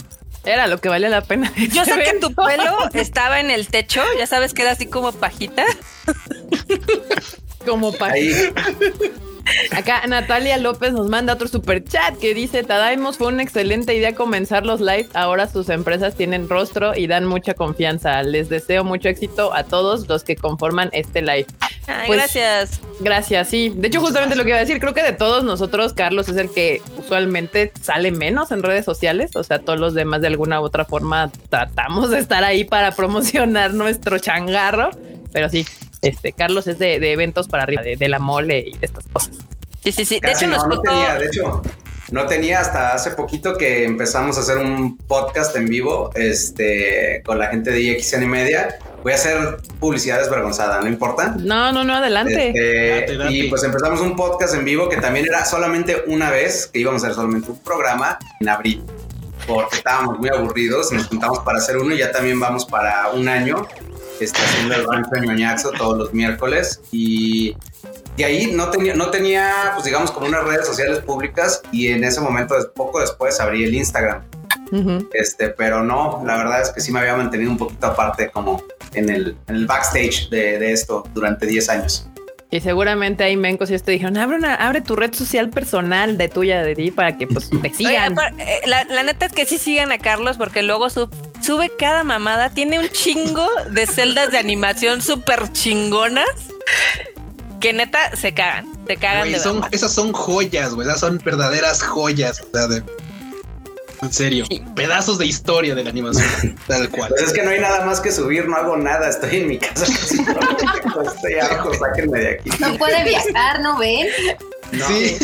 [0.44, 1.52] Era lo que vale la pena.
[1.72, 4.86] Yo este sé que tu pelo estaba en el techo, ya sabes que era así
[4.86, 5.64] como pajita.
[7.66, 8.32] Como para Ahí,
[9.72, 14.14] Acá Natalia López nos manda otro super chat que dice: Tadaimos fue una excelente idea
[14.14, 15.08] comenzar los lives.
[15.14, 18.22] Ahora sus empresas tienen rostro y dan mucha confianza.
[18.22, 21.46] Les deseo mucho éxito a todos los que conforman este live.
[21.86, 22.80] Ay, Pues- gracias.
[23.00, 23.72] Gracias, sí.
[23.74, 26.36] De hecho, justamente lo que iba a decir, creo que de todos nosotros, Carlos es
[26.36, 29.36] el que usualmente sale menos en redes sociales.
[29.36, 32.90] O sea, todos los demás de alguna u otra forma tratamos de estar ahí para
[32.92, 34.90] promocionar nuestro changarro.
[35.32, 35.64] Pero sí,
[36.02, 39.04] este Carlos es de, de eventos para arriba, de, de la mole y de estas
[39.06, 39.36] cosas.
[39.82, 40.14] Sí, sí, sí.
[40.16, 41.62] De casi hecho, nos no, no tenía, de hecho,
[42.10, 47.38] no tenía hasta hace poquito que empezamos a hacer un podcast en vivo este, con
[47.38, 51.34] la gente de IXN Media voy a hacer publicidad desvergonzada, ¿no importa?
[51.38, 52.52] No, no, no, adelante.
[52.54, 56.80] Este, y pues empezamos un podcast en vivo que también era solamente una vez, que
[56.80, 58.84] íbamos a hacer solamente un programa en abril,
[59.46, 63.28] porque estábamos muy aburridos, nos juntamos para hacer uno y ya también vamos para un
[63.28, 63.66] año,
[64.24, 67.56] está haciendo el rancho en Ñoñaxo todos los miércoles y
[68.16, 72.02] de ahí no tenía, no tenía, pues digamos, como unas redes sociales públicas y en
[72.02, 74.22] ese momento, poco después, abrí el Instagram.
[75.12, 78.62] Este, pero no, la verdad es que sí me había mantenido un poquito aparte como
[78.92, 82.08] en el, backstage de, esto durante 10 años.
[82.50, 86.28] Y seguramente ahí Mencos y te dijeron, abre, una, abre tu red social personal de
[86.28, 88.16] tuya, de ti, para que pues te sigan.
[88.38, 92.50] Eh, la, neta es que sí sigan a Carlos porque luego sube cada mamada.
[92.50, 96.28] Tiene un chingo de celdas de animación súper chingonas
[97.60, 101.82] que neta se cagan, se cagan de son, Esas son joyas, güey, esas son verdaderas
[101.82, 102.40] joyas.
[102.40, 102.82] O sea, de,
[104.02, 107.10] en serio, pedazos de historia de la animación, tal cual.
[107.10, 109.58] Pues es que no hay nada más que subir, no hago nada, estoy en mi
[109.58, 109.84] casa.
[111.14, 112.50] estoy harto, sáquenme de aquí.
[112.60, 114.08] No puede viajar, ¿no ven?
[114.86, 115.18] Sí.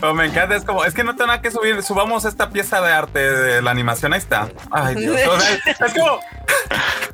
[0.14, 2.92] me encanta, es como, es que no tengo nada que subir, subamos esta pieza de
[2.92, 4.48] arte de la animación, ahí está.
[4.70, 5.20] Ay, Dios.
[5.66, 6.20] es como,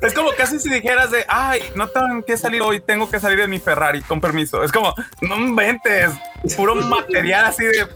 [0.01, 3.39] es como casi si dijeras de, ay, no tengo que salir hoy, tengo que salir
[3.39, 4.63] de mi Ferrari, con permiso.
[4.63, 6.11] Es como, no inventes,
[6.55, 7.87] puro material así de...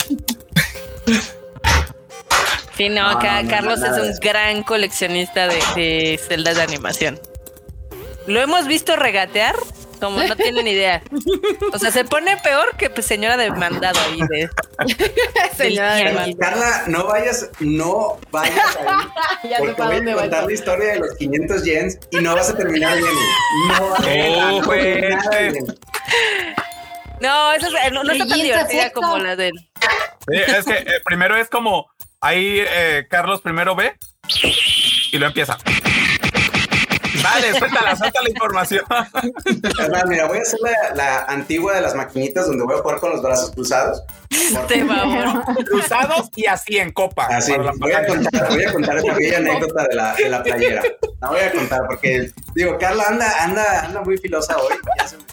[2.81, 7.19] Sí, no, acá Carlos es un gran coleccionista de, celdas de animación.
[8.25, 9.53] Lo hemos visto regatear
[9.99, 11.03] como no tienen idea.
[11.73, 14.49] O sea, se pone peor que pues, señora de mandado ahí de
[15.55, 18.87] señora de Carla, no vayas, no vayas ahí.
[19.51, 22.57] ya porque voy a contar la historia de los 500 yens y no vas a
[22.57, 23.13] terminar bien.
[23.67, 25.65] No vas a oh, terminar bien.
[27.19, 29.69] No, eso es, no, está tan divertida como la de él.
[30.29, 31.90] es que eh, primero es como
[32.23, 33.95] Ahí eh, Carlos primero ve
[35.11, 35.57] y lo empieza.
[37.23, 38.85] Dale, suéltala, suelta la información.
[40.07, 40.59] mira, voy a hacer
[40.93, 44.03] la, antigua de las maquinitas donde voy a jugar con los brazos cruzados.
[44.67, 44.85] Te
[45.65, 47.25] Cruzados y así en copa.
[47.25, 50.83] Así, voy a, contar, voy a contar esta bella anécdota de la, de la playera.
[51.21, 54.75] La voy a contar porque, digo, Carla anda, anda, anda muy filosa hoy.
[54.99, 55.23] Ya se me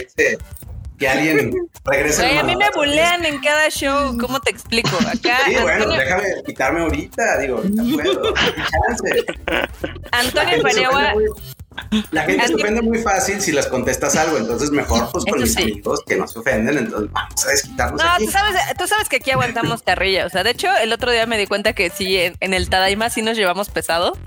[0.99, 1.53] que alguien
[1.84, 2.38] regrese.
[2.38, 4.16] a mí me bulean en cada show.
[4.18, 4.96] ¿Cómo te explico?
[5.07, 5.38] Acá.
[5.46, 7.38] Sí, bueno, déjame quitarme ahorita.
[7.38, 8.34] Digo, ahorita puedo.
[10.12, 11.14] Antonio Paniagua.
[12.11, 15.57] La gente se ofende muy fácil si les contestas algo, entonces mejor pues con mis
[15.57, 18.03] amigos que no se ofenden, entonces vamos a desquitarnos.
[18.03, 21.12] No, Tú, sabes, tú sabes que aquí aguantamos carrilla, o sea, de hecho el otro
[21.12, 24.18] día me di cuenta que sí, en, en el Tadaima sí nos llevamos pesado,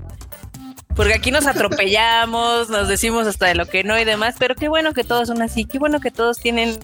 [0.94, 4.68] porque aquí nos atropellamos, nos decimos hasta de lo que no y demás, pero qué
[4.68, 6.78] bueno que todos son así, qué bueno que todos tienen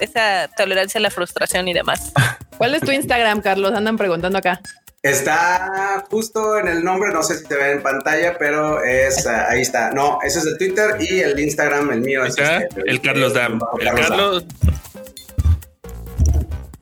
[0.00, 2.12] esa tolerancia a la frustración y demás.
[2.56, 3.72] ¿Cuál es tu Instagram, Carlos?
[3.72, 4.60] Andan preguntando acá.
[5.02, 9.60] Está justo en el nombre, no sé si te ven en pantalla, pero es ahí
[9.60, 9.92] está.
[9.92, 13.60] No, ese es el Twitter y el Instagram, el mío es este, el Carlos Dam.
[13.78, 14.44] El Carlos.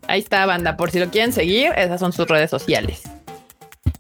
[0.09, 0.77] Ahí está, banda.
[0.77, 3.03] Por si lo quieren seguir, esas son sus redes sociales.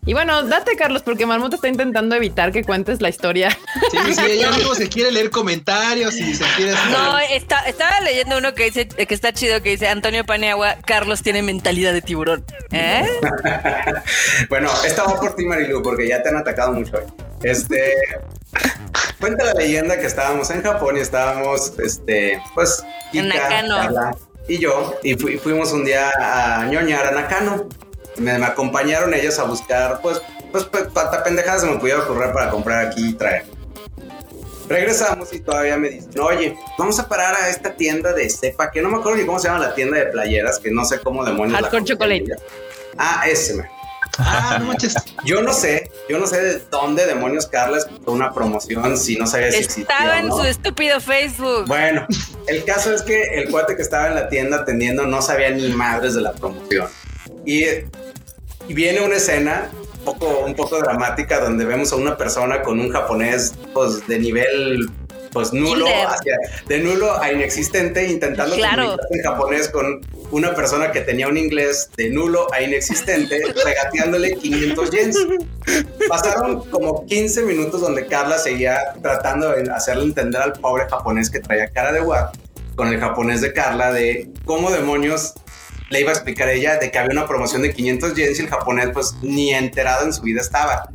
[0.06, 3.50] Y bueno, date, Carlos, porque Marmot está intentando evitar que cuentes la historia.
[3.90, 6.74] Sí, sí, ella mismo se quiere leer comentarios y se quiere.
[6.92, 11.42] No, estaba leyendo uno que dice que está chido, que dice Antonio Paneagua, Carlos tiene
[11.42, 12.44] mentalidad de tiburón.
[12.70, 13.04] ¿Eh?
[14.48, 17.04] bueno, esta va por ti, Marilu, porque ya te han atacado mucho hoy.
[17.42, 17.94] Este.
[19.18, 24.16] Cuenta la leyenda que estábamos en Japón y estábamos, este, pues, en Nakano.
[24.46, 27.68] y yo, y fuimos un día a ñoñar a Nakano
[28.18, 30.20] me, acompañaron ellos a buscar, pues,
[30.52, 33.44] pues, pues pata pendejadas se me pudiera ocurrir para comprar aquí y traer.
[34.68, 38.82] Regresamos y todavía me dicen, oye, vamos a parar a esta tienda de cepa, que
[38.82, 41.24] no me acuerdo ni cómo se llama la tienda de playeras, que no sé cómo
[41.24, 41.60] demonios.
[41.60, 42.36] Hardcore Chocolate.
[42.98, 43.76] Ah, ese me.
[44.18, 44.94] Ah, no manches.
[45.24, 49.26] Yo no sé, yo no sé de dónde demonios Carla escuchó una promoción si no
[49.26, 51.66] sabía si Estaba en su estúpido Facebook.
[51.66, 52.06] Bueno,
[52.46, 55.68] el caso es que el cuate que estaba en la tienda atendiendo no sabía ni
[55.68, 56.88] madres de la promoción.
[57.46, 57.64] Y
[58.68, 62.80] y viene una escena un poco, un poco dramática donde vemos a una persona con
[62.80, 64.88] un japonés pues, de nivel
[65.32, 65.84] pues nulo,
[66.66, 68.96] de nulo a inexistente, intentando claro.
[69.10, 74.90] en japonés con una persona que tenía un inglés de nulo a inexistente, regateándole 500
[74.90, 75.18] yens.
[76.08, 81.40] Pasaron como 15 minutos donde Carla seguía tratando de hacerle entender al pobre japonés que
[81.40, 82.32] traía cara de guapo
[82.74, 85.34] con el japonés de Carla de cómo demonios
[85.90, 88.42] le iba a explicar a ella de que había una promoción de 500 yens y
[88.42, 90.90] el japonés pues ni enterado en su vida estaba.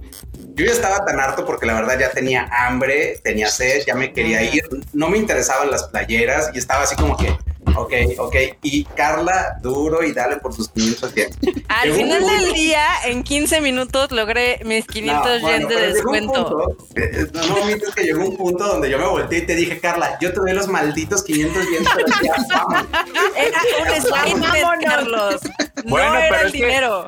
[0.53, 4.11] Yo ya estaba tan harto porque la verdad ya tenía hambre, tenía sed, ya me
[4.11, 4.63] quería ir,
[4.93, 7.35] no me interesaban las playeras y estaba así como que
[7.75, 8.35] Ok, ok.
[8.63, 11.29] Y Carla, duro y dale por sus 500 yen.
[11.67, 15.93] Al Llegó final del día, en 15 minutos, logré mis 500 No, yen bueno, de
[15.93, 16.33] descuento.
[16.47, 19.55] punto, eh, No, no omites que llegó un punto donde yo me volteé y te
[19.55, 21.87] dije, Carla, yo te doy los malditos 500 yenes.
[23.35, 25.41] Era un slime Carlos.
[25.85, 27.07] Bueno, no era pero el es que- dinero.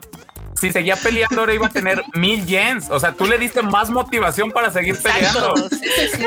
[0.64, 2.90] Si seguía peleando, ahora iba a tener mil yens.
[2.90, 5.58] O sea, tú le diste más motivación para seguir peleando.
[5.58, 5.76] Exacto.
[5.76, 6.26] Sí, sí, sí.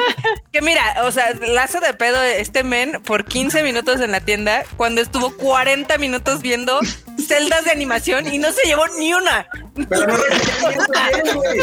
[0.52, 4.64] Que mira, o sea, lazo de pedo este men por 15 minutos en la tienda
[4.76, 6.80] cuando estuvo 40 minutos viendo
[7.26, 9.46] celdas de animación y no se llevó ni una.
[9.88, 11.58] Pero no le dije 500 yenes, güey.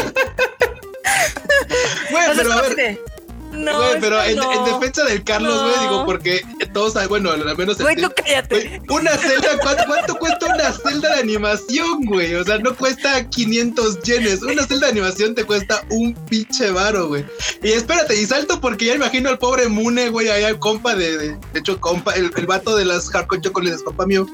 [2.10, 3.13] Güey, O sea, pero a es ver, como de, No,
[3.54, 4.52] güey, pero en, no.
[4.52, 5.82] en defensa del Carlos, güey, No.
[5.82, 6.42] digo, porque
[6.72, 8.80] todos, saben, bueno, al menos Güey, team- tú cállate.
[8.86, 12.34] Güey, una celda, ¿cuánto, cuánto cuesta una celda de animación, güey?
[12.34, 14.42] O sea, no cuesta 500 yenes.
[14.42, 17.24] Una celda de animación te cuesta un pinche varo, güey.
[17.62, 21.16] Y espérate, y salto porque ya imagino al pobre Mune, güey, allá el compa de,
[21.16, 24.26] de, de hecho, compa, el, el vato de las Hardcore Chocolates, compa mío.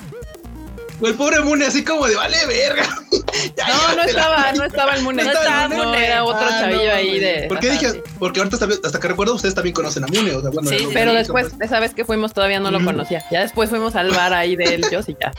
[0.98, 2.88] Güey, el pobre Mune así como de, vale, verga.
[3.70, 5.24] No, no estaba, no estaba el Mune.
[5.24, 6.06] No estaba No, Mune.
[6.06, 7.46] era otro Ah, chavillo no, ahí de.
[7.48, 8.02] ¿Por qué dije?
[8.18, 10.34] Porque ahorita, hasta que recuerdo, ustedes también conocen a Mune.
[10.34, 13.24] O sea, bueno, Sí, Pero después, esa vez que fuimos todavía no lo conocía.
[13.30, 15.32] Ya después fuimos al bar ahí de él, yo sí ya.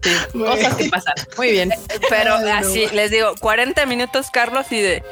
[0.00, 1.14] Sí, cosas que pasan.
[1.36, 1.72] Muy bien.
[2.08, 5.02] Pero así, les digo, 40 minutos, Carlos, y de,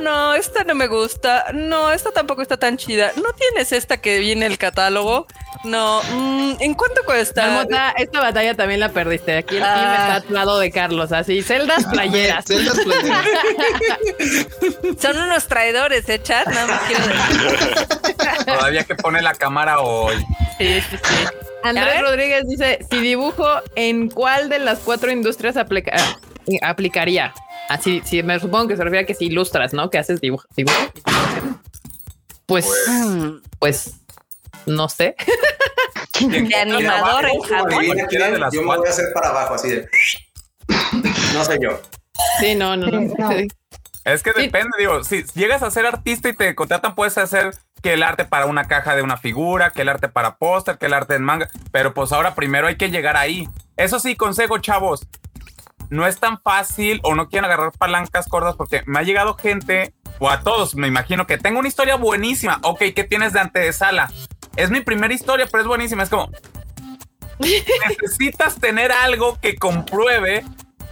[0.00, 4.18] no, esta no me gusta, no, esta tampoco está tan chida, ¿no tienes esta que
[4.20, 5.26] viene en el catálogo?
[5.64, 7.44] No, mm, ¿en cuánto cuesta?
[7.48, 9.36] Marmota, esta batalla también la perdiste.
[9.38, 10.16] Aquí el team Ah.
[10.18, 12.25] está al lado de Carlos, así, celdas playeras.
[12.26, 12.46] Playeras.
[15.00, 16.46] Son unos traidores, ¿eh, chat?
[16.48, 17.86] Nada más quiero decir.
[18.46, 20.16] Todavía que pone la cámara hoy.
[20.58, 21.14] Sí, sí, sí.
[21.62, 22.00] Andrés.
[22.00, 26.16] Rodríguez dice: si dibujo, ¿en cuál de las cuatro industrias aplica- ah,
[26.62, 27.32] aplicaría?
[27.68, 29.90] Así, sí, me supongo que se refiere a que si ilustras, ¿no?
[29.90, 30.46] Que haces dibujo.
[30.56, 30.76] dibujo.
[32.46, 33.94] Pues, Mm, pues,
[34.66, 35.16] no sé.
[36.20, 37.84] De animador en Japón.
[38.52, 39.88] yo me voy a hacer para abajo, así de.
[41.34, 41.80] No sé yo.
[42.40, 43.00] Sí, no, no, no.
[43.00, 43.30] Sí, no.
[43.32, 43.48] Sí.
[44.04, 44.42] Es que Sí.
[44.42, 47.50] depende, digo, si llegas a ser artista y te contratan, puedes hacer
[47.82, 50.86] que el arte para una caja de una figura, que el arte para póster, que
[50.86, 53.48] el arte en manga, pero pues ahora primero hay que llegar ahí.
[53.76, 55.06] Eso sí, consejo, chavos,
[55.90, 59.92] no es tan fácil o no quieren agarrar palancas cortas porque me ha llegado gente,
[60.18, 62.60] o a todos, me imagino que tengo una historia buenísima.
[62.62, 64.10] Ok, ¿qué tienes de antesala?
[64.56, 66.02] Es mi primera historia, pero es buenísima.
[66.04, 66.30] Es como,
[67.40, 70.44] necesitas tener algo que compruebe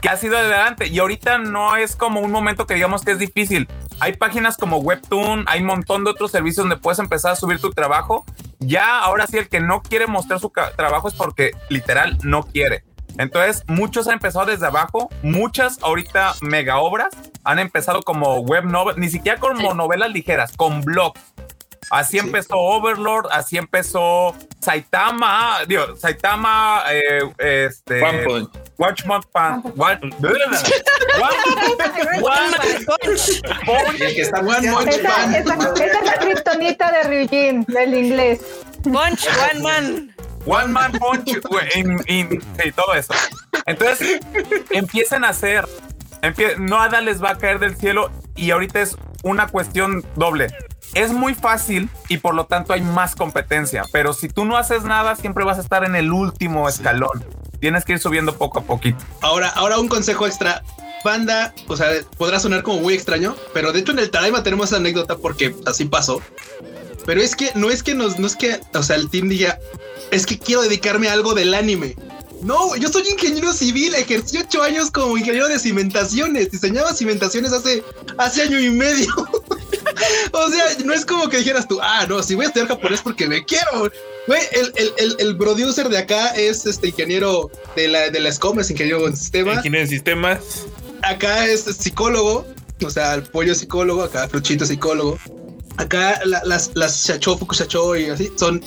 [0.04, 0.88] que ha sido adelante.
[0.88, 3.66] Y ahorita no es como un momento que digamos que es difícil.
[4.00, 7.58] Hay páginas como Webtoon, hay un montón de otros servicios donde puedes empezar a subir
[7.58, 8.26] tu trabajo.
[8.58, 12.84] Ya ahora sí, el que no quiere mostrar su trabajo es porque literal no quiere.
[13.16, 19.00] Entonces, muchos han empezado desde abajo, muchas ahorita mega obras han empezado como web novel,
[19.00, 21.33] ni siquiera como novelas ligeras, con blogs.
[21.90, 27.20] Así empezó Overlord, así empezó Saitama, digo, Saitama, eh,
[27.66, 28.50] este, One Punch.
[28.78, 29.64] Watch One Punch,
[33.98, 38.40] Y el que está One Punch Esa, es la kriptonita de Ryujin, del inglés.
[38.82, 40.14] Punch One Man.
[40.46, 41.28] One Man Punch,
[41.74, 43.14] in- in- sí, todo eso.
[43.66, 44.20] Entonces,
[44.70, 45.66] empiecen a hacer,
[46.22, 50.48] empie- nada les va a caer del cielo y ahorita es una cuestión doble.
[50.94, 54.84] Es muy fácil y por lo tanto hay más competencia, pero si tú no haces
[54.84, 57.24] nada, siempre vas a estar en el último escalón.
[57.60, 59.04] Tienes que ir subiendo poco a poquito.
[59.20, 60.62] Ahora, ahora un consejo extra.
[61.04, 64.68] Banda, o sea, podrá sonar como muy extraño, pero de hecho en el Taraima tenemos
[64.68, 66.22] esa anécdota porque así pasó.
[67.04, 69.58] Pero es que no es que nos, no es que, o sea, el team diga,
[70.10, 71.96] es que quiero dedicarme a algo del anime.
[72.42, 77.82] No, yo soy ingeniero civil, ejercí ocho años como ingeniero de cimentaciones, diseñaba cimentaciones hace,
[78.18, 79.08] hace año y medio.
[80.32, 83.00] o sea, no es como que dijeras tú, ah, no, si voy a estudiar japonés
[83.02, 83.90] porque me quiero.
[84.26, 88.30] Güey, el, el, el, el producer de acá es este ingeniero de la, de la
[88.32, 90.38] SCOM, es ingeniero en sistemas Ingeniero en sistemas.
[91.02, 92.46] acá es psicólogo,
[92.84, 95.18] o sea, el pollo es psicólogo, acá Fruchito es psicólogo.
[95.76, 98.62] Acá la- las, las Shacho, Fuku Shacho y así son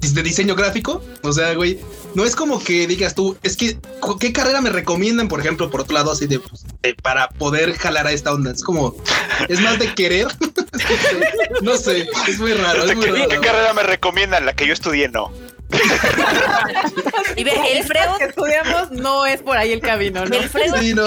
[0.00, 1.02] de diseño gráfico.
[1.22, 1.78] O sea, güey,
[2.14, 3.78] no es como que digas tú, es que,
[4.20, 7.74] ¿qué carrera me recomiendan, por ejemplo, por otro lado, así de, pues, de- para poder
[7.76, 8.50] jalar a esta onda?
[8.52, 8.96] Es como,
[9.48, 10.28] es más de querer.
[11.62, 13.28] no sé, es muy raro, es muy ¿Qué, raro.
[13.28, 14.46] qué carrera me recomiendan?
[14.46, 15.32] La que yo estudié, no.
[17.36, 20.34] Y ve, el Freud, que estudiamos no es por ahí el camino, ¿no?
[20.34, 21.04] el Freud, Sí, no,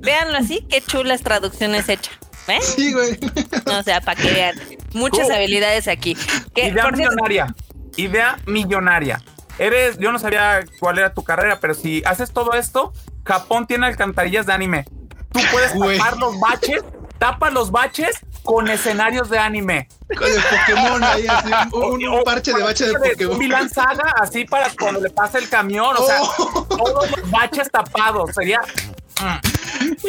[0.00, 2.10] véanlo así, qué chulas traducciones hecha.
[2.48, 2.58] ¿Eh?
[2.62, 3.18] sí, güey.
[3.66, 4.60] O sea, para que vean.
[4.92, 5.34] Muchas Cool.
[5.36, 6.16] habilidades aquí.
[6.54, 7.54] Que, Idea por cierto, millonaria.
[7.96, 9.22] Idea millonaria.
[9.58, 12.92] Eres, yo no sabía cuál era tu carrera, pero si haces todo esto,
[13.24, 14.84] Japón tiene alcantarillas de anime.
[15.32, 15.98] Tú puedes Güey.
[15.98, 16.82] tapar los baches
[17.18, 19.88] tapa los baches con escenarios de anime.
[20.16, 23.36] Con el Pokémon ahí, así, un, un parche de bache de Pokémon.
[23.38, 26.64] Milan Saga, así para cuando le pase el camión, o sea, Oh.
[26.66, 28.30] todos los baches tapados.
[28.34, 28.60] Sería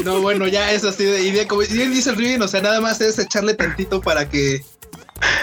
[0.05, 1.45] No, bueno, ya es así de idea.
[1.47, 4.63] Como bien dice el Riven, o sea, nada más es echarle tantito para que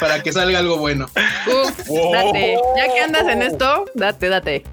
[0.00, 1.08] para que salga algo bueno.
[1.46, 2.58] Uf, date.
[2.76, 4.64] Ya que andas en esto, date, date.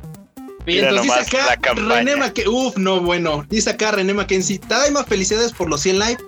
[0.66, 1.74] Bien, Mira entonces dice acá.
[1.74, 2.52] René Mackenzie.
[2.52, 3.46] Uf, no, bueno.
[3.50, 4.60] Dice acá René Mackenzie.
[4.60, 6.24] Tadaima, felicidades por los 100 likes.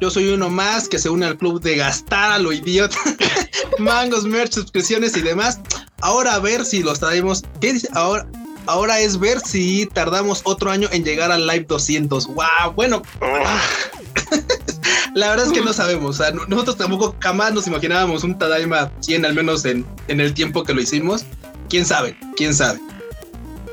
[0.00, 2.96] Yo soy uno más que se une al club de gastar a lo idiota.
[3.78, 5.60] Mangos, merch, suscripciones y demás.
[6.00, 7.44] Ahora a ver si los traemos.
[7.60, 7.88] ¿Qué dice?
[7.92, 8.26] Ahora,
[8.66, 12.26] ahora es ver si tardamos otro año en llegar al live 200.
[12.28, 13.02] Wow, bueno.
[15.14, 16.20] La verdad es que no sabemos.
[16.20, 20.20] O sea, no- nosotros tampoco jamás nos imaginábamos un Tadaima 100, al menos en, en
[20.20, 21.24] el tiempo que lo hicimos.
[21.68, 22.16] ¿Quién sabe?
[22.36, 22.80] ¿Quién sabe?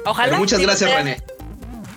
[0.05, 0.29] Ojalá.
[0.29, 1.23] Pero muchas digo, gracias, estaría- René.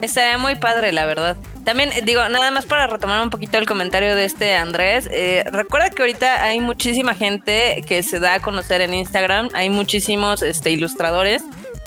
[0.01, 1.37] Estaría muy padre, la verdad.
[1.64, 5.09] También, digo, nada más para retomar un poquito el comentario de este Andrés.
[5.11, 9.49] eh, recuerda que ahorita hay muchísima gente que se da a conocer en Instagram.
[9.55, 11.43] Hay muchísimos este, ilustradores.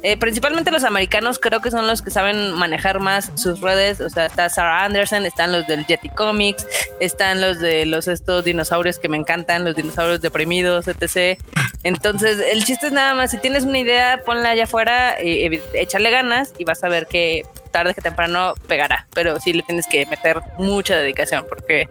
[0.09, 3.99] Eh, principalmente los americanos creo que son los que saben manejar más sus redes.
[3.99, 6.65] O sea, está Sarah Anderson, están los del Jetty Comics,
[7.01, 11.37] están los de los estos dinosaurios que me encantan, los dinosaurios deprimidos, etc.
[11.83, 15.61] Entonces, el chiste es nada más, si tienes una idea, ponla allá afuera, eh, evi-
[15.73, 19.07] échale ganas y vas a ver que tarde que temprano pegará.
[19.13, 21.89] Pero sí le tienes que meter mucha dedicación porque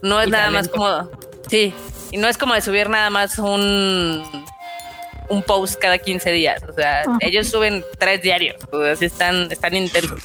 [0.00, 1.10] no es Y nada más como...
[1.50, 1.74] Sí,
[2.12, 4.22] y no es como de subir nada más un
[5.30, 6.62] un post cada 15 días.
[6.68, 7.18] O sea, Ajá.
[7.20, 8.56] ellos suben tres diarios.
[8.72, 10.22] O sea, sí están, están intensos.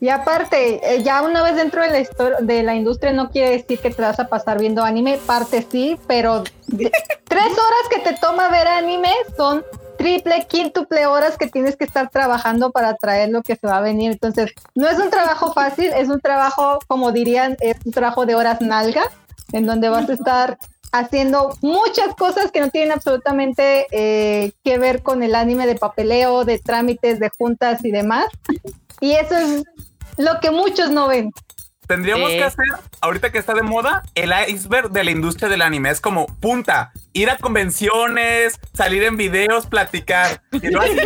[0.00, 3.50] Y aparte, eh, ya una vez dentro de la, histo- de la industria no quiere
[3.50, 6.90] decir que te vas a pasar viendo anime, parte sí, pero de-
[7.28, 9.64] tres horas que te toma ver anime son
[9.98, 13.80] triple, quíntuple horas que tienes que estar trabajando para traer lo que se va a
[13.80, 14.10] venir.
[14.10, 18.34] Entonces, no es un trabajo fácil, es un trabajo, como dirían, es un trabajo de
[18.34, 19.04] horas nalga,
[19.52, 20.58] en donde vas a estar
[20.92, 26.44] haciendo muchas cosas que no tienen absolutamente eh, que ver con el anime de papeleo,
[26.44, 28.26] de trámites, de juntas y demás.
[29.00, 29.64] Y eso es
[30.18, 31.32] lo que muchos no ven.
[31.88, 32.36] Tendríamos Sí.
[32.38, 32.64] que hacer,
[33.00, 35.90] ahorita que está de moda, el iceberg de la industria del anime.
[35.90, 40.42] Es como punta, ir a convenciones, salir en videos, platicar.
[40.52, 40.98] Y así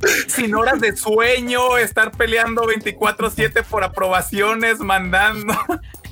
[0.28, 5.54] sin horas de sueño, estar peleando 24/7 por aprobaciones, mandando.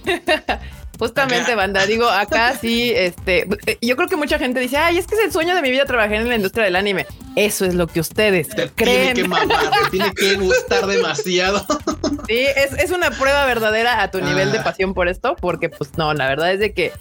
[0.99, 5.07] Justamente, banda, digo, acá sí, este, eh, yo creo que mucha gente dice, ay, es
[5.07, 7.07] que es el sueño de mi vida trabajar en la industria del anime.
[7.34, 9.14] Eso es lo que ustedes Te tiene creen.
[9.14, 9.49] que mamar,
[9.84, 11.64] te tiene que gustar demasiado.
[12.28, 14.64] Sí, es, es una prueba verdadera a tu nivel de Ah.
[14.64, 16.93] pasión por esto, porque pues no, la verdad es de que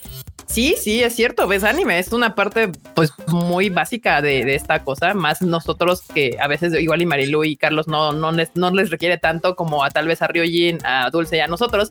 [0.47, 4.83] sí, sí, es cierto, ves anime, es una parte pues muy básica de, de esta
[4.83, 8.71] cosa, más nosotros que a veces igual y Marilu y Carlos no, no, les, no
[8.71, 11.89] les requiere tanto como a tal vez a Ryojin, a Dulce y a nosotros.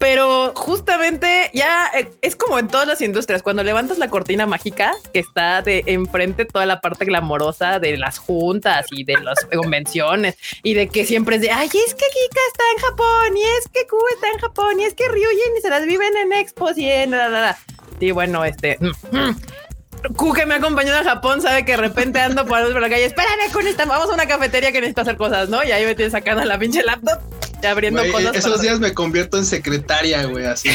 [0.00, 4.94] Pero justamente ya eh, es como en todas las industrias, cuando levantas la cortina mágica
[5.12, 10.38] que está de enfrente toda la parte glamorosa de las juntas y de las convenciones
[10.62, 13.68] y de que siempre es de, ay, es que Kika está en Japón y es
[13.68, 16.78] que Q está en Japón y es que Ryujin y se las viven en expos
[16.78, 17.58] y en la, la.
[18.00, 18.78] Y bueno, este...
[20.16, 23.04] Q que me acompañó a Japón sabe que de repente ando por, por la calle,
[23.04, 25.62] espérame con esta, vamos a una cafetería que necesito hacer cosas, ¿no?
[25.64, 27.18] Y ahí me tienes sacando la pinche laptop
[27.62, 28.34] y abriendo cosas.
[28.34, 30.70] esos para- días me convierto en secretaria, güey, así.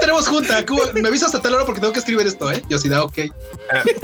[0.00, 2.62] Tenemos junta, Cuba, me avisas hasta tal hora porque tengo que escribir esto, ¿eh?
[2.68, 3.18] Yo sí da, ok.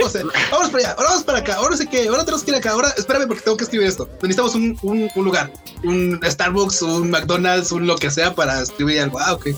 [0.03, 2.43] O sea, vamos para allá, ahora vamos para acá, ahora no sé qué, ahora tenemos
[2.43, 4.09] que ir acá, ahora espérame porque tengo que escribir esto.
[4.21, 5.51] Necesitamos un, un, un lugar,
[5.83, 9.19] un Starbucks, un McDonald's, un lo que sea para escribir algo.
[9.19, 9.47] Ah, ok.
[9.47, 9.53] O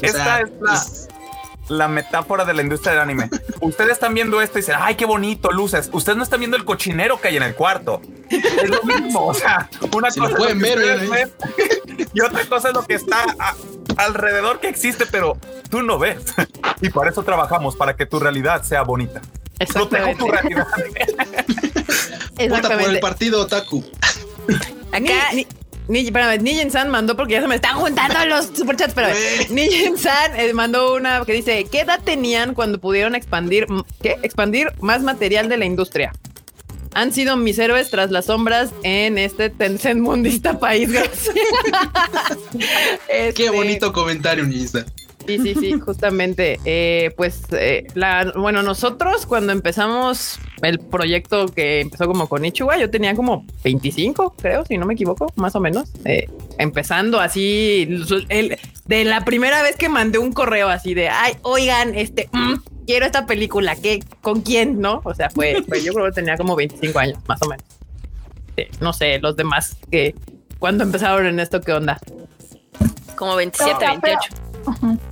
[0.00, 1.07] Esta es la- es-
[1.68, 3.30] La metáfora de la industria del anime.
[3.60, 5.90] Ustedes están viendo esto y dicen, ay, qué bonito, luces.
[5.92, 8.00] Ustedes no están viendo el cochinero que hay en el cuarto.
[8.30, 9.26] Es lo mismo.
[9.26, 11.08] O sea, una Si lo cosa es pueden que ver, ¿eh?
[11.10, 13.54] ven y otra cosa es lo que está a-
[13.96, 15.36] alrededor que existe, pero
[15.70, 16.18] tú no ves.
[16.80, 19.20] Y para eso trabajamos, para que tu realidad sea bonita.
[19.72, 20.66] Protejo tu realidad.
[22.48, 23.84] Vota por el partido Otaku.
[24.92, 25.46] Acá, Ni, ni,
[25.94, 29.08] espérame, Nijen San mandó porque ya se me están juntando los superchats, pero
[29.50, 33.66] Nijen San eh, mandó una que dice, ¿qué edad tenían cuando pudieron expandir,
[34.02, 34.16] ¿qué?
[34.22, 36.12] expandir más material de la industria?
[36.94, 40.90] Han sido mis héroes tras las sombras en este Tencent mundista país.
[40.90, 41.30] Gracias.
[43.06, 44.84] Qué Este, bonito comentario, Nisa.
[45.26, 46.58] Sí, sí, sí, justamente.
[46.64, 52.78] Eh, pues, eh, la, bueno, nosotros cuando empezamos el proyecto que empezó como con Ichiwa,
[52.78, 55.90] yo tenía como 25, creo, si no me equivoco, más o menos.
[56.04, 56.28] Eh,
[56.58, 57.86] empezando así,
[58.28, 62.54] el- de la primera vez que mandé un correo así de, ay, oigan, este, mm,
[62.86, 64.80] quiero esta película, ¿qué, ¿con quién?
[64.80, 65.00] ¿No?
[65.04, 67.64] O sea, fue, fue- yo creo que tenía como 25 años, más o menos.
[68.80, 70.14] No sé, los demás que
[70.58, 72.00] cuando empezaron en esto, ¿qué onda?
[73.14, 74.34] Como 27, No, pero- 28.
[74.34, 74.47] Ujú.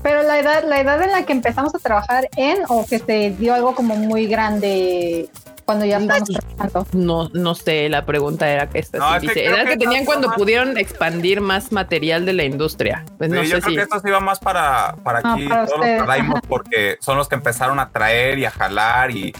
[0.03, 3.31] Pero la edad, la edad en la que empezamos a trabajar en, o que se
[3.39, 5.29] dio algo como muy grande
[5.65, 6.87] cuando ya estábamos trabajando.
[6.93, 9.71] No, no sé, la pregunta era que esta No, sí es que dice, edad que
[9.71, 13.05] que tenían cuando más- pudieron expandir más material de la industria.
[13.19, 13.77] Pues no Sí, yo sé creo si.
[13.77, 17.17] que esto sí va más para, para Ah, aquí, para todos ustedes, los porque son
[17.17, 19.11] los que empezaron a traer y a jalar.
[19.11, 19.35] Y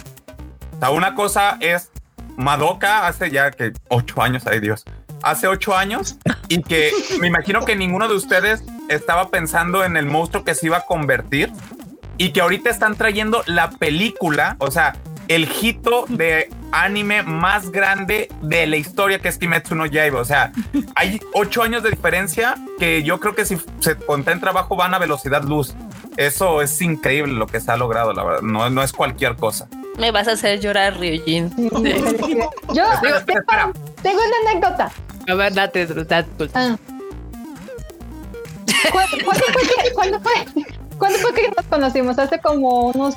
[0.75, 1.91] o sea, una cosa es
[2.37, 4.85] Madoka hace ya que ocho años, ay Dios,
[5.23, 6.17] hace ocho años,
[6.49, 10.67] y que me imagino que ninguno de ustedes estaba pensando en el monstruo que se
[10.67, 11.53] iba a convertir,
[12.19, 14.97] y que ahorita están trayendo la película, o sea,
[15.29, 20.21] el hito de anime más grande de la historia que es Kimetsu no Yaiba.
[20.21, 20.53] O sea,
[20.95, 24.95] hay ocho años de diferencia que yo creo que si se pone en trabajo van
[24.95, 25.75] a velocidad luz.
[26.17, 28.43] Eso es increíble lo que se ha logrado, la verdad.
[28.43, 29.69] No, no es cualquier cosa.
[29.99, 31.51] Me vas a hacer llorar, Ryujin.
[32.75, 33.73] Yo Espera, tengo, espera.
[34.03, 34.93] tengo una anécdota.
[35.29, 36.29] A ver, date, date.
[36.37, 36.51] pues.
[36.55, 36.77] Ah.
[38.93, 40.33] ¿Cuándo, cuándo fue que, cuándo fue,
[40.99, 42.19] cuándo fue que nos conocimos?
[42.19, 43.15] Hace como unos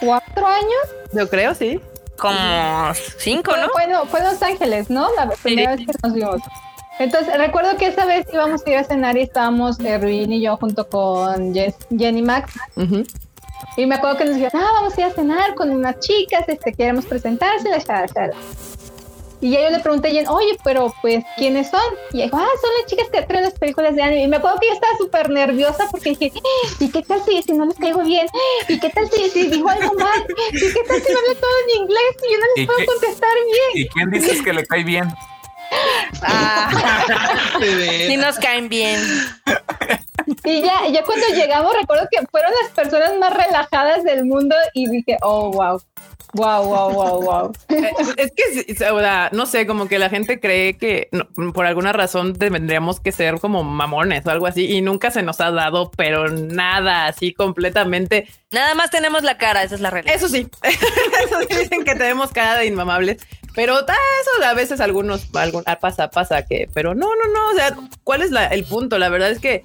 [0.00, 0.80] cuatro años.
[1.12, 1.80] Yo creo, sí.
[2.16, 3.68] Como cinco, ¿no?
[3.72, 5.08] Bueno, fue en Los Ángeles, ¿no?
[5.16, 6.40] La primera vez que nos vimos.
[6.98, 10.42] Entonces, recuerdo que esa vez íbamos a ir a cenar y estábamos eh, Ruin y
[10.42, 12.52] yo junto con Jess- Jenny Max.
[12.76, 13.04] Ujú.
[13.76, 16.44] Y me acuerdo que nos dijeron, ah, vamos a ir a cenar con unas chicas,
[16.48, 18.34] este, queremos presentárselas, shala, shala.
[19.42, 21.80] Y ya yo le pregunté a Jen, oye, pero pues, ¿quiénes son?
[22.12, 24.24] Y ella dijo, ah, son las chicas que traen las películas de anime.
[24.24, 27.42] Y me acuerdo que yo estaba súper nerviosa porque dije, "Ah, ¿y qué tal si,
[27.42, 28.26] si no les caigo bien?
[28.68, 30.26] ¿Y qué tal si, si digo algo mal?
[30.52, 32.78] ¿Y qué tal si no hablo todo en inglés y yo no les ¿Y puedo
[32.80, 33.86] qué- contestar bien?
[33.86, 35.08] ¿Y quién dices que le cae bien?
[38.06, 39.00] Sí nos caen bien.
[40.44, 44.88] Y ya, ya cuando llegamos, recuerdo que fueron las personas más relajadas del mundo y
[44.88, 45.80] dije, oh, wow,
[46.34, 47.52] wow, wow, wow, wow.
[48.16, 51.66] Es que, sí, o sea, no sé, como que la gente cree que no, por
[51.66, 55.50] alguna razón tendríamos que ser como mamones o algo así y nunca se nos ha
[55.50, 58.28] dado, pero nada, así completamente.
[58.52, 60.14] Nada más tenemos la cara, esa es la realidad.
[60.14, 63.22] Eso sí, eso sí dicen que tenemos cara de inmamables,
[63.54, 67.48] pero ah, eso a veces algunos, algún, ah, pasa, pasa que, pero no, no, no,
[67.50, 68.98] o sea, ¿cuál es la- el punto?
[68.98, 69.64] La verdad es que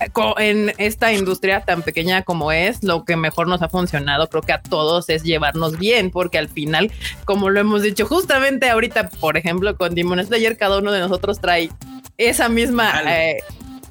[0.00, 4.42] eh, en esta industria tan pequeña como es, lo que mejor nos ha funcionado, creo
[4.42, 6.92] que a todos es llevarnos bien, porque al final,
[7.24, 11.40] como lo hemos dicho justamente ahorita, por ejemplo, con Demon Slayer, cada uno de nosotros
[11.40, 11.70] trae
[12.16, 13.38] esa misma eh,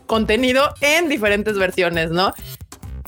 [0.06, 2.34] contenido en diferentes versiones, ¿no?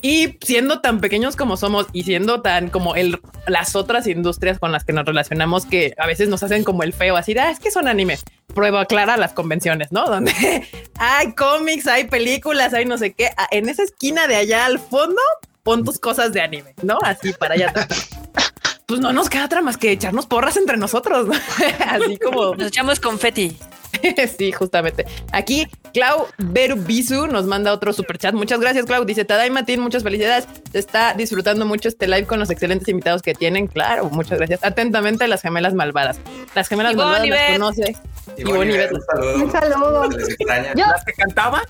[0.04, 4.72] Y siendo tan pequeños como somos y siendo tan como el, las otras industrias con
[4.72, 7.60] las que nos relacionamos que a veces nos hacen como el feo, así, ah, es
[7.60, 8.18] que son anime.
[8.52, 10.06] Prueba clara las convenciones, ¿no?
[10.06, 10.32] Donde
[10.98, 13.30] hay cómics, hay películas, hay no sé qué.
[13.36, 15.22] Ah, En esa esquina de allá al fondo,
[15.62, 16.98] pon tus cosas de anime, ¿no?
[17.02, 17.72] Así para allá.
[18.86, 21.34] Pues no nos queda otra más que echarnos porras entre nosotros, ¿no?
[21.86, 23.56] Así como Nos echamos confeti.
[24.38, 25.06] sí, justamente.
[25.32, 28.34] Aquí, Clau Berubisu nos manda otro super chat.
[28.34, 29.04] Muchas gracias, Clau.
[29.04, 30.46] Dice Tadai Matín, muchas felicidades.
[30.70, 33.66] Se está disfrutando mucho este live con los excelentes invitados que tienen.
[33.66, 34.60] Claro, muchas gracias.
[34.62, 36.18] Atentamente, las gemelas malvadas.
[36.54, 37.96] Las gemelas Ivonne, malvadas las conoce.
[38.36, 39.44] Y un saludo.
[39.44, 40.10] Un saludo.
[40.10, 40.74] Se les extraña.
[40.74, 41.62] Yo ¿Las que cantaban?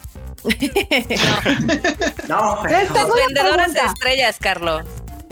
[2.29, 4.85] No, una vendedoras de estrellas, Carlos.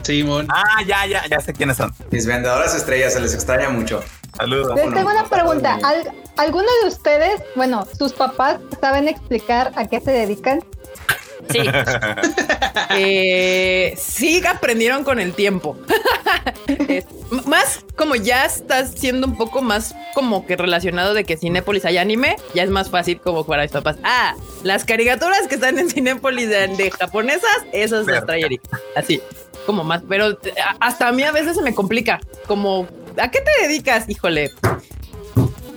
[0.02, 0.46] Simón.
[0.48, 1.94] Ah, ya, ya, ya sé quiénes son.
[2.10, 4.02] mis vendedoras estrellas se les extraña mucho.
[4.40, 4.74] Saludos.
[4.76, 5.78] Les tengo una pregunta.
[5.82, 10.60] ¿Al- ¿Alguno de ustedes, bueno, sus papás saben explicar a qué se dedican?
[11.50, 11.60] Sí.
[12.92, 15.76] Eh, sí aprendieron con el tiempo.
[16.88, 17.04] Es
[17.46, 21.98] más como ya estás siendo un poco más como que relacionado de que Cinépolis hay
[21.98, 23.96] anime, ya es más fácil como para mis papás.
[24.02, 24.34] Ah,
[24.64, 28.62] las caricaturas que están en Cinépolis de, de japonesas, esas las trae Eric.
[28.96, 29.20] Así,
[29.66, 30.36] como más, pero
[30.80, 32.20] hasta a mí a veces se me complica.
[32.48, 32.88] Como,
[33.18, 34.08] ¿a qué te dedicas?
[34.08, 34.50] Híjole,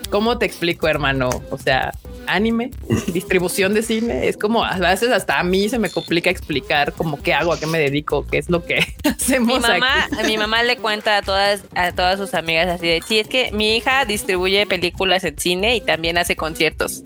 [0.09, 1.29] ¿cómo te explico, hermano?
[1.51, 1.93] O sea,
[2.27, 2.71] anime,
[3.07, 7.21] distribución de cine, es como a veces hasta a mí se me complica explicar como
[7.21, 10.27] qué hago, a qué me dedico, qué es lo que hacemos Mi mamá, aquí.
[10.27, 13.51] mi mamá le cuenta a todas, a todas sus amigas así de, sí, es que
[13.51, 17.03] mi hija distribuye películas en cine y también hace conciertos.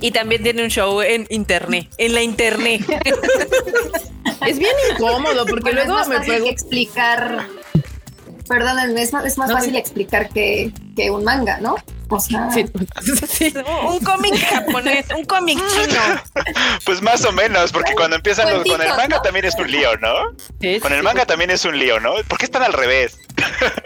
[0.00, 2.82] Y también tiene un show en internet, en la internet.
[4.46, 6.46] Es bien incómodo porque Bueno, luego es me más fácil pego.
[6.46, 7.46] que explicar.
[8.52, 9.78] Perdónenme, es más, es más No, fácil sí.
[9.78, 11.76] explicar que, que un manga, ¿no?
[12.10, 12.66] O sea, Sí,
[13.26, 13.54] sí.
[13.88, 16.44] un cómic japonés, un cómic chino.
[16.84, 19.22] Pues más o menos, porque cuando empiezan los, con el manga ¿no?
[19.22, 20.36] también es un lío, ¿no?
[20.60, 22.12] Sí, Con el manga también es un lío, ¿no?
[22.28, 23.18] ¿Por qué están al revés?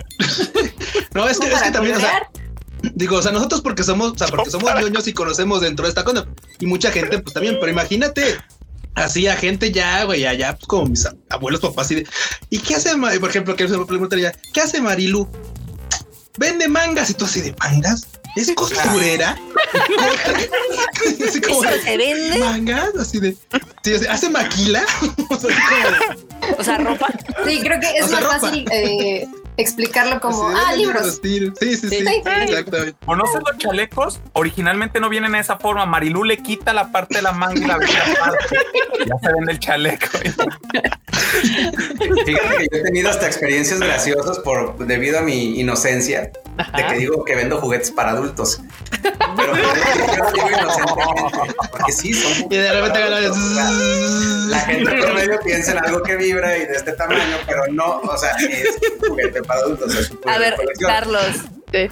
[1.15, 2.29] No, es que, es que también, o sea,
[2.95, 5.91] digo, o sea, nosotros porque somos, o sea, porque somos ñoños y conocemos dentro de
[5.91, 6.27] esta cosa,
[6.59, 8.37] y mucha gente, pues también, pero imagínate
[8.97, 12.07] así a gente ya, güey, allá, pues como mis abuelos, papás, y de,
[12.51, 15.29] ¿y qué hace, Ma-?" por ejemplo, que se me preguntaría, ¿qué hace Marilu?
[16.39, 18.07] Vende mangas y tú así de mangas,
[18.37, 19.39] es costurera.
[21.29, 22.39] así como ¿Eso de, se vende?
[22.39, 23.37] mangas, así de,
[23.83, 24.85] sí, así, hace maquila,
[25.31, 27.07] o sea, así como de- O sea, ropa.
[27.47, 28.41] Sí, creo que es O sea, más ropa.
[28.41, 29.27] fácil eh,
[29.57, 31.03] explicarlo como, ah, "Vende libros.
[31.03, 31.53] de estilo".
[31.61, 32.05] Sí, sí, sí, Sí.
[32.07, 32.95] exactamente.
[33.05, 34.21] ¿Conoces los chalecos?
[34.33, 35.87] Originalmente no vienen de esa forma.
[35.87, 38.57] Marilú le quita la parte de la manga y la vende aparte.
[39.07, 40.07] Ya se vende el chaleco.
[42.27, 46.31] Fíjate que yo he tenido hasta experiencias graciosas por debido a mi inocencia
[46.77, 48.61] de que digo que vendo juguetes para adultos.
[49.03, 49.75] Pero yo lo
[50.33, 53.71] digo inocentemente, porque sí son Y de repente para agarra- adultos, o sea,
[54.51, 58.17] la gente promedio piensa en algo que vibra y de este tamaño, pero no, o
[58.17, 59.95] sea, es un juguete para adultos.
[59.95, 60.91] Es un A ver, colección.
[60.91, 61.37] Carlos,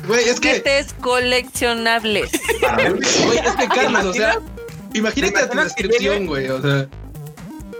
[0.06, 2.30] Güey, es que, juguetes coleccionables.
[2.60, 3.24] Para adultos.
[3.24, 4.38] güey, es que Carlos, o sea,
[4.94, 6.86] imagínate ¿Te tu descripción, güey, o sea.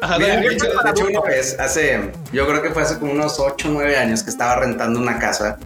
[0.03, 3.13] Ajá, Mira, de hecho, de hecho, una vez, hace, yo creo que fue hace como
[3.13, 5.57] unos 8 o 9 años que estaba rentando una casa.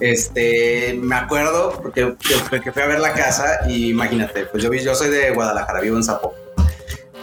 [0.00, 2.14] Este, me acuerdo porque
[2.50, 5.80] que, que fui a ver la casa y imagínate, pues yo, yo soy de Guadalajara,
[5.80, 6.40] vivo en Zapopan,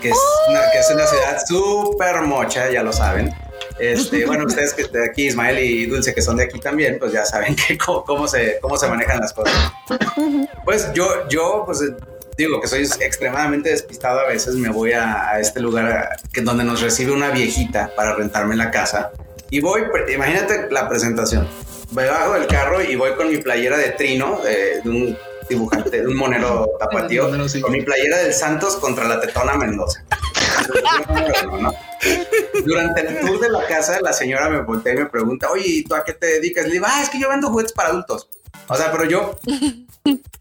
[0.02, 0.18] que es
[0.50, 3.34] una, que es una ciudad súper mocha, ya lo saben.
[3.80, 7.12] Este, bueno, ustedes que de aquí, Ismael y Dulce, que son de aquí también, pues
[7.12, 9.54] ya saben que cómo, cómo se, cómo se manejan las cosas.
[10.66, 11.96] Pues yo, yo, pues eh,
[12.38, 16.42] digo que soy extremadamente despistado a veces, me voy a, a este lugar a- que,
[16.42, 19.12] donde nos recibe una viejita para rentarme la casa
[19.50, 21.48] y voy, pre- imagínate la presentación,
[21.94, 25.18] me bajo del carro y voy con mi playera de trino, de, de un
[25.50, 27.60] dibujante, de un monero tapatío, Monero, sí.
[27.62, 30.04] con mi playera del Santos contra la Tetona Mendoza.
[32.66, 35.84] Durante el tour de la casa, la señora me voltea y me pregunta, oye, ¿y
[35.84, 36.66] tú a qué te dedicas?
[36.66, 38.30] Le digo, ah, es que yo vendo juguetes para adultos.
[38.72, 39.36] O sea, pero yo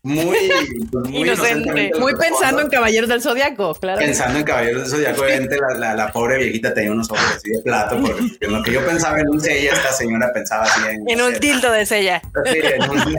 [0.03, 0.39] muy,
[0.93, 1.91] pues, muy Inocente.
[1.99, 3.99] Muy pensando en Caballeros del Zodiaco, claro.
[3.99, 7.51] pensando en Caballeros del Zodiaco, obviamente la, la, la pobre viejita tenía unos ojos así
[7.51, 10.81] de plato, porque en lo que yo pensaba en un sella, esta señora pensaba así
[10.89, 11.09] en...
[11.09, 12.23] En un tildo de sella.
[12.47, 13.19] Sí, en un-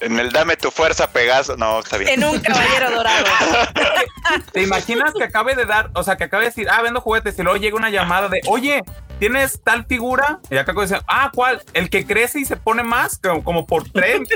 [0.00, 1.56] En el dame tu fuerza, Pegaso.
[1.56, 2.10] No, está bien.
[2.20, 3.26] En un caballero dorado.
[4.52, 7.38] ¿Te imaginas que acabe de dar, o sea, que acabe de decir, ah, vendo juguetes
[7.38, 8.82] y luego llega una llamada de, oye,
[9.22, 10.40] ¿tienes tal figura?
[10.50, 11.62] Y acá dice, ah, ¿cuál?
[11.74, 14.34] El que crece y se pone más, como, como por 30,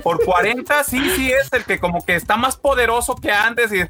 [0.00, 3.80] por 40, sí, sí, es el que como que está más poderoso que antes y...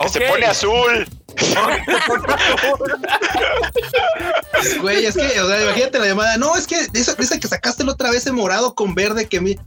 [0.00, 1.06] Que se pone azul.
[4.80, 6.36] Güey, es que, o sea, imagínate la llamada.
[6.36, 9.40] No, es que esa, esa que sacaste la otra vez en morado con verde que
[9.40, 9.60] mide,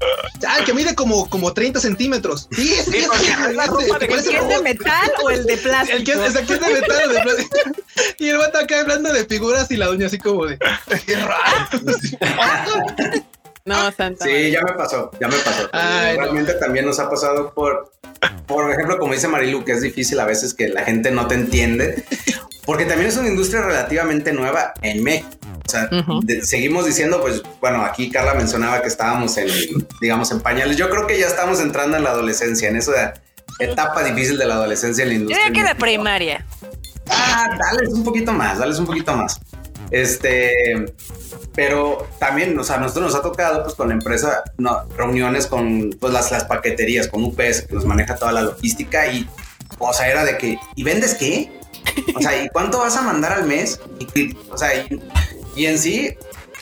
[0.47, 2.47] ah, que mide como, como 30 centímetros.
[2.51, 5.97] Sí, es, es, es ¿El que es de metal o el de plástico?
[5.97, 7.55] El que es, es el que es de metal o de plástico.
[8.19, 10.57] Y el vato acá hablando de figuras y la doña así como de
[11.05, 11.69] qué raro.
[13.65, 14.25] No, Santa.
[14.25, 15.67] Sí, ya me pasó, ya me pasó.
[15.73, 16.21] Ay, no.
[16.23, 17.91] Realmente también nos ha pasado por,
[18.45, 21.33] por ejemplo, como dice Marilu, que es difícil a veces que la gente no te
[21.33, 22.05] entiende,
[22.65, 25.29] porque también es una industria relativamente nueva en México.
[25.65, 25.89] O sea,
[26.21, 29.47] de- seguimos diciendo, pues, bueno, aquí Carla mencionaba que estábamos en,
[29.99, 30.77] digamos, en pañales.
[30.77, 33.15] Yo creo que ya estamos entrando en la adolescencia, en esa
[33.57, 35.45] etapa difícil de la adolescencia en la Yo industria.
[35.47, 35.79] diría que México.
[35.83, 36.45] primaria.
[37.09, 39.39] Ah, dales un poquito más, dales un poquito más.
[39.91, 40.51] Este,
[41.53, 44.43] pero también, o sea, a nosotros nos ha tocado, pues, con la empresa,
[44.97, 49.27] reuniones con, pues, las, las paqueterías, con UPS, que nos maneja toda la logística y,
[49.79, 51.51] o sea, era de que, ¿y vendes qué?
[52.15, 53.79] O sea, ¿y cuánto vas a mandar al mes?
[54.15, 54.69] Y, o sea,
[55.55, 56.13] y, en sí,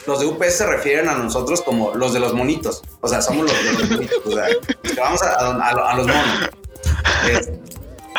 [0.05, 2.83] los de UPS se refieren a nosotros como los de los monitos.
[3.01, 4.17] O sea, somos los de los monitos.
[4.25, 4.45] O sea,
[4.97, 6.49] vamos a, a- los monos.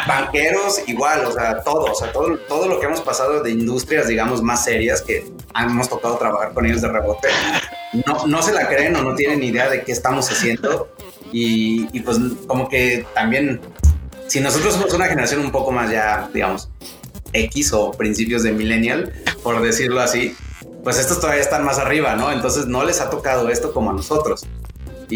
[0.06, 4.08] banqueros igual, o sea, todo, o sea, todo, todo lo que hemos pasado de industrias,
[4.08, 7.28] digamos, más serias que hemos tocado trabajar con ellos de rebote,
[8.06, 10.88] no, no se la creen o no tienen idea de qué estamos haciendo
[11.32, 13.60] y, y pues como que también,
[14.26, 16.68] si nosotros somos una generación un poco más ya, digamos,
[17.32, 19.12] X o principios de millennial,
[19.42, 20.36] por decirlo así,
[20.82, 22.30] pues estos todavía están más arriba, ¿no?
[22.30, 24.46] Entonces no les ha tocado esto como a nosotros.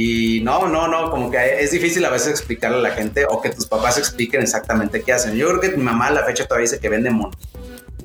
[0.00, 3.42] Y no, no, no, como que es difícil a veces explicarle a la gente o
[3.42, 5.34] que tus papás expliquen exactamente qué hacen.
[5.34, 7.34] Yo creo que mi mamá a la fecha todavía dice que vende monos.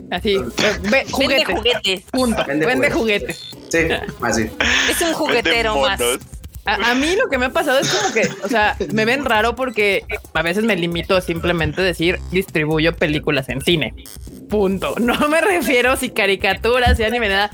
[0.09, 0.35] Así.
[0.37, 0.43] Ve,
[0.89, 1.45] Vende juguetes.
[1.55, 2.01] juguetes.
[2.11, 2.43] Punto.
[2.47, 3.47] Vende Vende, juguetes.
[3.51, 4.09] juguetes.
[4.09, 4.49] Sí, así.
[4.89, 5.99] Es un juguetero más.
[6.65, 9.25] A, a mí lo que me ha pasado es como que, o sea, me ven
[9.25, 13.93] raro porque a veces me limito a simplemente decir distribuyo películas en cine.
[14.49, 14.95] Punto.
[14.99, 17.51] No me refiero si caricaturas, si anime, nada.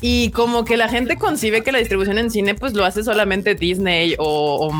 [0.00, 3.54] Y como que la gente concibe que la distribución en cine, pues lo hace solamente
[3.54, 4.72] Disney o, o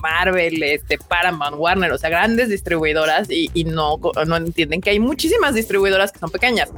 [0.00, 4.98] Marvel, este Paramount, Warner, o sea, grandes distribuidoras y, y no, no entienden que hay
[4.98, 6.70] muchísimas distribuidoras que son pequeñas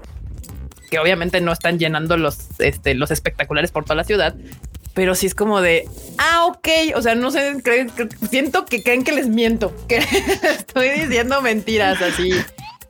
[0.91, 4.35] que obviamente no están llenando los, este, los espectaculares por toda la ciudad,
[4.99, 5.89] pero sí es como de,
[6.19, 9.99] ah, ok, o sea, no sé, creen- cre- siento que creen que les miento, que
[10.59, 12.33] estoy diciendo mentiras así,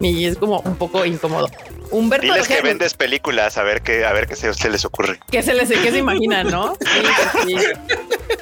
[0.01, 1.51] y es como un poco incómodo.
[1.91, 5.21] Humberto Diles que vendes películas, a ver qué, a ver qué se, se les ocurre.
[5.31, 6.73] ¿Qué se les qué se imaginan, no?
[6.81, 7.67] Sí, sí, sí.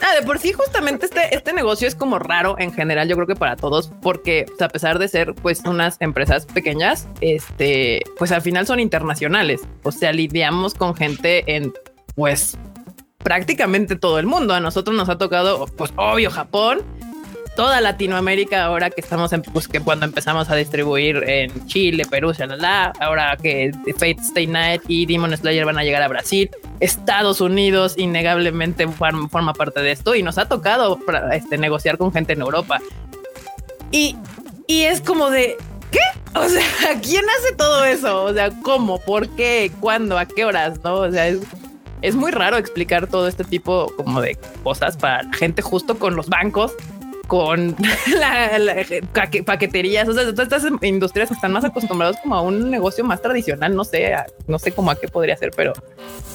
[0.01, 3.27] Ah, de por sí, justamente este, este negocio es como raro en general, yo creo
[3.27, 8.43] que para todos, porque a pesar de ser pues unas empresas pequeñas, este, pues al
[8.43, 9.63] final son internacionales.
[9.83, 11.73] O sea, lidiamos con gente en
[12.15, 12.57] pues
[13.19, 14.55] prácticamente todo el mundo.
[14.55, 16.83] A nosotros nos ha tocado, pues obvio, Japón,
[17.57, 22.33] toda Latinoamérica, ahora que estamos en, pues que cuando empezamos a distribuir en Chile, Perú,
[22.39, 27.41] la ahora que Fate Stay Night y Demon Slayer van a llegar a Brasil, Estados
[27.41, 31.01] Unidos innegablemente forma parte de esto y nos ha tocado
[31.33, 32.79] este, negociar con gente en Europa.
[33.91, 34.17] Y,
[34.67, 35.57] y es como de,
[35.91, 36.01] ¿qué?
[36.39, 38.25] O sea, ¿quién hace todo eso?
[38.25, 39.01] O sea, ¿cómo?
[39.01, 39.73] ¿Por qué?
[39.81, 40.19] ¿Cuándo?
[40.19, 40.79] ¿A qué horas?
[40.85, 40.97] ¿No?
[40.97, 41.41] O sea, es,
[42.03, 46.29] es muy raro explicar todo este tipo como de cosas para gente justo con los
[46.29, 46.75] bancos
[47.27, 47.77] con
[48.19, 48.85] la,
[49.45, 53.21] paqueterías, o sea, todas estas industrias que están más acostumbrados como a un negocio más
[53.21, 54.15] tradicional, no sé,
[54.47, 55.73] no sé cómo a qué podría ser, pero,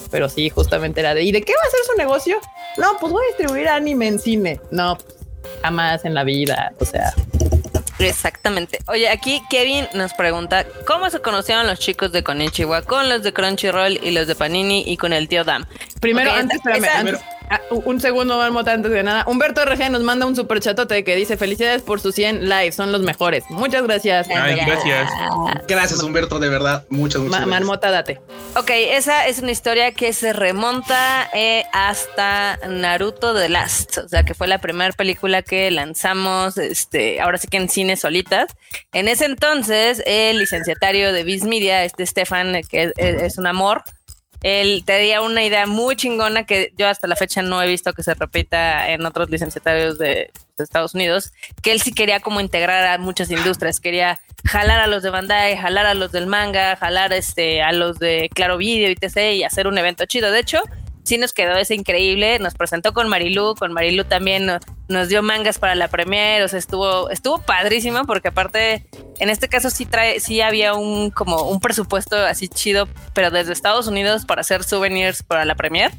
[0.10, 2.38] pero sí, justamente era de, ¿y de qué va a ser su negocio?
[2.78, 4.60] No, pues voy a distribuir anime en cine.
[4.72, 5.18] No, pues,
[5.62, 7.14] jamás en la vida, o sea.
[8.10, 8.80] Exactamente.
[8.88, 13.34] Oye, aquí Kevin nos pregunta, ¿cómo se conocieron los chicos de Konichiwa con los de
[13.34, 15.66] Crunchyroll y los de Panini y con el tío Dam?
[16.00, 17.18] Primero, antes, espérame,
[17.54, 19.26] Ah, un segundo, Marmota, antes de nada.
[19.28, 22.94] Humberto RG nos manda un super chatote que dice felicidades por sus 100 lives, son
[22.94, 23.44] los mejores.
[23.50, 24.30] Muchas gracias.
[24.30, 25.10] gracias.
[25.68, 26.86] Gracias, Humberto, de verdad.
[26.90, 28.22] Muchas, muchas Marmota, date.
[28.56, 34.24] Ok, esa es una historia que se remonta eh, hasta Naruto The Last, o sea,
[34.24, 38.56] que fue la primera película que lanzamos, este, ahora sí que en cine solitas.
[38.94, 43.84] En ese entonces, el licenciatario de Viz Media, este Stefan, que es un amor,
[44.44, 48.04] él tenía una idea muy chingona que yo hasta la fecha no he visto que
[48.04, 53.00] se repita en otros licenciatarios de, Estados Unidos, que él sí quería como integrar a
[53.00, 57.64] muchas industrias, quería jalar a los de Bandai, jalar a los del manga, jalar este,
[57.64, 60.30] a los de Claro Video y TC y hacer un evento chido.
[60.30, 60.62] De hecho,
[61.04, 62.40] sí nos quedó ese increíble.
[62.40, 64.50] Nos presentó con Marilu, con Marilu también
[64.88, 68.86] nos, dio mangas para la premier, o sea, estuvo, estuvo padrísimo porque aparte,
[69.20, 73.54] en este caso sí trae, sí había un como un presupuesto así chido, pero desde
[73.54, 75.92] Estados Unidos para hacer souvenirs para la premier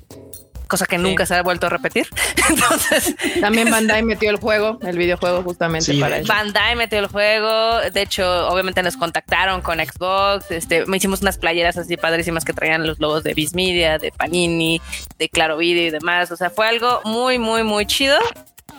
[0.73, 2.09] cosa que nunca se ha vuelto a repetir.
[2.49, 6.33] Entonces, también Bandai metió el juego, el videojuego justamente para eso.
[6.33, 7.81] Bandai metió el juego.
[7.93, 10.51] De hecho, obviamente nos contactaron con Xbox.
[10.51, 14.13] Este, me hicimos unas playeras así padrísimas que traían los logos de Viz Media, de
[14.13, 14.81] Panini,
[15.19, 16.31] de Claro Video y demás.
[16.31, 18.19] O sea, fue algo muy, muy, muy chido.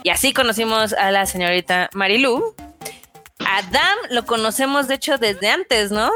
[0.02, 2.56] Y así conocimos a la señorita Marilu.
[3.46, 6.12] Adam lo conocemos, de hecho, desde antes, ¿no?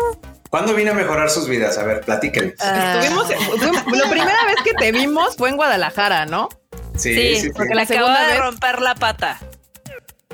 [0.58, 1.78] ¿Cuándo vine a mejorar sus vidas?
[1.78, 2.56] A ver, platíquenme.
[2.60, 3.00] Ah.
[3.00, 6.50] Estuvimos, la primera vez que te vimos fue en Guadalajara, ¿no?
[6.96, 9.38] Sí, sí, porque la segunda de romper la pata.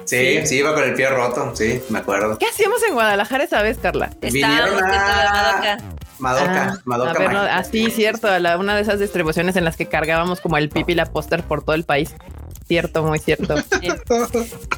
[0.05, 2.37] Sí, sí, iba con el pie roto, sí, me acuerdo.
[2.37, 4.11] ¿Qué hacíamos en Guadalajara esa vez, Carla?
[4.21, 5.77] Vinieron a
[6.19, 7.29] Madoka, Madoka.
[7.29, 10.69] Ah, ah, sí, cierto, a una de esas distribuciones en las que cargábamos como el
[10.69, 12.15] pipi y la póster por todo el país.
[12.67, 13.55] Cierto, muy cierto.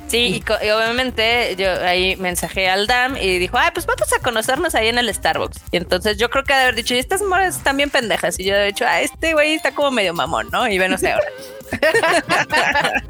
[0.08, 4.76] Sí, y, obviamente yo ahí mensajé al DAM y dijo, ay, pues vamos a conocernos
[4.76, 5.58] ahí en el Starbucks.
[5.72, 8.40] Y entonces yo creo que de haber dicho, y estas moras están bien pendejas.
[8.40, 10.68] Y yo he dicho, ah, este güey está como medio mamón, ¿no?
[10.68, 11.28] Y ven, sé ahora.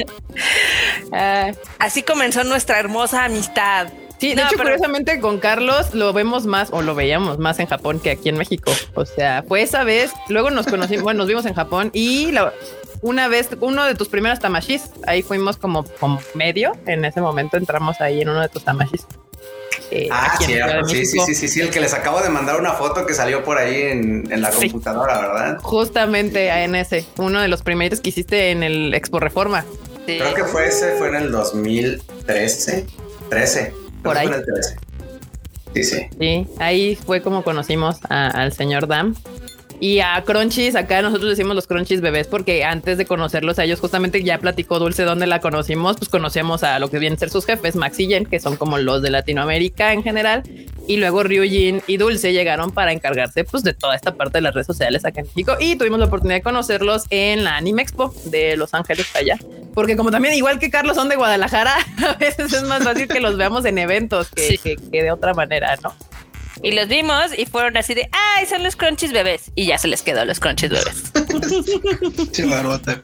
[1.11, 3.87] Ah, así comenzó nuestra hermosa amistad.
[4.17, 7.99] Sí, de hecho, curiosamente con Carlos lo vemos más o lo veíamos más en Japón
[7.99, 8.71] que aquí en México.
[8.95, 12.53] O sea, fue esa vez, luego nos conocimos, bueno, nos vimos en Japón y la,
[13.01, 17.57] una vez, uno de tus primeros tamashis, ahí fuimos como, como medio, en ese momento
[17.57, 19.05] entramos ahí en uno de tus tamashis.
[19.91, 20.87] Eh, ah, cierto.
[20.87, 23.43] Sí, sí, sí, sí, sí, el que les acabo de mandar una foto que salió
[23.43, 25.57] por ahí en, la computadora, ¿verdad?
[25.61, 29.65] Justamente en ese, uno de los primeros que hiciste en el Expo Reforma.
[30.05, 32.85] Creo que fue ese, fue en el 2013,
[33.29, 33.73] 13.
[34.03, 34.29] Por ahí.
[35.73, 36.07] Sí, sí.
[36.19, 39.15] Sí, ahí fue como conocimos al señor Dam.
[39.79, 43.79] Y a Crunchies, acá nosotros decimos los Crunchies bebés porque antes de conocerlos a ellos,
[43.79, 47.29] justamente ya platicó Dulce donde la conocimos, pues conocemos a lo que vienen a ser
[47.29, 50.43] sus jefes, Max y Jen, que son como los de Latinoamérica en general.
[50.87, 54.53] Y luego Ryujin y Dulce llegaron para encargarse pues de toda esta parte de las
[54.53, 55.55] redes sociales acá en México.
[55.59, 59.37] Y tuvimos la oportunidad de conocerlos en la Anime Expo de Los Ángeles allá.
[59.73, 61.75] Porque como también igual que Carlos son de Guadalajara,
[62.07, 65.75] a veces es más fácil que los veamos en eventos que, que de otra manera,
[65.83, 65.93] ¿no?
[66.63, 69.51] Y los vimos y fueron así de, ay, son los crunchies bebés.
[69.55, 71.11] Y ya se les quedó los crunchies bebés.
[72.31, 73.01] sí, marmota.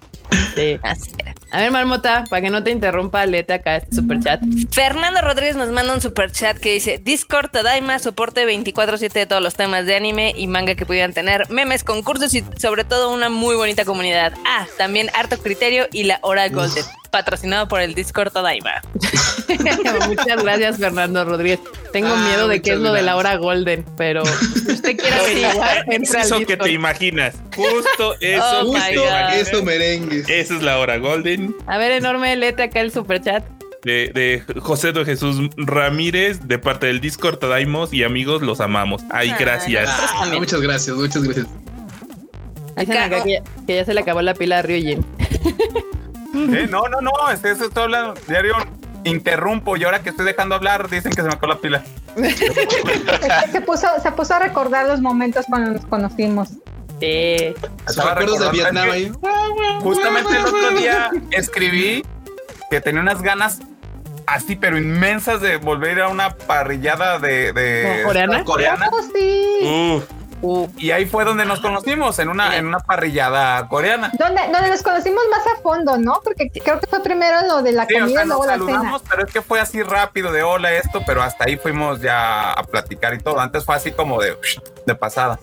[0.55, 0.79] Sí.
[0.83, 1.35] Así era.
[1.51, 4.41] A ver, Marmota, para que no te interrumpa, léete acá este super chat.
[4.71, 9.41] Fernando Rodríguez nos manda un super chat que dice: Discord Tadaima, soporte 24-7 de todos
[9.41, 13.27] los temas de anime y manga que pudieran tener, memes, concursos y sobre todo una
[13.27, 14.33] muy bonita comunidad.
[14.45, 16.85] Ah, también harto criterio y la hora golden.
[17.11, 18.81] Patrocinado por el Discord Tadaima.
[20.07, 21.59] Muchas gracias, Fernando Rodríguez.
[21.91, 25.15] Tengo Ah, miedo de que es lo de la hora golden, pero si usted quiere
[25.17, 27.35] averiguar, Es eso que te imaginas.
[27.55, 28.43] Justo eso.
[28.61, 29.03] Oh te God.
[29.05, 29.35] imaginas.
[29.35, 30.29] Eso merengues.
[30.29, 33.43] Esa es la hora golden A ver, enorme, léete acá el superchat.
[33.83, 39.01] de, de José de Jesús Ramírez de parte del Discord Tadaimos y amigos los amamos.
[39.11, 39.89] Ay, Ay, gracias.
[39.91, 41.47] Ah, muchas gracias, muchas gracias.
[42.77, 45.05] Dicen Acá, acá que ya, que ya se le acabó la pila a Ryujin.
[46.33, 48.13] Eh, no, no, no, es eso estoy hablando.
[48.27, 48.55] Diario
[49.03, 51.83] interrumpo y ahora que estoy dejando hablar dicen que se me acabó la pila.
[52.15, 56.49] Es que se puso, se puso a recordar los momentos cuando nos conocimos.
[56.99, 57.53] Sí.
[57.87, 59.11] Recuerdos de Vietnam ahí?
[59.81, 62.05] Justamente el otro día escribí
[62.69, 63.59] que tenía unas ganas
[64.27, 68.43] así, pero inmensas de volver a una parrillada de, de ¿Coreana?
[68.43, 68.89] coreana.
[68.91, 69.95] Oh, sí.
[69.97, 70.03] Uf,
[70.41, 74.11] Uh, Y ahí fue donde nos conocimos, en una, en una parrillada coreana.
[74.17, 76.19] Donde, donde nos conocimos más a fondo, ¿no?
[76.23, 78.45] Porque creo que fue primero lo de la Sí, o comida sea, y nos luego
[78.45, 78.65] la cena.
[78.65, 82.53] saludamos, pero es que fue así rápido de hola esto, pero hasta ahí fuimos ya
[82.53, 83.39] a platicar y todo.
[83.39, 84.35] Antes fue así como de,
[84.85, 85.39] de pasada.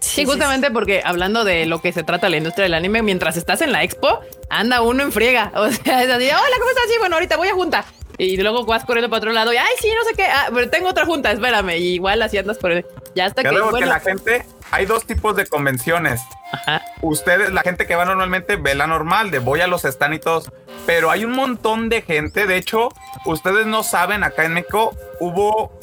[0.00, 3.60] Sí, justamente porque hablando de lo que se trata la industria del anime, mientras estás
[3.62, 5.50] en la expo, anda uno en friega.
[5.56, 6.84] O sea, es así, hola, ¿cómo estás?
[6.86, 7.84] Sí, bueno, ahorita voy a junta.
[8.18, 10.68] Y luego vas corriendo para otro lado y, ay, sí, no sé qué, ah, pero
[10.68, 11.76] tengo otra junta, espérame.
[11.78, 12.72] Y igual así andas por
[13.14, 16.20] Ya hasta Ya que, bueno, que la gente, hay dos tipos de convenciones.
[16.50, 16.82] ajá.
[17.00, 20.18] Ustedes, la gente que va normalmente ve la normal, de voy a los stand y
[20.18, 20.50] todos,
[20.84, 22.46] pero hay un montón de gente.
[22.46, 22.88] De hecho,
[23.24, 25.77] ustedes no saben, acá en México hubo,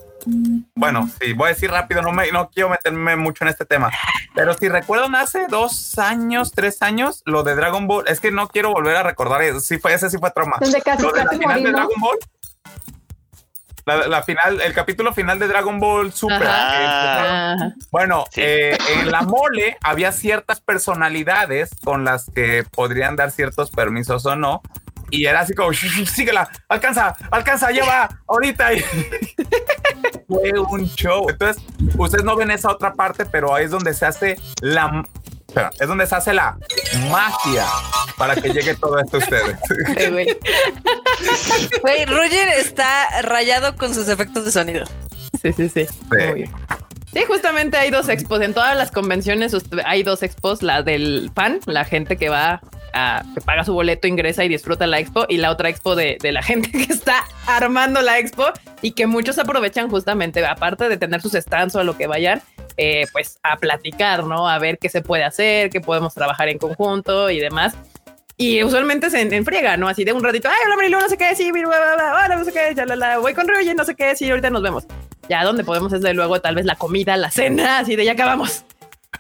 [0.76, 3.92] bueno, sí, voy a decir rápido, no, me, no quiero meterme mucho en este tema,
[4.34, 8.48] pero si recuerdan hace dos años, tres años, lo de Dragon Ball, es que no
[8.48, 10.58] quiero volver a recordar, eso, sí fue, ese sí fue trauma.
[10.60, 11.72] Donde casi, Lo de la final de.
[11.72, 12.18] Dragon Ball.
[13.88, 16.42] La, la final, el capítulo final de Dragon Ball Super.
[16.48, 17.74] Ajá.
[17.92, 18.42] bueno, Sí.
[18.44, 24.36] eh, en la mole había ciertas personalidades con las que podrían dar ciertos permisos o
[24.36, 24.64] no.
[25.12, 28.70] Y era así como, "Shh, shh, síguela, alcanza, alcanza, ya va, ahorita.
[30.28, 31.28] Fue un show.
[31.30, 31.64] Entonces,
[31.98, 35.04] ustedes no ven esa otra parte, pero ahí es donde se hace la...
[35.48, 36.58] espera, es donde se hace la
[37.10, 37.66] magia
[38.18, 39.58] para que llegue todo esto a ustedes.
[39.68, 40.38] Sí, güey.
[41.82, 44.86] Güey, Roger está rayado con sus efectos de sonido.
[45.42, 45.86] Sí, sí, sí.
[46.10, 46.52] Bien.
[47.14, 48.42] Sí, justamente hay dos expos.
[48.42, 50.62] En todas las convenciones hay dos expos.
[50.62, 52.62] La del fan, la gente que va
[52.96, 55.26] a, que paga su boleto, ingresa y disfruta la expo.
[55.30, 58.46] Y la otra expo de, de la gente que está armando la expo
[58.82, 62.42] y que muchos aprovechan justamente, aparte de tener sus stands o a lo que vayan,
[62.78, 64.50] eh, pues a platicar, ¿no?
[64.50, 67.76] A ver qué se puede hacer, qué podemos trabajar en conjunto y demás.
[68.38, 69.88] Y usualmente se en, en friega, ¿no?
[69.88, 72.36] Así de un ratito, ay, hola Marilu, no sé qué, sí, bla, bla, bla, hola,
[72.36, 74.62] no sé qué, ya, la, la, voy con Ryuji, no sé qué, sí, ahorita nos
[74.62, 74.86] vemos.
[75.30, 78.12] Ya donde podemos es de luego tal vez la comida, la cena, así de ya
[78.12, 78.66] acabamos.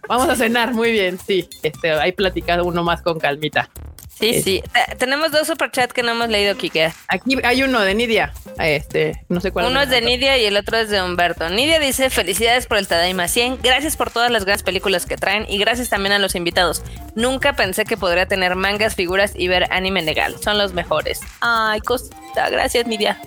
[0.07, 1.47] Vamos a cenar, muy bien, sí.
[1.63, 3.69] Este, ahí platicado uno más con calmita.
[4.17, 4.63] Sí, Es- sí.
[4.71, 6.93] Te- Tenemos dos superchats que no hemos leído, Kike.
[7.09, 9.65] Aquí hay uno de Nidia, este, no sé cuál.
[9.65, 11.49] Uno es de Nidia y el otro es de Humberto.
[11.49, 15.45] Nidia dice, felicidades por el Tadaima 100, gracias por todas las grandes películas que traen
[15.49, 16.81] y gracias también a los invitados.
[17.15, 20.35] Nunca pensé que podría tener mangas, figuras y ver anime legal.
[20.41, 21.19] Son los mejores.
[21.41, 23.19] Ay, cosita, gracias Nidia.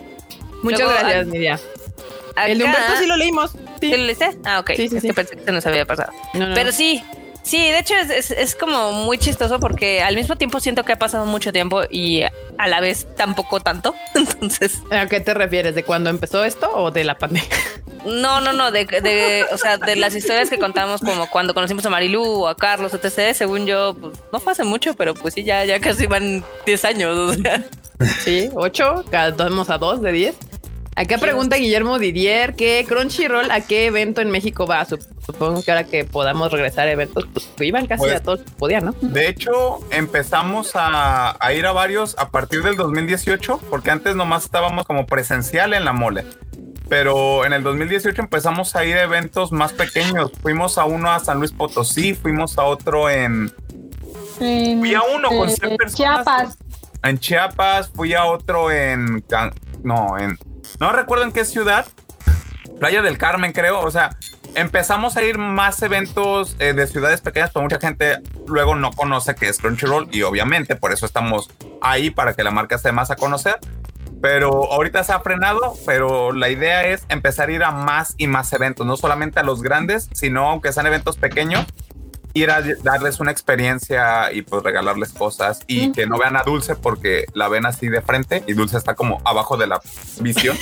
[0.62, 1.60] Muchas Luego, gracias, Nidia.
[2.46, 3.50] El de Humberto sí lo leímos.
[3.80, 3.90] Sí.
[3.90, 4.38] ¿Sí lo leíste?
[4.44, 4.70] Ah, ok.
[4.76, 6.12] Sí, sí, es que pensé que se nos había pasado.
[6.34, 7.02] No, no, Pero sí,
[7.42, 10.92] sí, de hecho es, es- es como muy chistoso porque al mismo tiempo siento que
[10.92, 13.94] ha pasado mucho tiempo y a la vez tampoco tanto.
[14.14, 15.74] Entonces, ¿A qué te refieres?
[15.74, 17.48] ¿De cuándo empezó esto o de la pandemia?
[18.04, 21.84] no, no, no, de, de- o sea, de las historias que contamos como cuando conocimos
[21.86, 25.34] a Marilu o a Carlos, etc., según yo, pues, no fue hace mucho, pero pues
[25.34, 27.16] sí, ya, ya casi van 10 años.
[27.16, 27.62] O sea.
[28.24, 29.04] Sí, ocho,
[29.36, 30.36] vamos a dos de diez.
[30.98, 34.84] Acá pregunta Guillermo Didier que Crunchyroll a qué evento en México va.
[34.84, 38.40] Sup- Supongo que ahora que podamos regresar a eventos, pues iban casi Pues- a todos,
[38.40, 38.94] que podían, ¿no?
[39.00, 44.44] De hecho, empezamos a, a ir a varios a partir del 2018, porque antes nomás
[44.44, 46.24] estábamos como presencial en la mole.
[46.88, 50.32] Pero en el 2018 empezamos a ir a eventos más pequeños.
[50.42, 53.52] Fuimos a uno a San Luis Potosí, fuimos a otro en,
[54.40, 55.94] En, Fui a uno con eh, 100 personas.
[55.94, 56.58] Chiapas.
[57.04, 59.22] en Chiapas, fui a otro en...
[59.84, 60.38] No, en...
[60.80, 61.86] No recuerdo en qué ciudad.
[62.78, 63.80] Playa del Carmen, creo.
[63.80, 64.10] O sea,
[64.54, 69.34] empezamos a ir más eventos eh, de ciudades pequeñas, pero mucha gente luego no conoce
[69.34, 71.50] que es Crunchyroll y obviamente por eso estamos
[71.80, 73.58] ahí para que la marca se más a conocer.
[74.20, 78.26] Pero ahorita se ha frenado, pero la idea es empezar a ir a más y
[78.26, 81.66] más eventos, no solamente a los grandes, sino aunque sean eventos pequeños,
[82.38, 86.76] ir a darles una experiencia y pues regalarles cosas y que no vean a Dulce
[86.76, 89.80] porque la ven así de frente y Dulce está como abajo de la
[90.20, 90.56] visión.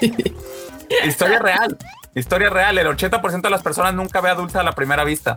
[1.06, 1.76] Historia real.
[2.14, 5.36] Historia real, el 80% de las personas nunca ve a Dulce a la primera vista.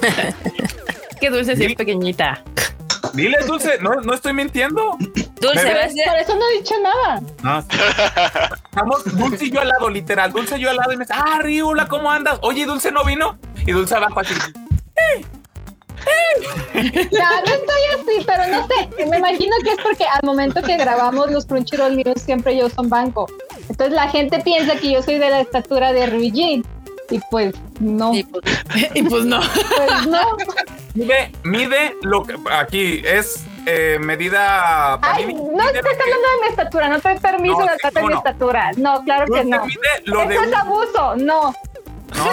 [1.20, 2.42] Qué dulce si es pequeñita.
[3.14, 4.96] Dile, Dulce, no, no estoy mintiendo.
[4.98, 5.74] Dulce.
[5.74, 5.94] ¿ves?
[6.04, 7.20] Por eso no he dicho nada.
[7.42, 7.58] No.
[7.58, 10.32] Estamos Dulce y yo al lado, literal.
[10.32, 12.38] Dulce y yo al lado y me dice, ah, Riula, ¿cómo andas?
[12.42, 13.38] Oye, Dulce no vino.
[13.66, 14.34] Y Dulce abajo así.
[16.74, 19.06] Ya, no estoy así, pero no sé.
[19.08, 22.88] Me imagino que es porque al momento que grabamos los Crunchyroll News siempre yo son
[22.88, 23.26] banco.
[23.68, 26.64] Entonces la gente piensa que yo soy de la estatura de Ryujin.
[27.10, 28.14] Y pues no.
[28.14, 28.44] Y pues,
[28.94, 29.40] y pues no.
[29.76, 30.20] Pues no.
[30.94, 34.94] Mide, mide lo que aquí es eh, medida.
[35.02, 37.92] Ay, no estás que- hablando de mi estatura, no te doy permiso No, sí, hablar
[37.92, 38.18] de ¿cómo mi no?
[38.18, 38.70] estatura.
[38.78, 39.64] No, claro que no.
[39.66, 41.54] mide lo de Eso es un- abuso, no.
[42.14, 42.24] No.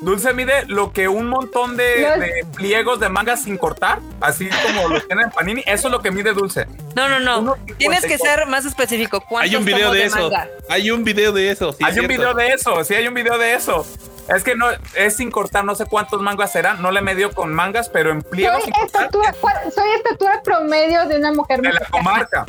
[0.00, 4.88] Dulce mide lo que un montón de, de pliegos de mangas sin cortar, así como
[4.88, 6.66] lo tienen en Panini, eso es lo que mide Dulce.
[6.94, 7.56] no, no, no.
[7.78, 9.20] Tienes que ser más específico.
[9.20, 10.18] ¿Cuántos Hay un video de eso.
[10.30, 10.48] manga?
[10.68, 11.72] Hay un video de eso.
[11.72, 12.22] sí, hay es un cierto.
[12.22, 13.86] video de eso, sí hay un video de eso.
[14.34, 14.66] Es que no,
[14.96, 18.22] es sin cortar, no sé cuántos mangas serán, no le medio con mangas, pero en
[18.22, 21.90] pliegos Soy sin cortar, estatura, ¿cuál- soy estatura promedio de una mujer de la mexicana.
[21.92, 22.46] comarca.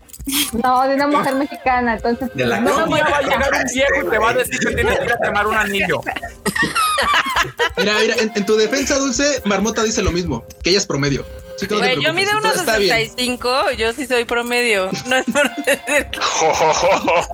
[0.63, 1.93] No, de una mujer mexicana.
[1.93, 4.59] Entonces, De la no, no, va a llegar un viejo y te va a decir
[4.59, 6.01] que tienes que ir a quemar un anillo.
[7.77, 11.25] Mira, mira, en, en tu defensa, Dulce, Marmota dice lo mismo, que ella es promedio.
[11.59, 12.95] No te Güey, yo mido unos está bien.
[12.95, 14.91] 65, yo sí soy promedio.
[15.07, 16.19] No es por decir que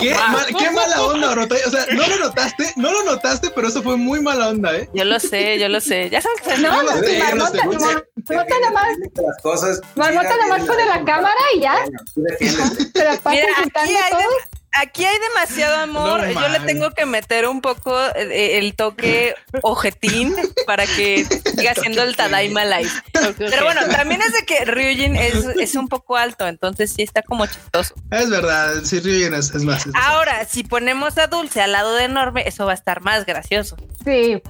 [0.00, 1.54] ¿Qué, mal- qué mala onda, Marmota.
[1.66, 4.88] O sea, no lo notaste, no lo notaste, pero eso fue muy mala onda, ¿eh?
[4.94, 6.10] Yo lo sé, yo lo sé.
[6.10, 7.66] Ya sabes que no, lo no, sé, sí, no Marmota, sé.
[7.66, 8.86] Mar- Marmota nada más,
[9.16, 9.80] Las cosas.
[9.96, 11.84] Marmota nada más pone la cámara y ya.
[12.94, 14.20] Se la pasa Mira, aquí hay, todo.
[14.80, 16.26] Aquí hay demasiado amor.
[16.26, 20.34] No Yo le tengo que meter un poco eh, el toque ojetín
[20.66, 22.90] para que siga siendo el Tadaima Live.
[23.38, 27.22] Pero bueno, también es de que Ryujin es, es un poco alto, entonces sí está
[27.22, 27.94] como chistoso.
[28.10, 29.86] Es verdad, sí, Ryujin es, es más.
[29.86, 30.02] es más.
[30.06, 33.76] Ahora, si ponemos a Dulce al lado de Enorme, eso va a estar más gracioso.
[34.04, 34.42] Sí.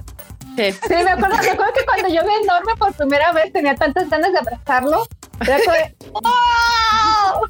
[0.55, 0.71] Sí.
[0.71, 3.75] Sí, me acuerdo, me acuerdo que cuando yo vi a enorme por primera vez tenía
[3.75, 5.05] tantas ganas de abrazarlo.
[5.41, 7.45] Era como de, ¡Oh!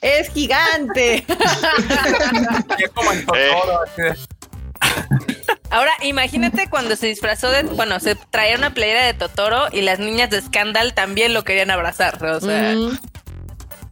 [0.00, 1.24] Es gigante.
[2.78, 4.16] Es como en Totoro, así de-
[5.70, 9.98] Ahora, imagínate cuando se disfrazó de, bueno, se traía una playera de Totoro y las
[9.98, 12.22] niñas de Scandal también lo querían abrazar.
[12.24, 12.98] O sea, Mm.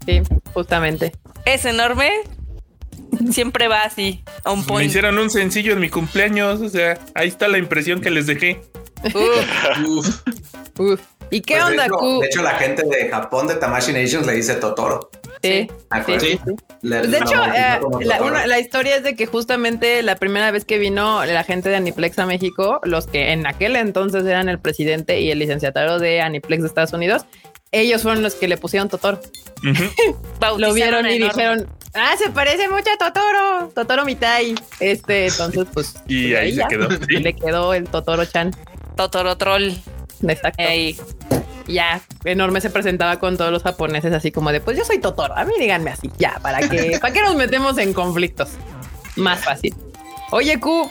[0.06, 0.22] Sí,
[0.54, 1.12] justamente.
[1.44, 2.10] es enorme.
[3.30, 4.88] Siempre va así, a un Me point.
[4.88, 8.60] hicieron un sencillo en mi cumpleaños, o sea, ahí está la impresión que les dejé.
[9.04, 10.20] Uf, Uf.
[10.78, 11.00] Uf.
[11.30, 12.20] ¿Y qué Pues, de onda, hecho- Q?
[12.20, 15.10] De hecho, la gente de Japón de Tamashi Nations le dice Totoro.
[15.42, 15.48] Sí.
[15.68, 16.20] ¿De acuerdo?
[16.24, 16.38] Sí.
[16.82, 18.26] Le- Pues de hecho, eh, la, Totoro.
[18.30, 21.76] una- la historia es de que justamente la primera vez que vino la gente de
[21.76, 26.20] Aniplex a México, los que en aquel entonces eran el presidente y el licenciatario de
[26.20, 27.26] Aniplex de Estados Unidos,
[27.72, 29.20] ellos fueron los que le pusieron Totoro.
[29.68, 30.16] Ujú.
[30.58, 31.34] Lo vieron y Enorme.
[31.34, 31.66] dijeron,
[31.96, 34.54] ah, se parece mucho a Totoro, Totoro Mitai.
[34.80, 35.94] Este, entonces, pues.
[36.06, 36.68] Y pues, ahí se ya.
[36.68, 37.16] quedó, sí.
[37.16, 38.54] Le quedó el Totoro Chan.
[38.96, 39.72] Totoro Troll.
[40.22, 40.62] Exacto.
[40.62, 40.96] Ahí.
[41.66, 45.36] Ya, enorme se presentaba con todos los japoneses así como de, pues yo soy Totoro,
[45.36, 48.50] a mí díganme así, ya, ¿para qué, ¿para qué nos metemos en conflictos?
[49.16, 49.74] Más fácil.
[50.30, 50.88] Oye, Q,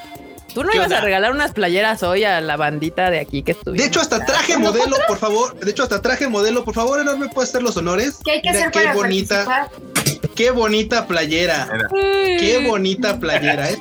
[0.53, 3.53] ¿tú no ¿Qué ibas a regalar unas playeras hoy a la bandita de aquí que
[3.53, 3.81] estuvimos?
[3.81, 5.57] De hecho, hasta traje modelo, por favor.
[5.59, 8.17] De hecho, hasta traje modelo, por favor, enorme, puedes hacer los honores.
[8.25, 9.94] ¿Qué hay que Mira hacer qué para bonita, participar?
[10.35, 11.67] Qué bonita playera.
[11.91, 13.77] Qué bonita playera, ¿eh?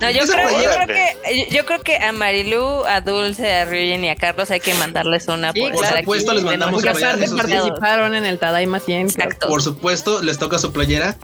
[0.00, 3.64] No, yo creo, yo playera- creo que yo creo que a Marilu, a Dulce, a
[3.64, 6.94] Ryujin y a Carlos hay que mandarles una Sí, por, supuesto, aquí les mandamos eso
[6.94, 7.36] sí.
[7.36, 9.08] participaron en el Tadaima 100.
[9.08, 9.26] creo.
[9.26, 9.48] Exacto.
[9.48, 11.16] Por supuesto, les toca su playera.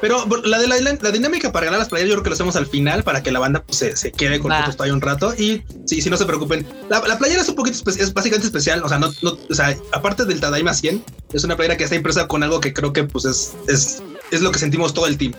[0.00, 2.56] Pero la de la, la dinámica para ganar las playeras, yo creo que lo hacemos
[2.56, 5.34] al final para que la banda pues, se, se quede con nosotros todavía un rato.
[5.34, 6.66] Y sí, sí, no se preocupen.
[6.88, 8.82] La, la playera es un poquito es básicamente especial.
[8.82, 11.02] O sea, no, no, o sea, aparte del Tadaima 100,
[11.32, 14.42] es una playera que está impresa con algo que creo que pues es, es, es
[14.42, 15.32] lo que sentimos todo el team.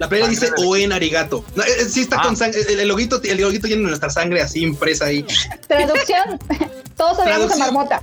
[0.00, 1.44] La playera dice Oen Arigato.
[1.54, 2.22] No, eh, eh, sí está Ah.
[2.24, 2.60] con sangre.
[2.68, 5.24] El, el loguito, el loguito tiene nuestra sangre así impresa ahí.
[5.68, 6.38] Traducción.
[6.96, 7.58] Todos sabemos a Traducción.
[7.74, 8.02] marmota.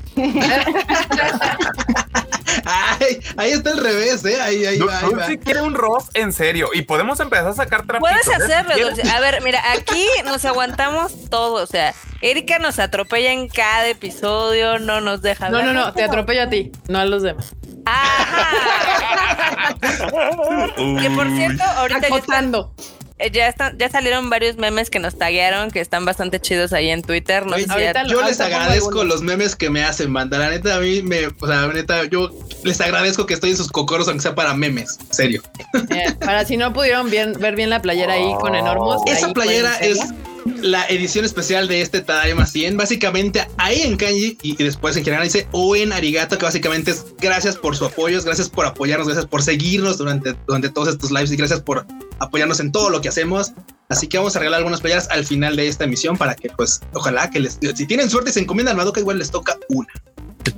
[2.65, 4.41] Ay, ahí está el revés, eh.
[4.41, 5.09] Ahí, ahí va, ahí va.
[5.09, 8.09] Dulce quiere un Ross en serio y podemos empezar a sacar trapitos.
[8.11, 8.43] Puedes ¿eh?
[8.53, 8.87] hacerlo.
[8.87, 9.09] Dulce.
[9.09, 11.63] A ver, mira, aquí nos aguantamos todo.
[11.63, 15.65] O sea, Erika nos atropella en cada episodio, no nos deja No, ver.
[15.67, 17.53] no, no, te atropello a ti, no a los demás.
[17.85, 19.75] Ajá.
[21.01, 22.73] que por cierto, ahorita ya, están- Acotando.
[23.19, 26.89] eh, ya, están, ya salieron varios memes que nos taguearon que están bastante chidos ahí
[26.89, 27.45] en Twitter.
[27.45, 30.37] No sé si ya- Yo les agradezco los memes que me hacen, banda.
[30.37, 32.29] La neta, a mí me, o sea, la neta, yo
[32.63, 34.97] les agradezco que estoy en sus cocoros, aunque sea para memes.
[34.99, 35.41] En serio.
[35.91, 39.01] Eh, para si no pudieron bien- ver bien la playera ahí con enormos.
[39.05, 39.99] Esa ahí playera es.
[40.61, 42.77] La edición especial de este Tadaima 100.
[42.77, 47.05] Básicamente, ahí en kanji y, y después en general dice Oen Arigato, que básicamente es
[47.19, 51.31] gracias por su apoyo, gracias por apoyarnos, gracias por seguirnos durante, durante todos estos lives
[51.31, 51.85] y gracias por
[52.19, 53.53] apoyarnos en todo lo que hacemos.
[53.89, 56.81] Así que vamos a regalar algunas playeras al final de esta emisión para que, pues,
[56.93, 59.87] ojalá que les, si tienen suerte y se encomiendan a Madoka, igual les toca una.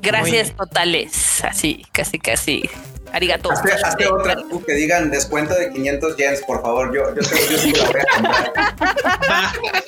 [0.01, 1.43] Gracias totales.
[1.43, 2.69] Así, casi, casi.
[3.13, 3.51] Arigato.
[3.51, 6.93] Hazte, hazte otra tú que digan descuento de 500 yens, por favor.
[6.93, 8.83] Yo, yo, yo sí la voy a comprar.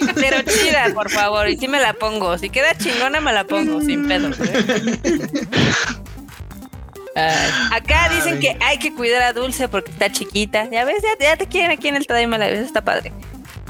[0.16, 1.50] Pero chida, por favor.
[1.50, 2.38] Y sí me la pongo.
[2.38, 4.30] Si queda chingona, me la pongo, sin pedo.
[7.16, 7.48] ¿eh?
[7.72, 10.70] Acá dicen que hay que cuidar a Dulce porque está chiquita.
[10.70, 13.12] Ya ves, ya, ya te quieren aquí en el Tadaima la vez, está padre.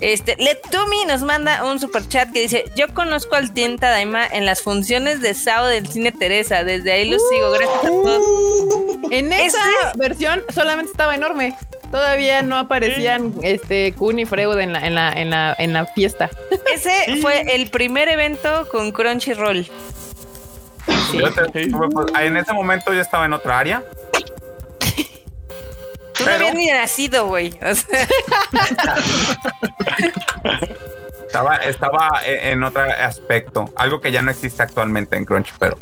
[0.02, 4.46] Este, Letumi nos manda un super chat que dice: Yo conozco al Tien Tadaima en
[4.46, 6.64] las funciones de Sao del cine Teresa.
[6.64, 7.52] Desde ahí los sigo.
[7.52, 8.24] Gracias a todos.
[9.12, 9.60] En esa
[9.96, 11.56] versión solamente estaba enorme.
[11.92, 15.86] Todavía no aparecían este Kun y Freud en la, en la, en la, en la
[15.86, 16.30] fiesta.
[16.74, 19.70] Ese fue el primer evento con Crunchyroll.
[21.52, 23.84] Te- pues, en ese momento yo estaba en otra área.
[26.24, 27.58] Tú no habías ni nacido, güey.
[27.62, 28.08] O sea,
[31.26, 33.72] Estaba, estaba e- en otro aspecto.
[33.78, 35.78] Algo que ya no existe actualmente en Crunch, pero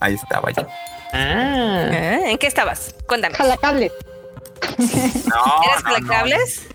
[0.00, 0.66] ahí estaba yo.
[1.12, 1.88] Ah.
[1.92, 2.22] ¿eh?
[2.30, 2.94] ¿En qué estabas?
[3.06, 3.34] Cuéntame.
[3.34, 3.92] Jalacables.
[5.26, 5.96] No, ¿Eras no, no.
[6.06, 6.66] placables?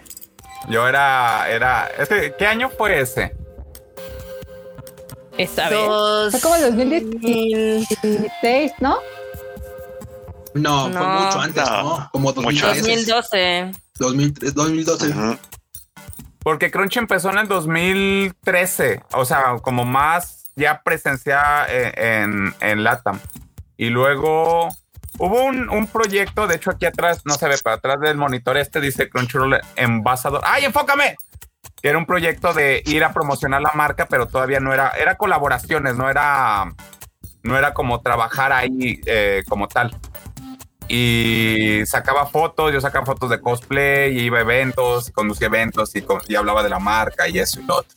[0.70, 1.90] Yo era, era.
[2.38, 3.36] ¿qué año fue ese?
[5.38, 5.80] Esta vez.
[6.32, 9.00] Fue como el 2016, ¿no?
[10.54, 11.84] No, fue mucho antes, No.
[11.84, 12.10] ¿no?
[12.12, 13.72] Como Mucho 2013, 2012.
[14.00, 15.10] 2003, 2012.
[15.10, 15.38] Ujú.
[16.40, 22.84] Porque Crunch empezó en el 2013, o sea, como más ya presencia en, en, en
[22.84, 23.20] LATAM.
[23.78, 24.70] Y luego
[25.18, 28.58] hubo un, un proyecto, de hecho aquí atrás, no se ve, pero atrás del monitor
[28.58, 30.42] este dice Crunchyroll Embajador.
[30.44, 31.16] ¡Ay, enfócame!
[31.82, 35.16] Que era un proyecto de ir a promocionar la marca, pero todavía no era, era
[35.16, 36.74] colaboraciones, no era,
[37.44, 39.96] no era como trabajar ahí eh, como tal.
[40.90, 46.04] Y sacaba fotos, yo sacaba fotos de cosplay, y iba a eventos, conducía eventos y,
[46.28, 47.96] y hablaba de la marca y eso y lo otro.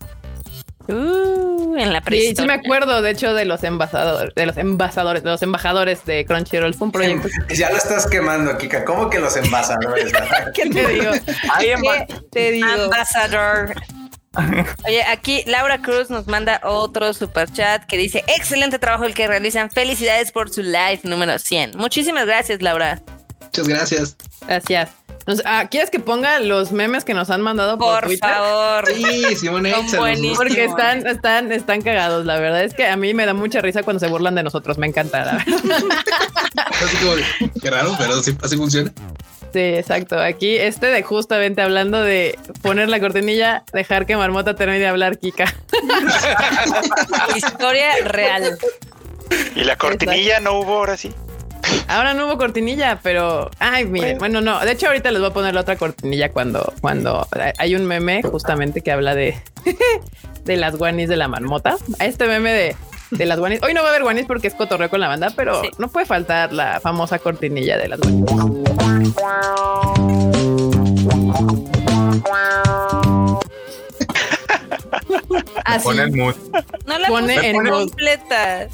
[0.89, 2.55] Uh, en la Sí, sí me prehistoria.
[2.55, 6.75] acuerdo, de hecho, de los embajadores, de los embajadores, de los embajadores de Crunchyroll.
[6.75, 7.29] Fue un proyecto.
[7.55, 8.85] Ya lo estás quemando, Kika.
[8.85, 10.13] ¿Cómo que los envasadores?
[10.55, 11.13] ¿Qué te digo?
[11.55, 12.67] Ahí ¿Qué te digo?
[12.69, 13.75] Ambassador.
[14.87, 19.27] Oye, aquí Laura Cruz nos manda otro super chat que dice: Excelente trabajo el que
[19.29, 19.71] realizan.
[19.71, 21.73] Felicidades por su live número 100.
[21.77, 23.01] Muchísimas gracias, Laura.
[23.43, 24.17] Muchas gracias.
[24.47, 24.91] Gracias.
[25.27, 28.29] Nos- ah, ¿Quieres que ponga los memes que nos han mandado por, Por Twitter?
[28.31, 28.85] favor.
[28.93, 29.69] Sí, Simón.
[30.37, 32.25] Porque están, están, están cagados.
[32.27, 34.79] La verdad es que a mí me da mucha risa cuando se burlan de nosotros.
[34.79, 35.25] Me encanta.
[35.25, 35.47] la verdad.
[36.83, 38.93] Así como, qué raro, pero sí, así funciona.
[39.53, 40.19] Sí, exacto.
[40.19, 45.19] Aquí este de justamente hablando de poner la cortinilla, dejar que Marmota termine de hablar,
[45.19, 45.53] Kika.
[47.37, 48.59] Historia real.
[49.55, 51.13] Y la cortinilla no hubo ahora sí.
[51.89, 54.61] Ahora no hubo cortinilla, pero ay, miren, bueno, no.
[54.61, 57.27] De hecho, ahorita les voy a poner la otra cortinilla cuando, cuando
[57.59, 59.41] hay un meme justamente que habla de,
[60.45, 61.77] de las guanis de la marmota.
[61.99, 62.77] A este meme de,
[63.13, 63.63] de las guanis.
[63.63, 65.71] Hoy no va a haber guanis porque es cotorreo con la banda, pero Sí.
[65.79, 69.15] no puede faltar la famosa cortinilla de las guanis.
[75.65, 75.85] Así.
[75.85, 76.35] Ponen mood.
[76.87, 78.69] No la Pone puse en completa.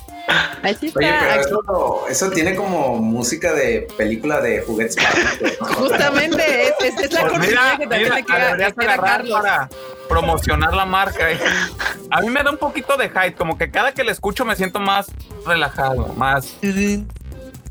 [0.63, 0.99] Así está.
[0.99, 4.97] Oye, pero eso, eso tiene como música de película de juguetes.
[4.97, 7.39] para- Justamente es, es- es la Pues que
[7.87, 9.33] también mira, le queda, le Carlos.
[9.41, 9.69] para
[10.09, 11.31] promocionar la marca.
[11.31, 11.39] eh.
[12.11, 14.55] A mí me da un poquito de hype, como que cada que la escucho me
[14.57, 15.07] siento más
[15.47, 16.57] relajado, más.
[16.61, 17.07] Chill.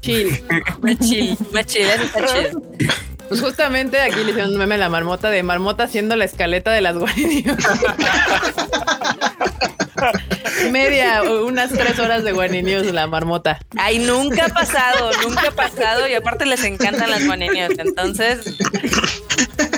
[0.81, 2.61] Más chill, más chill, eso está chido.
[3.27, 6.71] Pues justamente aquí le hicieron un meme a la marmota de marmota haciendo la escaleta
[6.71, 7.57] de las guaninios.
[10.71, 13.59] Media, unas tres horas de guaninios la marmota.
[13.77, 17.71] Ay, nunca ha pasado, nunca ha pasado y aparte les encantan las guaninias.
[17.77, 18.39] Entonces,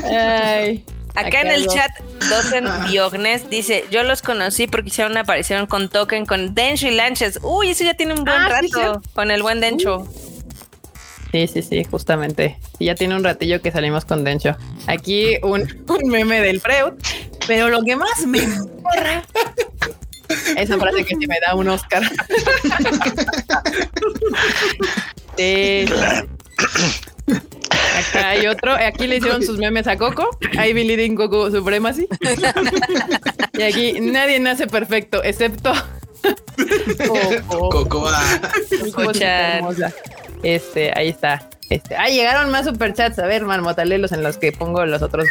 [0.04, 0.84] Ay,
[1.16, 1.74] acá en el algo.
[1.74, 1.92] chat,
[2.30, 6.92] Dosen Biognes dice: Yo los conocí porque hicieron una aparición con Token con Dencho y
[6.92, 7.40] Lanches.
[7.42, 10.08] Uy, eso ya tiene un buen Ah, sí, rato con el buen Dencho.
[11.32, 12.58] Sí, sí, sí, justamente.
[12.80, 14.56] Y ya tiene un ratillo que salimos con Dencho.
[14.88, 16.94] Aquí un, un meme del Freud,
[17.48, 18.42] pero lo que más me
[18.82, 19.24] porra.
[20.58, 22.04] Esa frase que sí me da un Oscar.
[25.38, 25.86] Sí.
[27.98, 28.74] Acá hay otro.
[28.74, 30.30] Aquí le hicieron sus memes a Coco.
[30.54, 32.10] I believe in Coco Supremacy.
[33.54, 35.72] Y aquí nadie nace perfecto, excepto
[37.48, 37.70] Coco.
[37.70, 38.22] Cocoa.
[40.44, 41.48] Este, ahí está.
[41.70, 43.20] Este, ah, llegaron más superchats.
[43.20, 45.26] A ver, marmotalelos en los que pongo los otros.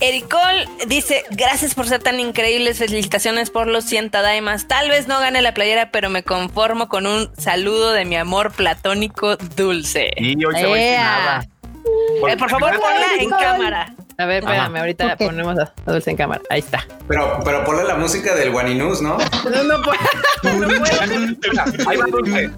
[0.00, 2.78] Ericol dice: Gracias por ser tan increíbles.
[2.78, 4.68] Felicitaciones por los 100 Tadaimas.
[4.68, 8.52] Tal vez no gane la playera, pero me conformo con un saludo de mi amor
[8.52, 10.10] platónico dulce.
[10.16, 11.02] Y hoy se va sin Ea.
[11.02, 11.48] nada.
[12.28, 13.94] Eh, por favor, ponla en cámara.
[14.18, 16.42] A ver, espérame, ahorita ponemos a, Dulce en cámara.
[16.50, 16.84] Ahí está.
[17.08, 19.16] Pero, pero ponle la música del Guaninus, ¿no?
[19.16, 19.98] No, no puedo.
[20.60, 21.00] No puedo.
[21.88, 22.50] Ahí va Dulce.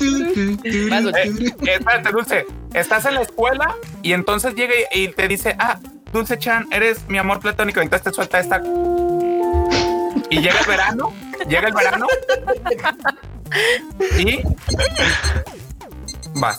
[0.64, 2.46] Eh, espérate, Dulce.
[2.74, 5.78] Estás en la escuela y entonces llega y, y te dice, ah,
[6.12, 7.80] Dulce Chan, eres mi amor platónico.
[7.80, 8.60] Entonces te suelta esta.
[10.30, 11.12] Y llega el verano,
[11.48, 12.06] llega el verano.
[14.18, 14.40] Y
[16.34, 16.58] vas.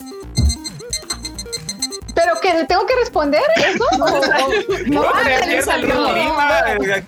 [2.24, 3.84] ¿Pero que le tengo que responder eso?
[4.00, 4.20] ¿O- o-
[4.88, 5.04] no?
[6.16, 7.04] Lima, eh,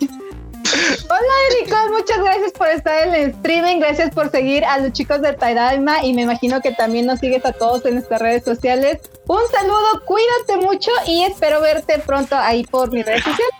[1.10, 5.22] Hola Ericos, muchas gracias por estar en el streaming, gracias por seguir a los chicos
[5.22, 9.00] de Taidaima y me imagino que también nos sigues a todos en nuestras redes sociales.
[9.28, 13.54] Un saludo, cuídate mucho y espero verte pronto ahí por mis redes sociales.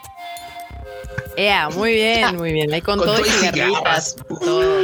[1.38, 2.74] Ea, muy bien, muy bien.
[2.74, 4.16] Ahí con, Con todo y todo y cigarritas.
[4.40, 4.82] todo.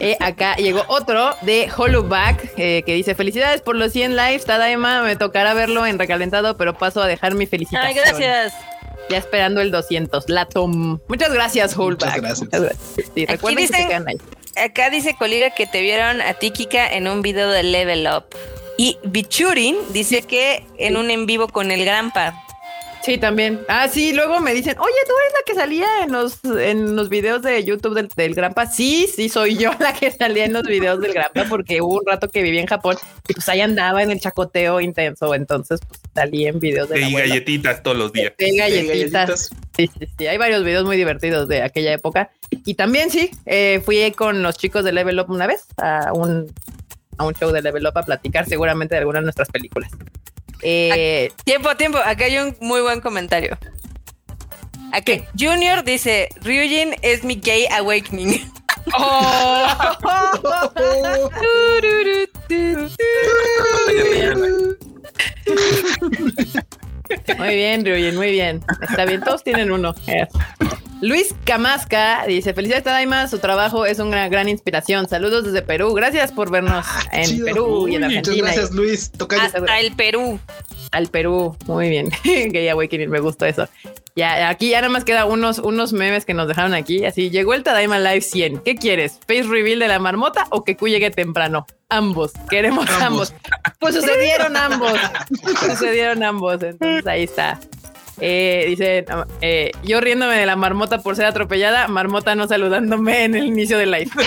[0.00, 4.44] Eh, acá llegó otro de Hollowback eh, que dice: Felicidades por los 100 lives.
[4.44, 7.86] Tadaima, me tocará verlo en recalentado, pero paso a dejar mi felicitación.
[7.88, 8.52] Ay, gracias.
[9.08, 10.28] Ya esperando el 200.
[10.28, 10.98] La tom.
[11.08, 12.16] Muchas gracias, Hollowback.
[12.16, 12.40] gracias.
[12.42, 13.10] Muchas gracias.
[13.14, 14.16] Sí, recuerden que se dicen- quedan ahí.
[14.56, 18.24] Acá dice Coliga que te vieron a ti, Kika, en un video de Level Up.
[18.78, 22.40] Y Bichurin dice que en un en vivo con el Grampa.
[23.04, 23.60] Sí, también.
[23.68, 27.10] Ah, sí, luego me dicen, oye, tú eres la que salía en los, en los
[27.10, 28.66] videos de YouTube del, del Grampa.
[28.66, 32.06] Sí, sí, soy yo la que salía en los videos del Grampa porque hubo un
[32.06, 32.96] rato que viví en Japón
[33.28, 35.34] y pues ahí andaba en el chacoteo intenso.
[35.34, 38.32] Entonces, pues salí en videos de Y galletitas todos los días.
[38.38, 38.88] de galletitas.
[38.88, 39.50] galletitas.
[39.76, 40.26] Sí, sí, sí.
[40.26, 42.30] Hay varios videos muy divertidos de aquella época.
[42.64, 46.50] Y también sí, eh, fui con los chicos de Level Up una vez a un,
[47.18, 49.90] a un show de Level Up a platicar seguramente de alguna de nuestras películas.
[50.64, 51.98] Eh, Tiempo, tiempo.
[51.98, 53.56] Acá hay un muy buen comentario.
[54.92, 58.50] Aquí, Junior dice: Ryujin es mi gay awakening.
[58.96, 59.66] Oh.
[67.38, 68.62] Muy bien, Ryujin, muy bien.
[68.80, 69.94] Está bien, todos tienen uno.
[70.06, 70.26] Eh.
[71.00, 73.28] Luis Camasca dice: Felicidades, Tadaima.
[73.28, 75.08] Su trabajo es una gran inspiración.
[75.08, 75.92] Saludos desde Perú.
[75.92, 77.44] Gracias por vernos en Chido.
[77.46, 78.46] Perú y en Uy, Muchas Argentina.
[78.46, 79.10] gracias, Luis.
[79.10, 79.42] Tocayo.
[79.42, 80.40] Hasta el Perú.
[80.92, 81.56] Al Perú.
[81.66, 82.10] Muy bien.
[82.24, 83.68] Gay Awakening, me gustó eso.
[84.16, 87.04] Ya, aquí ya nada más queda unos, unos memes que nos dejaron aquí.
[87.04, 88.58] Así llegó el Tadaima Live 100.
[88.58, 89.18] ¿Qué quieres?
[89.26, 91.66] ¿Face reveal de la marmota o que Q llegue temprano?
[91.88, 92.32] Ambos.
[92.48, 93.02] Queremos ambos.
[93.02, 93.34] Ambos.
[93.80, 94.92] Pues sucedieron ambos.
[95.68, 96.62] sucedieron ambos.
[96.62, 97.58] Entonces ahí está.
[98.20, 99.04] Eh, dice
[99.40, 103.76] eh, yo riéndome de la marmota por ser atropellada, marmota no saludándome en el inicio
[103.78, 104.10] del live.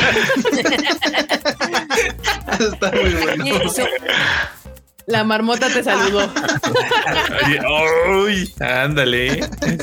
[2.59, 3.45] Está muy bueno.
[5.07, 6.29] La marmota te saludó.
[8.25, 9.39] Uy, ándale.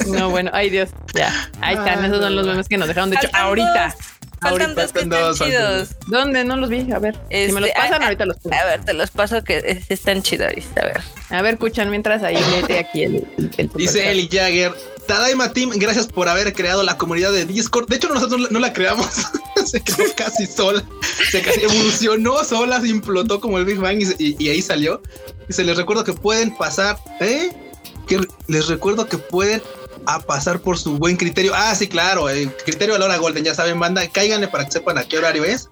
[0.07, 1.33] No, bueno, ay Dios, ya.
[1.63, 3.09] Ahí están, esos son los memes que nos dejaron.
[3.11, 3.95] De hecho, ahorita.
[4.43, 4.83] Faltan ahorita.
[4.83, 5.89] dos que están dos, chidos.
[6.09, 6.45] ¿Dónde?
[6.45, 6.93] No los vi.
[6.93, 8.55] A ver, si me los Este, pasan, ah, ahorita los pongo.
[8.55, 10.49] A ver, te los paso que es- están chidos.
[10.77, 11.01] A ver.
[11.31, 13.27] A ver, escuchan mientras ahí mete aquí el.
[13.57, 14.11] el Dice.
[14.11, 14.73] Eli Jagger.
[15.07, 17.89] Tadaima Team, gracias por haber creado la comunidad de Discord.
[17.89, 19.09] De hecho, nosotros no la- creamos.
[19.67, 20.83] se quedó casi sola.
[21.31, 24.63] Se casi evolucionó sola, se implotó como el Big Bang y, se- y- y ahí
[24.63, 25.03] salió.
[25.49, 27.51] Dice, les recuerdo que pueden pasar, ¿eh?
[28.07, 29.63] Que les recuerdo que pueden
[30.07, 31.53] a pasar por su buen criterio.
[31.55, 34.73] Ah, sí, claro, el criterio a la hora golden, ya saben, banda, cáiganle para que
[34.73, 35.69] sepan a qué horario es.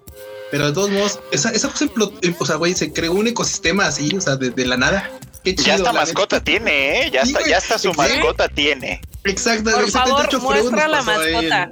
[0.50, 3.86] Pero de todos modos, esa, esa cosa, implotó, o sea, güey, se creó un ecosistema
[3.86, 5.10] así, o sea, de, de la nada.
[5.42, 5.66] Qué chido.
[5.66, 7.10] Ya hasta la mascota tiene, ¿eh?
[7.10, 7.48] Ya Sí, güey.
[7.48, 9.00] ya hasta su mascota tiene.
[9.24, 9.70] Exacto.
[9.70, 11.70] Por el 78 favor, muestra la mascota.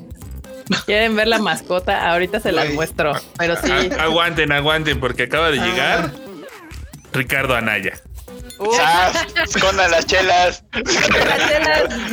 [0.86, 2.10] ¿Quieren ver la mascota?
[2.12, 3.12] Ahorita se las muestro.
[3.38, 3.70] Pero sí.
[3.98, 6.12] A- aguanten, aguanten, porque acaba de llegar
[7.12, 7.92] Ricardo Anaya.
[8.76, 9.26] ¡Sas!
[9.54, 10.62] ¡Escondan las chelas!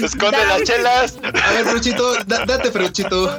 [0.02, 1.18] ¡Escondan las chelas!
[1.44, 3.38] A ver, Fruchito, da- date, Fruchito.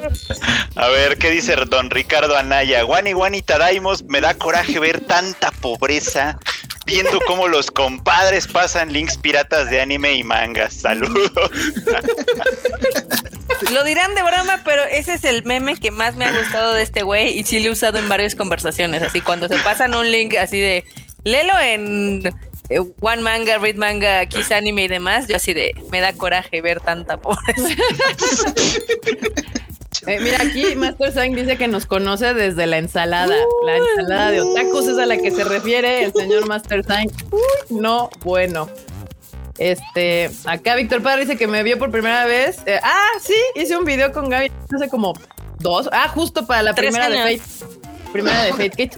[0.77, 2.83] A ver, ¿qué dice don Ricardo Anaya?
[2.83, 6.39] Guani Guani Tadaimos, me da coraje ver tanta pobreza,
[6.89, 10.73] viendo cómo los compadres pasan links piratas de anime y mangas.
[10.73, 11.51] Saludos.
[13.70, 16.82] Lo dirán de broma, pero ese es el meme que más me ha gustado de
[16.82, 19.02] este güey y sí lo he usado en varias conversaciones.
[19.02, 20.85] Así cuando se pasan un link así de
[21.24, 22.23] léelo en
[22.70, 26.62] eh, One Manga, Read Manga, Kiss Anime y demás, yo así de me da coraje
[26.62, 27.52] ver tanta pobreza.
[30.06, 33.35] Eh, mira, aquí Master Sang dice que nos conoce desde la ensalada.
[33.66, 37.09] La ensalada de otakus es a la que se refiere el señor Master Sang.
[37.31, 38.69] Uy, no, bueno.
[39.59, 42.59] Este, acá Víctor Padre dice que me vio por primera vez.
[42.66, 45.15] Eh, ah, sí, hice un video con Gaby hace como
[45.59, 45.89] dos.
[45.93, 47.40] Ah, justo para la Tres primera de años.
[47.40, 47.78] Fate.
[48.12, 48.70] Primera de Fate.
[48.70, 48.90] Qué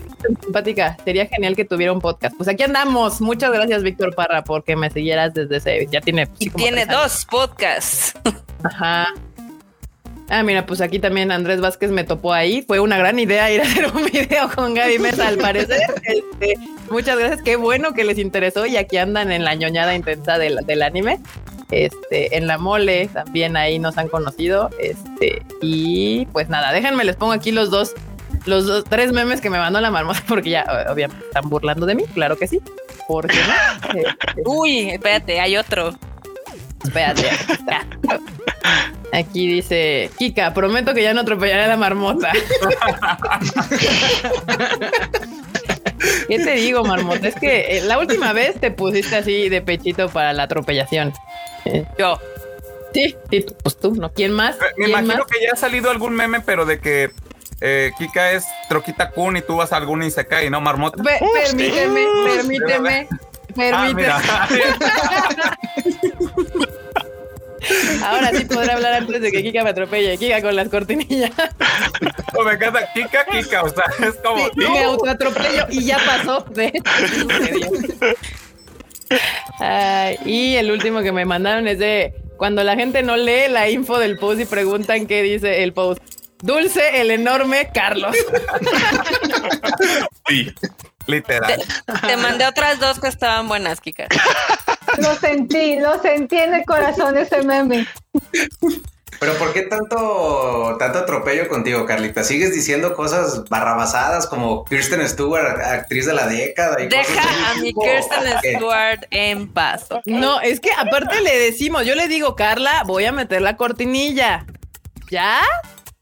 [0.43, 0.97] simpática.
[1.05, 2.37] Sería genial que tuviera un podcast.
[2.37, 3.21] Pues aquí andamos.
[3.21, 5.87] Muchas gracias, Víctor Parra, porque me siguieras desde ese.
[5.91, 6.27] Ya tiene.
[6.27, 8.13] pues, Y tiene dos podcasts.
[8.63, 9.09] Ajá.
[10.31, 12.63] Ah, mira, pues aquí también Andrés Vázquez me topó ahí.
[12.63, 15.81] Fue una gran idea ir a hacer un video con Gaby Mesa, al parecer.
[16.05, 16.55] Este,
[16.89, 17.43] muchas gracias.
[17.43, 21.19] Qué bueno que les interesó y aquí andan en la ñoñada intensa del, del anime.
[21.73, 24.71] Este, en la mole también ahí nos han conocido.
[24.79, 27.95] Este, y pues nada, déjenme, les pongo aquí los dos,
[28.47, 31.97] los dos, tres memes que me mandó la marmota, porque ya obviamente están burlando de
[31.97, 32.61] mí, claro que sí.
[33.09, 33.99] ¿Por qué no?
[34.01, 35.93] Este, Uy, espérate, hay otro.
[36.85, 37.29] Espérate.
[37.29, 37.99] Aquí
[39.33, 42.33] dice, Kika, prometo que ya no atropellaré a la marmota.
[46.29, 47.29] ¿Qué te digo, marmota?
[47.29, 51.13] Es que eh, la última vez te pusiste así de pechito para la atropellación.
[51.65, 52.19] Eh, Yo.
[52.95, 54.13] sí, sí, pues tú, ¿no?
[54.13, 54.57] ¿Quién más?
[54.57, 55.27] Eh, Me ¿Quién imagino más?
[55.27, 57.11] que ya ha salido algún meme, pero de que
[57.61, 60.61] eh, Kika es Troquita Kun y tú vas a algún Isekai, ¿no?
[60.61, 61.03] Marmota.
[61.03, 62.07] Pe- permíteme,
[62.37, 63.09] permíteme,
[63.73, 64.11] Ah, permíteme.
[68.03, 70.19] Ahora sí podré hablar antes de que Kika me atropelle.
[70.19, 71.31] Kika con las cortinillas.
[72.37, 72.93] Oh, me encanta.
[72.93, 73.63] Kika, Kika.
[73.63, 74.47] O sea, es como.
[74.49, 76.45] Sí, me autoatropello y ya pasó.
[76.51, 76.73] De
[80.25, 83.99] y el último que me mandaron es de cuando la gente no lee la info
[83.99, 86.03] del post y preguntan qué dice el post.
[86.43, 88.17] Dulce, el enorme Carlos.
[90.27, 90.53] Sí.
[91.07, 91.63] Literal.
[92.07, 94.07] Te mandé otras dos que estaban buenas, Kika.
[94.99, 97.87] Lo sentí, lo sentí en el corazón ese meme.
[99.21, 102.25] Pero ¿por qué tanto, tanto atropello contigo, Carlita?
[102.25, 106.81] ¿Sigues diciendo cosas barrabasadas como Kirsten Stewart, actriz de la década?
[106.83, 107.83] Y Deja de a mi tipo?
[107.83, 108.57] Kirsten.
[108.57, 109.89] Stewart en paz.
[110.07, 114.47] No, es que aparte le decimos, yo le digo, Carla, voy a meter la cortinilla.
[115.11, 115.43] ¿Ya?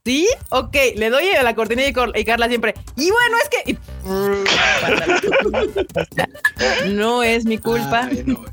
[0.09, 0.27] ¿Sí?
[0.49, 2.73] Ok, le doy a la cortinilla y, Carla siempre.
[2.97, 3.77] Y bueno, es que.
[6.89, 8.07] No es mi culpa.
[8.09, 8.49] Ay, no, güey.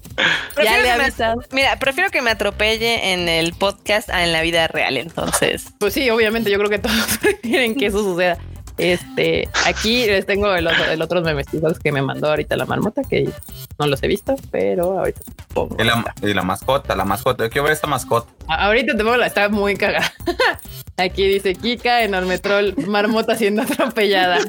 [0.63, 1.43] Ya le me- avisado.
[1.53, 5.69] Mira, prefiero que me atropelle en el podcast a en la vida real, entonces.
[5.79, 8.37] Pues sí, obviamente, yo creo que todos quieren que eso suceda.
[8.77, 13.01] Este, aquí les tengo el otro, el otros memecitos que me mandó ahorita la marmota,
[13.03, 13.31] que
[13.79, 15.77] no los he visto, pero ahorita te pongo.
[15.79, 17.45] Y la, y la mascota, la mascota.
[17.45, 18.31] Yo quiero ver esta mascota.
[18.49, 20.13] A- Ahorita te pongo la, está muy cagada.
[20.99, 24.39] Aquí dice Kika, enorme troll, marmota siendo atropellada.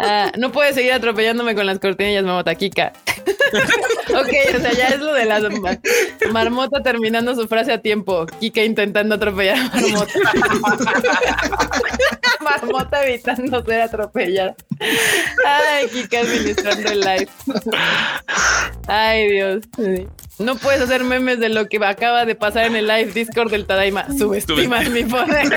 [0.00, 2.92] Ah, no puedes seguir atropellándome con las cortinillas, marmota Kika.
[4.10, 5.78] ok, o sea, ya es lo de la ma-
[6.30, 8.26] marmota terminando su frase a tiempo.
[8.38, 10.12] Kika intentando atropellar a marmota.
[12.40, 14.54] marmota evitando ser atropellada.
[15.44, 17.28] Ay, Kika administrando el live.
[18.86, 19.62] Ay, Dios.
[20.38, 23.66] No puedes hacer memes de lo que acaba de pasar en el live Discord del
[23.66, 24.06] Tadaima.
[24.16, 25.56] Subestimas mi poder.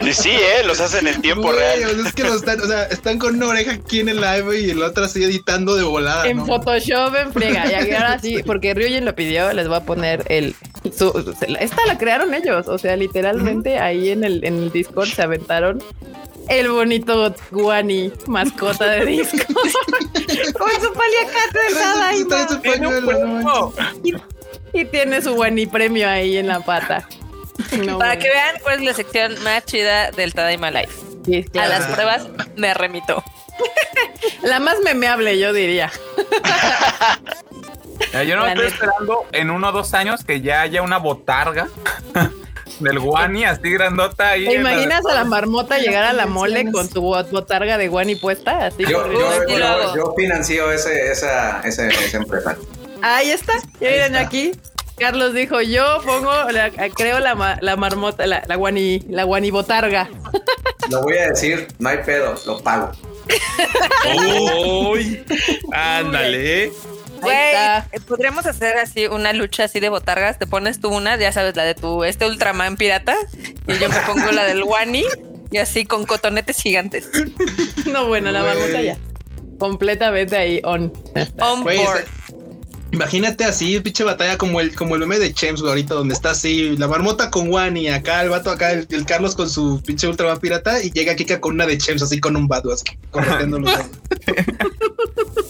[0.00, 0.64] Y sí, ¿eh?
[0.66, 1.90] Los hacen en tiempo Güey, real.
[1.90, 4.20] o sea, es que los están, o sea, están con una oreja aquí en el
[4.20, 6.26] live y la otra así editando de volada.
[6.26, 6.46] en ¿no?
[6.46, 7.70] Photoshop en friega.
[7.70, 10.56] Y ahora sí, porque Ryujin lo pidió, les voy a poner el.
[10.96, 12.66] su- esta la crearon ellos.
[12.66, 15.82] O sea, literalmente ahí en el, en el Discord se aventaron
[16.48, 19.36] el bonito Guani, mascota de disco.
[20.58, 21.60] con su paliacate
[22.80, 24.22] no manches.
[24.72, 27.08] Y tiene su Guani premio ahí en la pata.
[27.84, 28.22] No, Para bueno.
[28.22, 30.92] que vean cuál es la sección más chida del Tadaima Life.
[31.24, 32.26] Sí, A las pruebas
[32.56, 33.22] me remito.
[34.42, 35.90] La más memeable, yo diría.
[38.26, 38.66] Yo no La estoy neta.
[38.74, 41.68] esperando en uno o dos años que ya haya una botarga
[42.80, 44.44] del guani así grandota ahí.
[44.46, 47.88] ¿Te la- imaginas a la marmota llegar a la mole con su bot- botarga de
[47.88, 48.66] guani puesta?
[48.66, 52.56] Así Yo, yo, yo- financio ese, esa, esa, esa empresa.
[53.02, 53.54] Ahí está.
[53.80, 54.52] Ya miren aquí.
[54.96, 59.50] Carlos dijo, yo pongo, la- creo la, ma- la marmota, la, la guani, la guani
[59.52, 60.08] botarga.
[60.90, 62.90] Lo voy a decir, no hay pedo, lo pago.
[64.90, 65.24] Uy,
[65.72, 66.72] ándale.
[67.26, 67.82] ¿Eh?
[67.90, 70.38] Güey, podríamos hacer así una lucha así de botargas.
[70.38, 73.16] Te pones tú una, ya sabes, la de tu este Ultraman pirata.
[73.66, 75.04] Y yo me pongo la del Wani.
[75.50, 77.08] Y así con cotonetes gigantes.
[77.86, 78.98] No, bueno, la marmota ya.
[79.58, 80.92] Completamente ahí on.
[81.40, 82.04] On Güey, board.
[82.90, 86.74] Imagínate así, pinche batalla como el, como el meme de güey, ahorita, donde está así,
[86.76, 90.38] la marmota con Wani, acá el vato, acá el, el Carlos con su pinche ultraman
[90.38, 92.84] pirata, y llega Kika con una de Chems, así con un vato, así.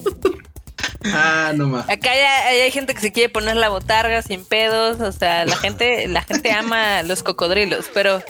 [1.14, 1.88] Ah, no más.
[1.88, 2.10] Acá
[2.46, 5.00] hay gente que se quiere poner la botarga sin pedos.
[5.00, 8.22] O sea, la gente, la gente ama los cocodrilos, pero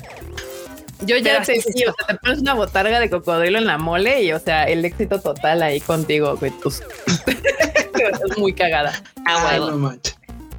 [1.00, 3.66] Yo ya Pero te sí, sí, o sea, te pones una botarga de cocodrilo en
[3.66, 6.50] la mole y, o sea, el éxito total ahí contigo, güey.
[6.50, 6.82] tus-
[8.30, 8.92] es muy cagada.
[9.26, 9.70] ah, huevo.
[9.70, 10.16] no manches.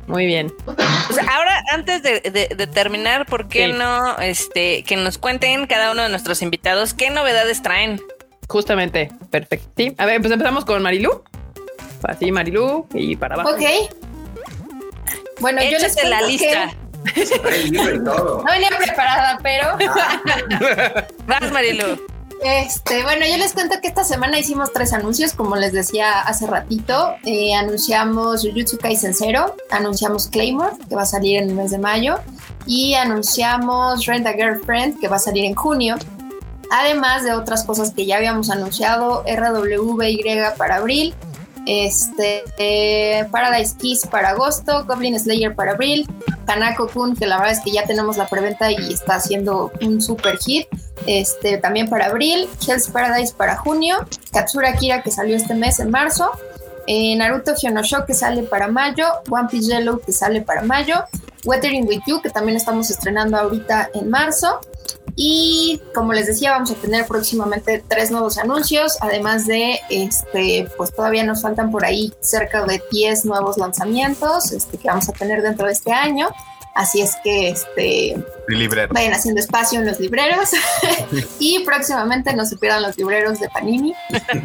[0.07, 0.51] Muy bien.
[0.65, 3.73] Ahora, antes de, de- de terminar, ¿por qué Sí.
[3.73, 8.01] no este, que nos cuenten cada uno de nuestros invitados qué novedades traen?
[8.47, 9.69] Justamente, perfecto.
[9.77, 11.23] Sí, a ver, pues empezamos con Marilú.
[12.03, 13.51] Así, Marilú, y para abajo.
[13.51, 13.61] Ok.
[15.39, 16.73] Bueno, yo les la cuento que lista.
[18.03, 18.43] Todo.
[18.43, 19.77] No venía preparada, pero
[21.27, 21.99] Vas, Marilu.
[22.41, 26.47] Este, bueno, yo les cuento que esta semana hicimos tres anuncios, como les decía hace
[26.47, 27.15] ratito.
[27.26, 31.80] Eh, anunciamos Jujutsu Kaisen Zero, anunciamos Claymore, que va a salir en el mes de
[31.80, 32.19] mayo,
[32.65, 35.97] y anunciamos Rent a Girlfriend, que va a salir en junio.
[36.71, 40.21] Además de otras cosas que ya habíamos anunciado, RWY
[40.57, 41.13] para abril,
[41.65, 46.07] este, eh, Paradise Kiss para agosto, Goblin Slayer para abril,
[46.45, 50.02] Kanako Kun, que la verdad es que ya tenemos la preventa y está haciendo un
[50.02, 50.68] super hit,
[51.06, 53.98] este, también para abril, Hell's Paradise para junio,
[54.31, 56.31] Katsura Kira que salió este mes en marzo,
[56.88, 61.06] eh, Naruto Hyonosho que sale para mayo, One Piece Yellow que sale para mayo,
[61.45, 64.60] Weathering with You que también estamos estrenando ahorita en marzo,
[65.21, 70.95] y como les decía, vamos a tener próximamente tres nuevos anuncios, además de, este, pues
[70.95, 75.41] todavía nos faltan por ahí cerca de 10 nuevos lanzamientos este, que vamos a tener
[75.41, 76.29] dentro de este año.
[76.75, 78.15] Así es que este,
[78.91, 80.51] vayan haciendo espacio en los libreros
[81.39, 83.93] y próximamente no se pierdan los libreros de Panini.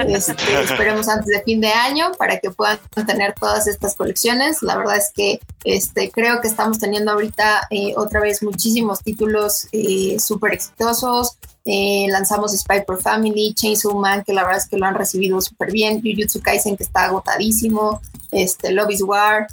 [0.09, 0.33] Este,
[0.65, 4.63] esperemos antes de fin de año para que puedan tener todas estas colecciones.
[4.63, 9.69] La verdad es que este, creo que estamos teniendo ahorita eh, otra vez muchísimos títulos
[9.73, 11.37] eh, súper exitosos.
[11.65, 15.41] Eh, lanzamos Spy por Family, Chainsaw Man, que la verdad es que lo han recibido
[15.41, 18.03] súper bien, Jujutsu Kaisen, que está agotadísimo,
[18.33, 19.47] este, Love is War,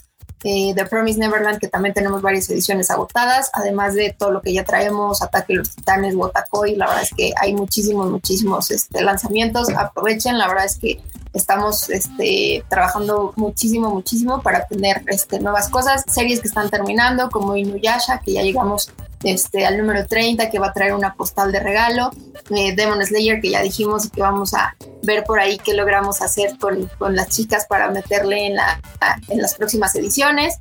[0.43, 4.53] eh, The Promise Neverland, que también tenemos varias ediciones agotadas, además de todo lo que
[4.53, 9.03] ya traemos, Ataque a los Titanes, Wotakoi, la verdad es que hay muchísimos, muchísimos este,
[9.03, 10.99] lanzamientos, aprovechen, la verdad es que
[11.33, 17.55] estamos este, trabajando muchísimo, muchísimo para tener este, nuevas cosas, series que están terminando, como
[17.55, 18.91] Inuyasha, que ya llegamos
[19.23, 22.11] este, al número 30 que va a traer una postal de regalo,
[22.49, 26.57] eh, Demon Slayer que ya dijimos que vamos a ver por ahí qué logramos hacer
[26.59, 28.81] con, con las chicas para meterle en, la,
[29.27, 30.55] en las próximas ediciones.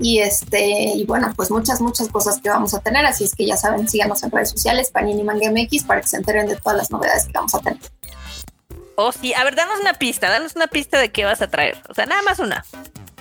[0.00, 3.04] Y este, y bueno, pues muchas, muchas cosas que vamos a tener.
[3.04, 6.16] Así es que ya saben, síganos en redes sociales, Panini Manga MX, para que se
[6.18, 7.80] enteren de todas las novedades que vamos a tener.
[9.00, 11.80] Oh, sí, a ver, danos una pista, danos una pista de qué vas a traer.
[11.88, 12.64] O sea, nada más una.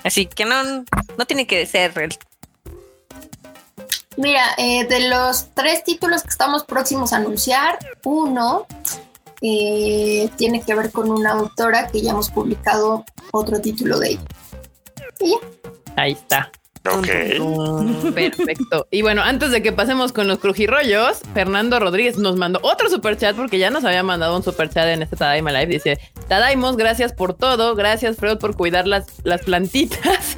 [0.03, 2.17] Así que no, no tiene que ser el
[4.17, 8.65] Mira, eh, de los tres títulos que estamos próximos a anunciar, uno
[9.41, 14.21] eh, tiene que ver con una autora que ya hemos publicado otro título de ella.
[15.95, 16.51] Ahí está.
[16.91, 18.13] Ok.
[18.13, 18.87] Perfecto.
[18.91, 23.17] Y bueno, antes de que pasemos con los crujirrollos, Fernando Rodríguez nos mandó otro super
[23.17, 25.67] chat porque ya nos había mandado un super chat en este Tadaima Live.
[25.67, 27.75] Dice: Tadaimos, gracias por todo.
[27.75, 30.35] Gracias, Freud, por cuidar las, las plantitas.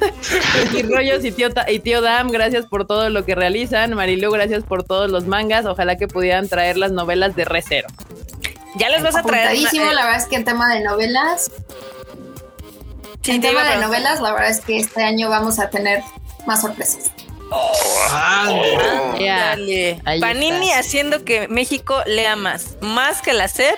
[0.54, 3.94] crujirrollos y tío, y tío Dam, gracias por todo lo que realizan.
[3.94, 5.66] Marilu, gracias por todos los mangas.
[5.66, 7.88] Ojalá que pudieran traer las novelas de Recero.
[8.76, 9.58] Ya les vas a traer.
[9.72, 11.50] Una, la verdad es que en tema de novelas.
[13.26, 16.02] en tema de novelas, la verdad es que este año vamos a tener
[16.46, 17.12] más sorpresas.
[17.52, 17.72] Oh,
[20.20, 23.76] Panini haciendo que México lea más, más que la SEP.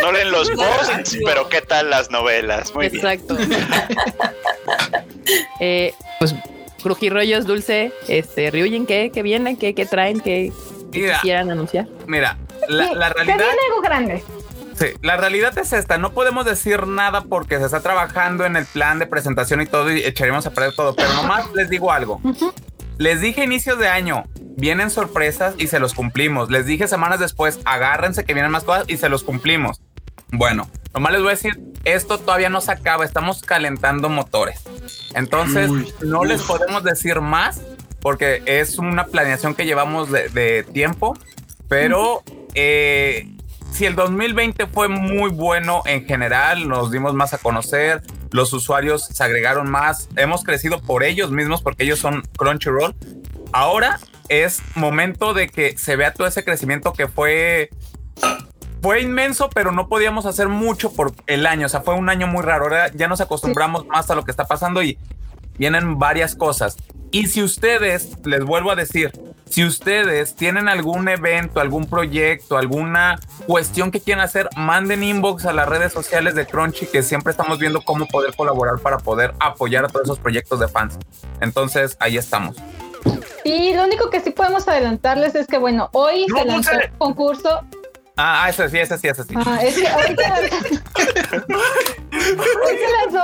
[0.00, 2.72] No leen los posts, pero ¿qué tal las novelas?
[2.74, 3.36] Muy Exacto.
[5.60, 6.34] eh, pues
[6.82, 9.58] Crujirrollos Dulce, este, Ryujin, ¿qué, qué viene?
[9.58, 10.20] ¿Qué, qué traen?
[10.20, 10.52] ¿Qué,
[10.92, 11.88] quisieran anunciar?
[12.06, 12.38] Mira,
[12.68, 13.38] la, la realidad.
[13.38, 14.22] viene algo grande.
[14.78, 15.98] Sí, la realidad es esta.
[15.98, 19.92] No podemos decir nada porque se está trabajando en el plan de presentación y todo
[19.92, 20.94] y echaremos a perder todo.
[20.94, 22.20] Pero nomás les digo algo.
[22.98, 24.24] Les dije inicios de año,
[24.56, 26.50] vienen sorpresas y se los cumplimos.
[26.50, 29.80] Les dije semanas después, agárrense que vienen más cosas y se los cumplimos.
[30.30, 34.62] Bueno, nomás les voy a decir, esto todavía no se acaba, estamos calentando motores.
[35.14, 35.70] Entonces,
[36.02, 37.60] no les podemos decir más
[38.00, 41.16] porque es una planeación que llevamos de, tiempo,
[41.68, 42.22] pero
[42.54, 43.28] eh,
[43.78, 48.02] si el 2020 fue muy bueno en general, nos dimos más a conocer,
[48.32, 52.96] los usuarios se agregaron más, hemos crecido por ellos mismos porque ellos son Crunchyroll.
[53.52, 57.70] Ahora es momento de que se vea todo ese crecimiento que fue
[58.82, 61.66] fue inmenso, pero no podíamos hacer mucho por el año.
[61.66, 62.64] O sea, fue un año muy raro.
[62.64, 64.98] Ahora ya nos acostumbramos más a lo que está pasando y
[65.58, 66.76] vienen varias cosas.
[67.10, 69.12] Y si ustedes, les vuelvo a decir,
[69.48, 75.52] si ustedes tienen algún evento, algún proyecto, alguna cuestión que quieran hacer, manden inbox a
[75.52, 79.86] las redes sociales de Crunchy, que siempre estamos viendo cómo poder colaborar para poder apoyar
[79.86, 80.98] a todos esos proyectos de fans.
[81.40, 82.56] Entonces, ahí estamos.
[83.44, 87.62] Y lo único que sí podemos adelantarles es que, bueno, hoy se lanzó el concurso
[88.20, 89.32] Ah, ah, eso sí, eso sí, eso sí.
[89.36, 90.50] Ah, es que ahorita, hoy
[92.76, 93.22] se lanzó,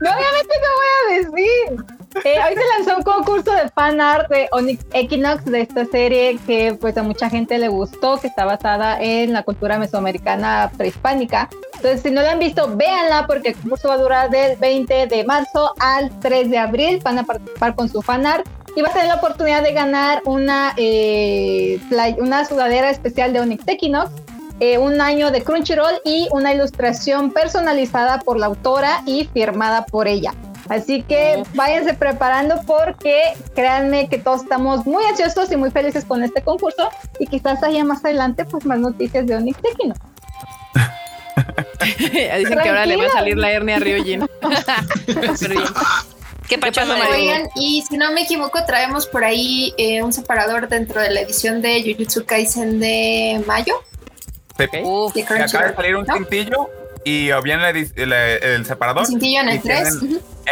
[0.00, 1.84] no, obviamente no voy a decir.
[2.24, 6.38] Eh, hoy se lanzó un concurso de fan art de Onyx Equinox de esta serie
[6.46, 11.50] que pues a mucha gente le gustó, que está basada en la cultura mesoamericana prehispánica.
[11.74, 15.08] Entonces, si no la han visto, véanla porque el concurso va a durar del 20
[15.08, 17.00] de marzo al 3 de abril.
[17.02, 18.46] Van a participar con su fan art
[18.76, 21.80] y vas a tener la oportunidad de ganar una, eh,
[22.18, 24.12] una sudadera especial de Onyx Equinox
[24.60, 30.08] eh, un año de Crunchyroll y una ilustración personalizada por la autora y firmada por
[30.08, 30.32] ella.
[30.68, 36.22] Así que váyanse preparando porque créanme que todos estamos muy ansiosos y muy felices con
[36.22, 36.88] este concurso
[37.18, 39.94] y quizás haya más adelante pues más noticias de Onyx Tekino.
[42.38, 44.20] Dicen que ahora le va a salir la hernia a Ryujin.
[46.48, 46.60] ¿Qué
[47.10, 51.20] Oigan, y si no me equivoco, traemos por ahí eh, un separador dentro de la
[51.20, 53.82] edición de Jujutsu Kaisen de mayo.
[54.82, 56.70] Uf, de acaba de salir un cintillo
[57.04, 59.06] y viene el, el, separador.
[59.06, 59.98] Cintillo en el 3.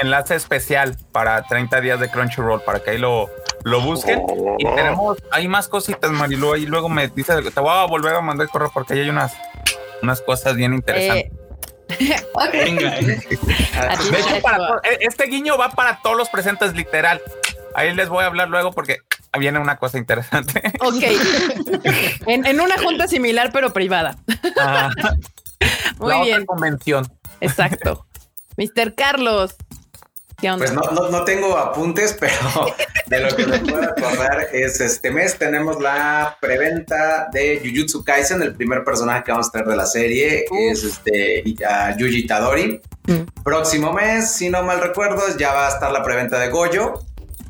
[0.02, 3.30] Enlace especial para 30 días de Crunchyroll para que ahí lo,
[3.62, 4.22] lo busquen.
[4.58, 6.56] Y tenemos, hay más cositas, Marilu.
[6.56, 9.10] Y luego me dice, te voy a volver a mandar el correo porque ahí hay
[9.10, 9.32] unas,
[10.02, 11.32] unas cosas bien interesantes.
[11.32, 11.43] Eh,
[12.52, 12.98] Venga.
[12.98, 13.04] Eh.
[14.10, 17.20] De hecho, para, e, este guiño va para todos los presentes, literal.
[17.74, 18.98] Ahí les voy a hablar luego porque
[19.38, 20.62] viene una cosa interesante.
[20.80, 21.02] Ok.
[22.26, 24.16] en, una junta similar, pero privada.
[25.98, 26.46] Muy bien.
[26.46, 27.10] convención.
[27.40, 28.06] Exacto.
[28.56, 28.94] Mr.
[28.94, 29.56] Carlos.
[30.58, 32.36] Pues no, no, tengo apuntes, pero
[33.06, 38.42] de lo que me puedo acordar es este mes tenemos la preventa de Jujutsu Kaisen,
[38.42, 41.44] el primer personaje que vamos a tener de la serie, es este
[41.98, 42.80] Yuji Tadori.
[43.06, 43.42] Mm.
[43.42, 46.94] Próximo mes, si no mal recuerdo, ya va a estar la preventa de Goyo.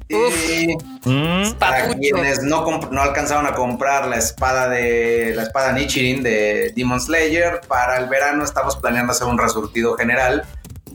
[0.08, 1.54] Y mm.
[1.58, 7.00] para quienes no, no alcanzaron a comprar la espada de la espada Nichirin de Demon
[7.00, 10.44] Slayer, para el verano estamos planeando hacer un resurtido general.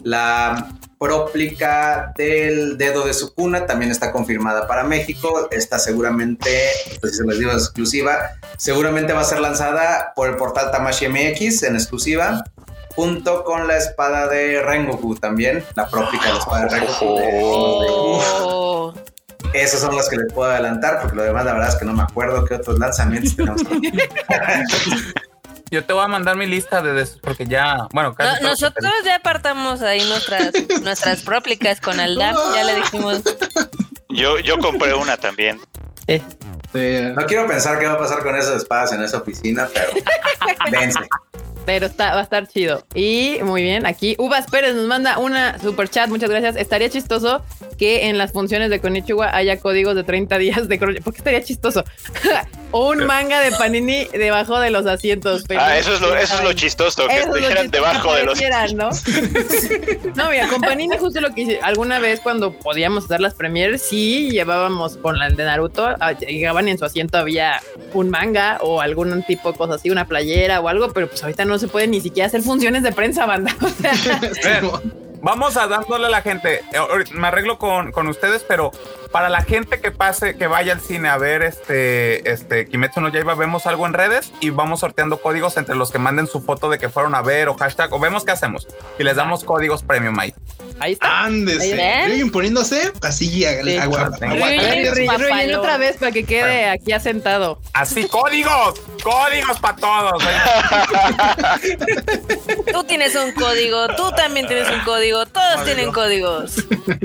[0.03, 0.69] La
[0.99, 5.47] próplica del dedo de su cuna también está confirmada para México.
[5.49, 6.69] Está seguramente,
[6.99, 11.63] pues se les digo exclusiva, seguramente va a ser lanzada por el portal Tamashi MX
[11.63, 12.43] en exclusiva,
[12.95, 17.05] junto con la espada de Rengoku también, la próplica de la espada de Rengoku.
[17.41, 18.93] Oh.
[19.53, 21.93] Esos son los que les puedo adelantar, porque lo demás, la verdad es que no
[21.93, 23.63] me acuerdo qué otros lanzamientos tenemos.
[25.72, 30.02] Yo te voy a mandar mi lista de porque ya, bueno, nosotros ya apartamos ahí
[30.08, 30.52] nuestras
[30.82, 33.22] nuestras próplicas con Aldam, ya le dijimos.
[34.10, 35.60] Yo yo compré una también.
[36.08, 39.91] no quiero pensar qué va a pasar con esas espadas en esa oficina, pero
[40.72, 41.00] vence
[41.70, 42.84] pero está, va a estar chido.
[42.96, 46.56] Y muy bien, aquí Uvas Pérez nos manda una super chat, muchas gracias.
[46.56, 47.44] Estaría chistoso
[47.78, 51.44] que en las funciones de Konichiwa haya códigos de 30 días de ¿Por qué estaría
[51.44, 51.84] chistoso?
[52.72, 55.44] o un manga de Panini debajo de los asientos.
[55.58, 58.74] Ah, eso es lo, eso es lo chistoso, que estuvieran debajo de los asientos.
[58.74, 58.90] ¿no?
[60.16, 63.82] no, mira, con Panini justo lo que hice, alguna vez cuando podíamos hacer las premieres,
[63.82, 67.62] sí llevábamos con la de Naruto, ah, llegaban en su asiento había
[67.94, 71.46] un manga o algún tipo de cosa así, una playera o algo, pero pues ahorita
[71.46, 73.56] no se puede ni siquiera hacer funciones de prensa, banda.
[75.22, 76.62] vamos a dándole a la gente.
[76.72, 76.80] Eh,
[77.12, 78.72] me arreglo con, con, ustedes, pero
[79.12, 83.10] para la gente que pase, que vaya al cine a ver este, este Kimetsu no
[83.10, 86.70] Yaiba, vemos algo en redes y vamos sorteando códigos entre los que manden su foto
[86.70, 88.68] de que fueron a ver o hashtag o vemos qué hacemos
[88.98, 90.34] y les damos códigos premium ahí.
[90.80, 91.24] Ahí está.
[91.24, 92.16] Ándese.
[92.18, 94.12] imponiéndose así agua.
[95.58, 97.60] otra vez para que quede aquí asentado.
[97.74, 100.24] Así, códigos, códigos para todos.
[102.72, 106.56] tú tienes un código, tú también tienes un código, todos tienen códigos.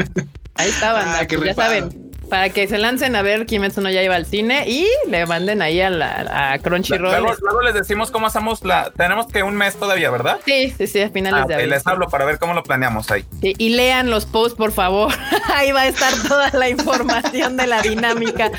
[0.56, 4.16] Ahí está, ah, ya saben para que se lancen a ver Kimetsu no ya iba
[4.16, 7.36] al cine y le manden ahí a, la, a Crunchyroll.
[7.40, 8.90] Luego, les decimos cómo hacemos la.
[8.97, 10.40] Tenemos que un mes todavía, ¿verdad?
[10.44, 11.70] Sí, sí, sí, a finales ah, de abril.
[11.70, 13.24] les hablo para ver cómo lo planeamos ahí.
[13.40, 15.12] y lean los posts, por favor.
[15.55, 18.47] ahí va a estar toda la información de la dinámica.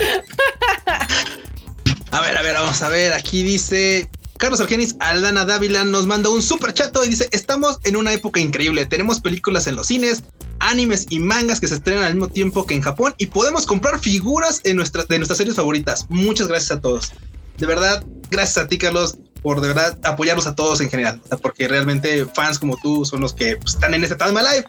[2.11, 3.13] a ver, a ver, vamos a ver.
[3.13, 7.95] Aquí dice Carlos Argenis Aldana Dávila nos manda un super chato y dice: Estamos en
[7.95, 8.85] una época increíble.
[8.85, 10.23] Tenemos películas en los cines,
[10.59, 13.99] animes y mangas que se estrenan al mismo tiempo que en Japón y podemos comprar
[13.99, 15.07] figuras de nuestras
[15.37, 16.05] series favoritas.
[16.09, 17.13] Muchas gracias a todos.
[17.57, 21.67] De verdad, gracias a ti, Carlos, por de verdad apoyarnos a todos en general, porque
[21.67, 24.65] realmente fans como tú son los que pues, están en este Talma Live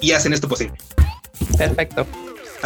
[0.00, 0.76] y hacen esto posible.
[1.56, 2.06] Perfecto.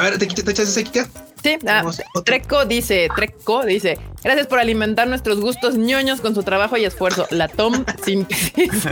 [0.01, 1.07] A ver, ¿te, te echas ese Kika?
[1.43, 1.85] Sí, ah,
[2.25, 7.27] Treco dice, Treco dice, gracias por alimentar nuestros gustos ñoños con su trabajo y esfuerzo.
[7.31, 8.71] La Tom Síntesis.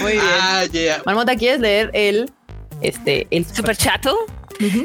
[0.00, 0.24] Muy bien.
[0.24, 1.02] Ah, yeah.
[1.04, 2.32] Marmota, ¿quieres leer el,
[2.80, 4.16] este, el super chato?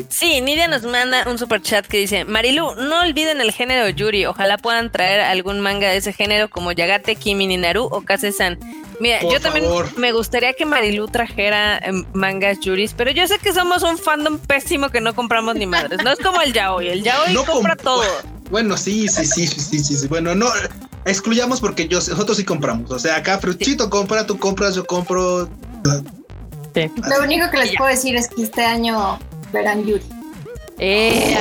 [0.10, 4.26] Sí, Nidia nos manda un super chat que dice: Marilu, no olviden el género Yuri.
[4.26, 8.60] Ojalá puedan traer algún manga de ese género como Yagate, Kimi ni Naru o Kase-san.
[9.02, 9.66] Mira, yo también
[9.98, 14.38] me gustaría que Marilu trajera em, mangas Yuris, pero yo sé que somos un fandom
[14.38, 16.04] pésimo que no compramos ni madres.
[16.04, 16.88] No es como el Yaoi.
[16.90, 18.04] El Yaoi compra todo.
[18.52, 20.08] Bueno, sí, sí, sí, sí, sí, sí.
[20.08, 20.46] Bueno, no
[21.06, 22.92] excluyamos porque yo, nosotros sí compramos.
[22.92, 25.50] O sea, acá Fruchito compra, tú compras, yo compro.
[25.84, 29.18] Lo único que les puedo decir es que este año
[29.52, 30.04] verán Yuri.
[30.78, 31.38] Eh,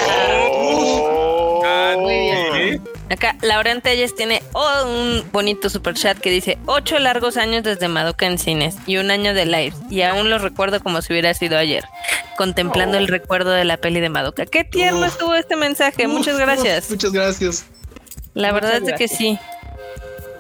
[1.99, 2.83] muy bien.
[3.11, 7.89] Acá Laurent Telles tiene oh, un bonito super chat que dice ocho largos años desde
[7.89, 11.35] Madoka en cines y un año de live y aún lo recuerdo como si hubiera
[11.35, 11.85] sido ayer,
[12.37, 14.47] contemplando el recuerdo de la peli de Madoka.
[14.47, 16.89] Qué tierno estuvo este mensaje, muchas gracias.
[16.89, 17.65] muchas gracias.
[18.35, 19.39] La verdad es que sí.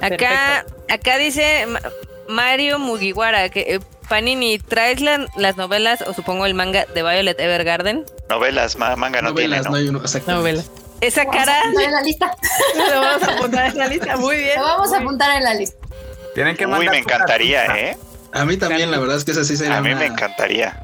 [0.00, 1.80] Acá, acá dice Ma-
[2.28, 7.38] Mario Mugiwara que eh, Panini, ¿traes la- las novelas o supongo el manga de Violet
[7.38, 8.04] Evergarden?
[8.28, 9.70] Novelas, ma- manga no Novelas, tiene, ¿no?
[9.70, 10.70] no hay uno.
[11.00, 12.36] Esa Vamos a cara, apuntar en la lista.
[12.76, 14.16] Lo vamos a apuntar en la lista.
[14.16, 14.56] Muy bien.
[14.56, 15.86] Lo vamos a apuntar en la lista.
[16.34, 17.64] Tienen que Uy, me encantaría.
[17.76, 17.96] ¿eh?
[18.32, 20.82] A mí también, la verdad es que esa sí sería A mí me encantaría.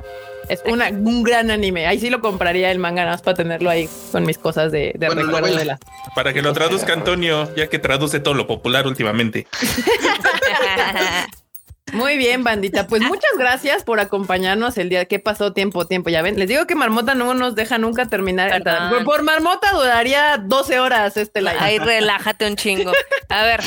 [0.49, 1.87] Es una, un gran anime.
[1.87, 4.93] Ahí sí lo compraría el manga nada más para tenerlo ahí con mis cosas de,
[4.97, 5.79] de Bueno, recuerdo de la.
[6.15, 9.47] Para que lo traduzca Antonio, ya que traduce todo lo popular últimamente.
[11.93, 12.87] Muy bien, bandita.
[12.89, 16.11] Pues muchas gracias por acompañarnos el día que pasó tiempo, tiempo.
[16.11, 18.63] Ya ven, les digo que Marmota no nos deja nunca terminar.
[18.91, 21.57] Por, por Marmota duraría 12 horas este live.
[21.59, 22.93] Ahí relájate un chingo.
[23.29, 23.61] A ver,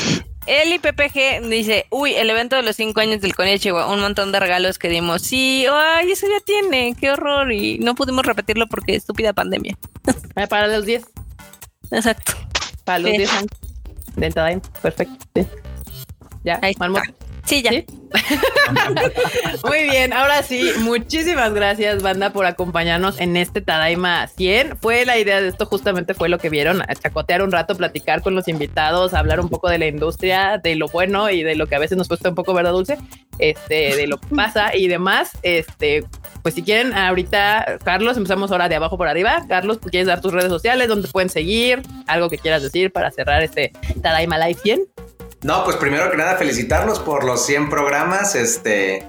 [0.46, 4.40] Eli PPG dice, uy, el evento de los cinco años del Konichiwa, un montón de
[4.40, 5.22] regalos que dimos.
[5.22, 7.50] Sí, ay, eso ya tiene, qué horror.
[7.52, 9.76] Y no pudimos repetirlo porque estúpida pandemia.
[10.36, 11.04] Ah, Para los 10.
[11.90, 12.32] Exacto.
[12.84, 13.16] Para los Sí.
[13.18, 13.50] 10 años.
[14.16, 14.60] Del.
[14.82, 15.14] Perfecto.
[15.34, 15.46] Sí.
[16.44, 16.88] Ya, Ahí está.
[17.44, 17.70] Sí, ya.
[17.70, 17.86] ¿Sí?
[19.64, 24.76] Muy bien, ahora sí, muchísimas gracias, banda, por acompañarnos en este Tadaima 100.
[24.78, 28.34] Fue la idea de esto, justamente fue lo que vieron, chacotear un rato, platicar con
[28.34, 31.76] los invitados, hablar un poco de la industria, de lo bueno y de lo que
[31.76, 32.98] a veces nos cuesta un poco verdad dulce,
[33.38, 35.30] este, de lo que pasa y demás.
[35.42, 36.04] Este,
[36.42, 39.44] pues si quieren, ahorita, Carlos, empezamos ahora de abajo por arriba.
[39.48, 40.88] Carlos, ¿tú quieres dar tus redes sociales?
[40.88, 41.82] ¿Dónde pueden seguir?
[42.06, 43.72] ¿Algo que quieras decir para cerrar este
[44.02, 44.80] Tadaima Live 100?
[45.42, 49.06] No, pues primero que nada felicitarlos por los 100 programas, este,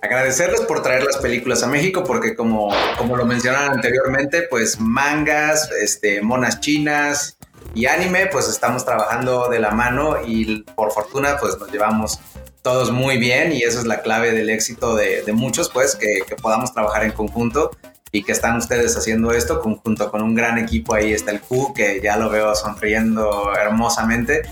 [0.00, 5.70] agradecerles por traer las películas a México, porque como, como lo mencionaron anteriormente, pues mangas,
[5.82, 7.36] este, monas chinas
[7.74, 12.20] y anime, pues estamos trabajando de la mano y por fortuna pues nos llevamos
[12.62, 16.22] todos muy bien y eso es la clave del éxito de, de muchos, pues que,
[16.26, 17.70] que podamos trabajar en conjunto
[18.12, 20.94] y que están ustedes haciendo esto conjunto con un gran equipo.
[20.94, 24.42] Ahí está el Q, que ya lo veo sonriendo hermosamente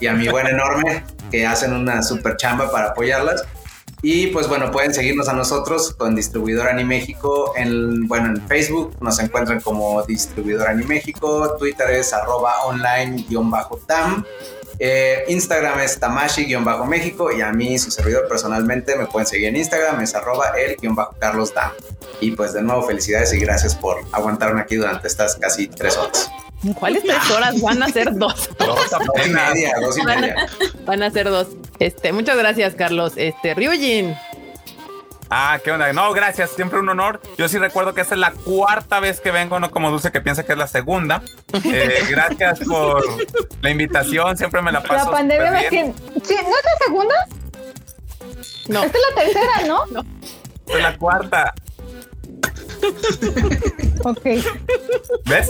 [0.00, 3.42] y a mi buen enorme que hacen una super chamba para apoyarlas.
[4.04, 7.52] Y pues bueno, pueden seguirnos a nosotros con Distribuidor Animéxico.
[7.56, 11.56] En, bueno, en Facebook nos encuentran como Distribuidor Animéxico.
[11.56, 14.24] Twitter es arroba online-tam.
[14.80, 17.30] Eh, Instagram es tamashi-méxico.
[17.30, 20.00] Y a mí, su servidor personalmente, me pueden seguir en Instagram.
[20.00, 21.70] Es arroba el-carlos dam.
[22.20, 26.28] Y pues de nuevo, felicidades y gracias por aguantarme aquí durante estas casi tres horas.
[26.78, 27.60] ¿Cuáles tres horas?
[27.60, 28.50] Van a ser dos.
[28.58, 30.48] Dos y media, dos y media.
[30.84, 31.48] Van a ser dos.
[31.78, 33.14] Este, muchas gracias, Carlos.
[33.16, 34.16] Este, Ryujin.
[35.34, 35.92] Ah, qué onda.
[35.92, 36.50] No, gracias.
[36.50, 37.20] Siempre un honor.
[37.38, 40.20] Yo sí recuerdo que esta es la cuarta vez que vengo, no como Dulce que
[40.20, 41.22] piensa que es la segunda.
[41.64, 43.02] Eh, gracias por
[43.62, 44.36] la invitación.
[44.36, 45.06] Siempre me la paso.
[45.06, 45.94] La pandemia me tiene.
[46.22, 47.14] Sí, ¿no es la segunda?
[48.68, 48.84] No.
[48.84, 50.04] Esta es la tercera, ¿no?
[50.66, 51.54] Es la cuarta.
[54.04, 54.24] Ok.
[55.26, 55.48] ¿Ves?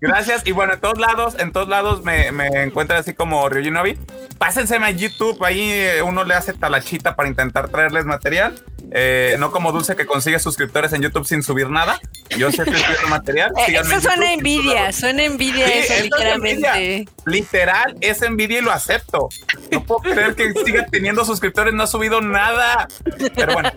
[0.00, 0.46] Gracias.
[0.46, 3.98] Y bueno, en todos lados, en todos lados me, me encuentran así como Ryujinobi.
[4.38, 8.54] Pásenseme a YouTube, ahí eh, uno le hace talachita para intentar traerles material.
[8.90, 12.00] Eh, no como Dulce que consigue suscriptores en YouTube sin subir nada.
[12.36, 13.52] Yo sé que escribo material.
[13.56, 17.04] Eh, síganme eso en suena envidia, suena envidia Sí, eso, eso es envidia.
[17.26, 19.28] Literal, es envidia y lo acepto.
[19.70, 22.88] No puedo creer que siga teniendo suscriptores, no ha subido nada.
[23.34, 23.72] Pero bueno,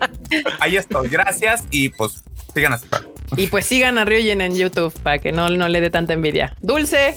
[0.60, 1.08] ahí estoy.
[1.08, 2.24] Gracias y pues
[2.54, 2.86] sigan así.
[3.36, 6.54] Y pues sigan a Ryujin en YouTube para que no, no le dé tanta envidia.
[6.60, 7.14] Dulce.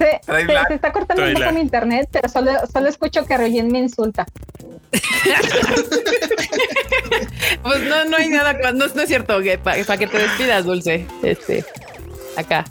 [0.00, 1.54] Se, se- está cortando un Trae poco lag.
[1.54, 4.26] mi internet, pero solo, solo escucho que Royen me insulta.
[7.62, 9.40] Pues no, no hay nada, no, no es cierto,
[9.84, 11.06] para que te despidas, Dulce.
[11.22, 11.64] Este,
[12.36, 12.64] acá.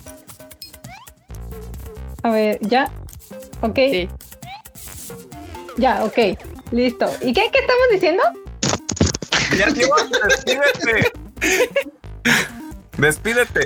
[2.23, 2.89] A ver, ¿ya?
[3.61, 4.10] Ok, Sí.
[5.77, 6.18] ya, ok.
[6.72, 7.10] Listo.
[7.22, 8.23] ¿Y qué, qué estamos diciendo?
[9.57, 11.11] Ya despídete.
[12.97, 13.65] Despídete.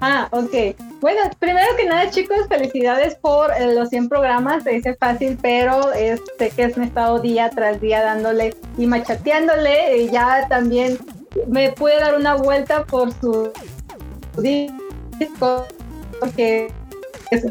[0.00, 0.54] Ah, ok.
[1.04, 4.64] Bueno, primero que nada, chicos, felicidades por eh, los 100 programas.
[4.64, 9.98] Se dice fácil, pero este que es un estado día tras día dándole y machateándole.
[9.98, 10.96] Y ya también
[11.46, 13.52] me pude dar una vuelta por su
[14.38, 15.66] disco,
[16.20, 16.72] porque
[17.30, 17.44] es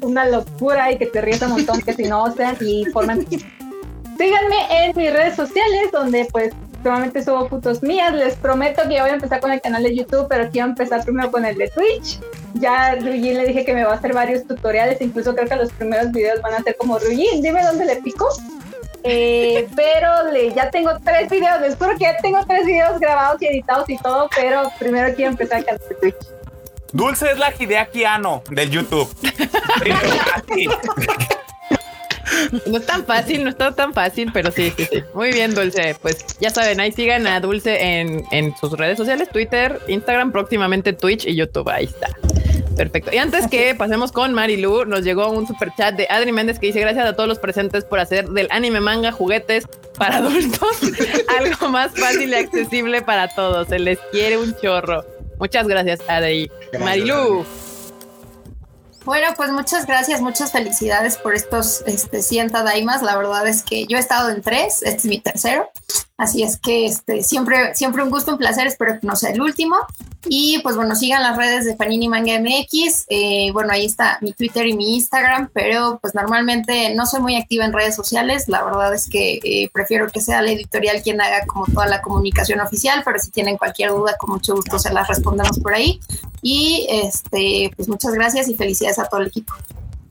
[0.00, 3.26] una locura y que te ríes un montón, que si no sean y forman.
[3.28, 8.14] Síganme en mis redes sociales, donde pues Probablemente subo fotos mías.
[8.14, 11.04] Les prometo que ya voy a empezar con el canal de YouTube, pero quiero empezar
[11.04, 12.18] primero con el de Twitch.
[12.54, 15.70] Ya Rugin le dije que me va a hacer varios tutoriales, incluso creo que los
[15.72, 18.28] primeros videos van a ser como Rugin, dime dónde le pico.
[19.04, 23.40] eh, pero le, ya tengo tres videos, les juro que ya tengo tres videos grabados
[23.42, 26.16] y editados y todo, pero primero quiero empezar a cantar Twitch.
[26.92, 29.08] Dulce es la Hideaki Anno del YouTube.
[32.66, 35.02] No es tan fácil, no está tan fácil, pero sí, sí, sí.
[35.14, 35.96] Muy bien, Dulce.
[36.00, 40.92] Pues ya saben, ahí sigan a Dulce en, en sus redes sociales, Twitter, Instagram, próximamente
[40.92, 41.68] Twitch y YouTube.
[41.68, 42.08] Ahí está.
[42.76, 43.10] Perfecto.
[43.12, 46.68] Y antes que pasemos con Marilu, nos llegó un super chat de Adri Méndez que
[46.68, 49.66] dice gracias a todos los presentes por hacer del anime manga juguetes
[49.98, 50.80] para adultos
[51.38, 53.68] algo más fácil y accesible para todos.
[53.68, 55.04] Se les quiere un chorro.
[55.38, 56.50] Muchas gracias, Adri.
[56.78, 57.44] Marilu.
[59.10, 63.02] Bueno, pues muchas gracias, muchas felicidades por estos este, 100 Tadaimas.
[63.02, 65.68] La verdad es que yo he estado en tres, este es mi tercero.
[66.16, 68.68] Así es que este, siempre, siempre un gusto, un placer.
[68.68, 69.74] Espero que no sea el último.
[70.28, 73.06] Y pues bueno, sigan las redes de Panini Manga MX.
[73.08, 77.36] Eh, bueno, ahí está mi Twitter y mi Instagram, pero pues normalmente no soy muy
[77.36, 78.48] activa en redes sociales.
[78.48, 82.02] La verdad es que eh, prefiero que sea la editorial quien haga como toda la
[82.02, 86.00] comunicación oficial, pero si tienen cualquier duda, con mucho gusto se las respondemos por ahí.
[86.42, 89.54] Y este, pues muchas gracias y felicidades a todo el equipo.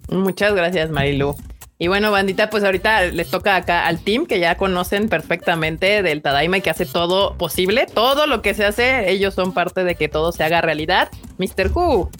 [0.09, 1.35] Muchas gracias, Marilu.
[1.81, 6.21] Y bueno, bandita, pues ahorita les toca acá al team que ya conocen perfectamente del
[6.21, 9.95] Tadaima y que hace todo posible, todo lo que se hace, ellos son parte de
[9.95, 11.09] que todo se haga realidad.
[11.37, 11.71] Mr.
[11.73, 12.11] Who.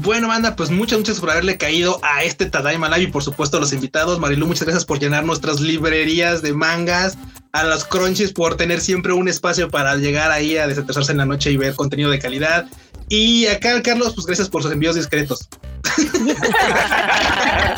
[0.00, 3.58] Bueno, banda, pues muchas, muchas por haberle caído a este Tadaima Live y por supuesto
[3.58, 4.18] a los invitados.
[4.18, 7.18] Marilu, muchas gracias por llenar nuestras librerías de mangas,
[7.52, 11.26] a los crunchies por tener siempre un espacio para llegar ahí a desinteresarse en la
[11.26, 12.66] noche y ver contenido de calidad.
[13.10, 15.46] Y acá, Carlos, pues gracias por sus envíos discretos.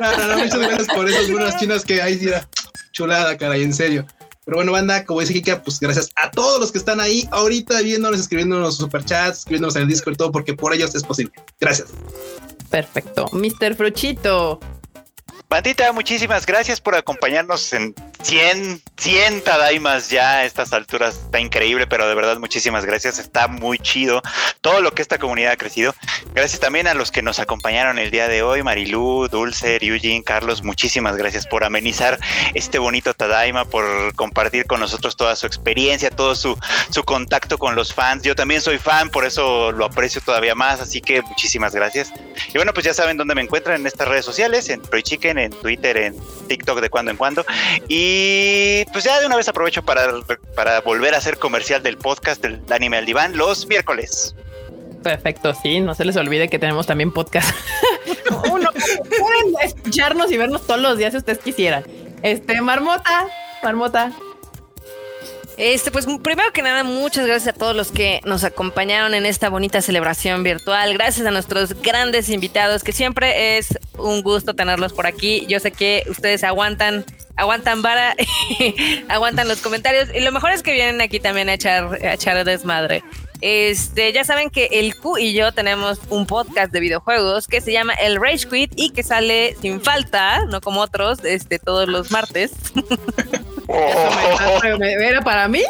[0.00, 2.48] no, no, no, muchas gracias por esas buenas chinas que ahí sí era
[2.92, 4.06] chulada, caray, en serio.
[4.44, 7.80] Pero bueno, banda, como dice Kika, pues gracias a todos los que están ahí ahorita
[7.80, 11.32] viéndonos, escribiéndonos superchats, escribiéndonos en el Discord y todo, porque por ellos es posible.
[11.60, 11.88] Gracias.
[12.68, 13.28] Perfecto.
[13.32, 13.76] Mr.
[13.76, 14.58] Fruchito.
[15.48, 21.16] Bandita, muchísimas gracias por acompañarnos en 100, 100 Tadaimas ya a estas alturas.
[21.16, 23.18] Está increíble, pero de verdad muchísimas gracias.
[23.18, 24.22] Está muy chido
[24.60, 25.94] todo lo que esta comunidad ha crecido.
[26.32, 30.62] Gracias también a los que nos acompañaron el día de hoy, Marilú, Dulce, Ryujin, Carlos.
[30.62, 32.18] Muchísimas gracias por amenizar
[32.54, 36.56] este bonito Tadaima, por compartir con nosotros toda su experiencia, todo su,
[36.90, 38.22] su contacto con los fans.
[38.22, 40.80] Yo también soy fan, por eso lo aprecio todavía más.
[40.80, 42.12] Así que muchísimas gracias.
[42.48, 45.38] Y bueno, pues ya saben dónde me encuentran en estas redes sociales, en Proy Chicken,
[45.38, 46.16] en Twitter, en
[46.48, 47.44] TikTok de cuando en cuando.
[47.88, 48.11] Y
[48.92, 50.08] pues ya de una vez aprovecho para,
[50.54, 54.34] para volver a hacer comercial del podcast del Anime al Diván los miércoles.
[55.02, 57.50] Perfecto, sí, no se les olvide que tenemos también podcast.
[58.50, 61.84] Uno, pueden escucharnos y vernos todos los días si ustedes quisieran.
[62.22, 63.26] Este, Marmota,
[63.62, 64.12] Marmota.
[65.56, 69.50] Este, pues primero que nada, muchas gracias a todos los que nos acompañaron en esta
[69.50, 70.94] bonita celebración virtual.
[70.94, 75.44] Gracias a nuestros grandes invitados, que siempre es un gusto tenerlos por aquí.
[75.48, 77.04] Yo sé que ustedes aguantan,
[77.36, 78.14] aguantan vara,
[79.08, 80.08] aguantan los comentarios.
[80.14, 83.04] Y lo mejor es que vienen aquí también a echar, a echar desmadre.
[83.42, 87.72] Este, ya saben que el Q y yo tenemos un podcast de videojuegos que se
[87.72, 92.10] llama El Rage Quit y que sale sin falta, no como otros, este, todos los
[92.10, 92.52] martes.
[95.00, 95.62] ¿Era para mí?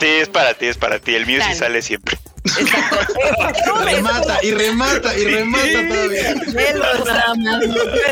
[0.00, 1.14] Sí, es para ti, es para ti.
[1.14, 2.18] El mío sí sale siempre.
[3.84, 6.34] remata y remata y remata todavía.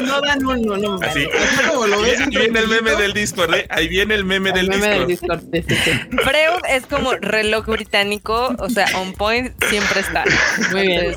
[0.02, 0.98] no dan uno, no.
[1.02, 1.27] Así.
[1.27, 3.66] Ahí viene el meme del Discord, ¿eh?
[3.70, 4.69] Ahí viene el meme, del,
[5.06, 5.43] Discord.
[5.51, 10.24] Freud es como reloj británico, o sea, on point siempre está.
[10.73, 11.16] Muy bien.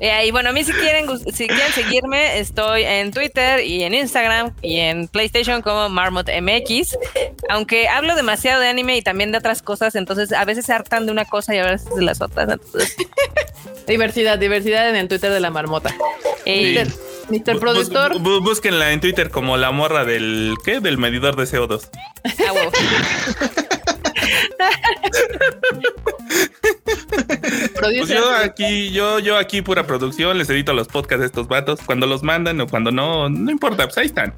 [0.00, 3.94] Eh, y bueno, a mí si quieren, si quieren seguirme, estoy en Twitter y en
[3.94, 6.96] Instagram y en PlayStation como Marmot MX.
[7.48, 11.06] Aunque hablo demasiado de anime y también de otras cosas, entonces a veces se hartan
[11.06, 12.17] de una cosa y a veces de las
[13.86, 15.94] diversidad, diversidad en el Twitter de la marmota.
[16.44, 16.86] Eh,
[17.30, 17.58] Mr.
[17.58, 18.18] Productor.
[18.20, 20.80] búsquenla en Twitter como la morra del ¿qué?
[20.80, 21.88] Del medidor de CO2.
[22.24, 22.52] Ah,
[27.80, 31.80] pues yo aquí, yo, yo aquí pura producción, les edito los podcasts de estos vatos.
[31.84, 34.34] Cuando los mandan o cuando no, no importa, pues ahí están.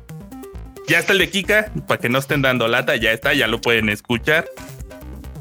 [0.89, 3.61] Ya está el de Kika, para que no estén dando lata, ya está, ya lo
[3.61, 4.47] pueden escuchar.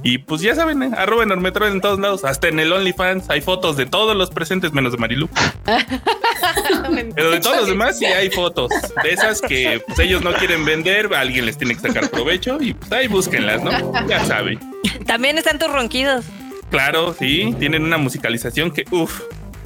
[0.02, 0.92] Y pues ya saben, ¿eh?
[0.96, 4.72] arroba enormetro en todos lados, hasta en el OnlyFans hay fotos de todos los presentes
[4.72, 5.28] menos de Marilu.
[7.16, 8.72] Pero de todos los demás sí hay fotos.
[9.04, 12.74] De esas que pues, ellos no quieren vender, alguien les tiene que sacar provecho y
[12.74, 13.72] pues ahí búsquenlas, ¿no?
[14.08, 14.60] Ya saben.
[15.06, 16.26] También están tus ronquidos.
[16.70, 19.22] Claro, sí, tienen una musicalización que uff.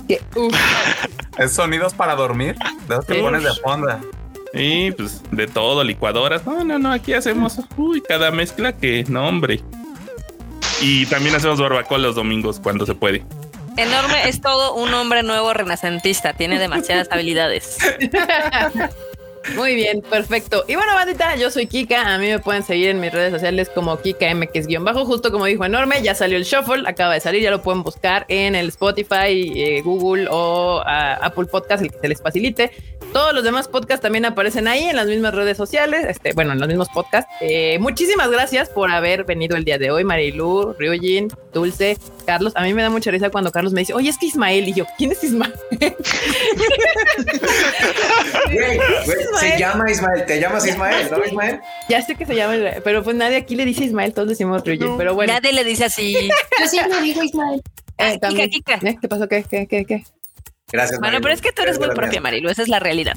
[0.07, 0.55] Que uff.
[1.37, 2.55] ¿Es sonidos para dormir?
[2.87, 3.99] De los que pones de fondo.
[4.53, 6.45] Y pues de todo, licuadoras.
[6.45, 9.61] No, no, no, aquí hacemos uy, cada mezcla que, no, hombre.
[10.83, 13.23] Y también hacemos barbacoa los domingos cuando se puede.
[13.77, 17.77] Enorme es todo un hombre nuevo renacentista, tiene demasiadas habilidades.
[19.55, 20.63] Muy bien, perfecto.
[20.67, 22.13] Y bueno, bandita, yo soy Kika.
[22.13, 25.05] A mí me pueden seguir en mis redes sociales como Kika MX-bajo.
[25.05, 28.25] Justo como dijo Enorme, ya salió el Shuffle, acaba de salir, ya lo pueden buscar
[28.29, 32.71] en el Spotify, eh, Google o ah, Apple Podcast, el que se les facilite.
[33.11, 36.59] Todos los demás podcasts también aparecen ahí en las mismas redes sociales, este, bueno, en
[36.59, 37.31] los mismos podcasts.
[37.41, 42.53] Eh, muchísimas gracias por haber venido el día de hoy, Marilu, Ryujin, Dulce, Carlos.
[42.55, 44.73] A mí me da mucha risa cuando Carlos me dice, oye, es que Ismael, y
[44.73, 45.53] yo, ¿quién es Ismael?
[49.39, 51.59] se llama Ismael, te llamas Ismael, ¿no, Ismael?
[51.89, 54.97] Ya sé que se llama, pero pues nadie aquí le dice Ismael, todos decimos Ryujin,
[54.97, 55.33] pero bueno.
[55.33, 56.15] Nadie le dice así.
[56.59, 57.61] Yo siempre digo Ismael.
[57.97, 58.49] Eh, también.
[58.49, 58.89] Kika, Kika.
[58.89, 58.97] ¿Eh?
[58.99, 59.27] ¿Qué pasó?
[59.27, 60.03] ¿Qué, qué, qué, qué?
[60.71, 60.99] Gracias.
[60.99, 61.21] Bueno, Marilu.
[61.21, 62.21] pero es que tú eres muy de las propia.
[62.21, 63.13] Marilu, esa es la realidad.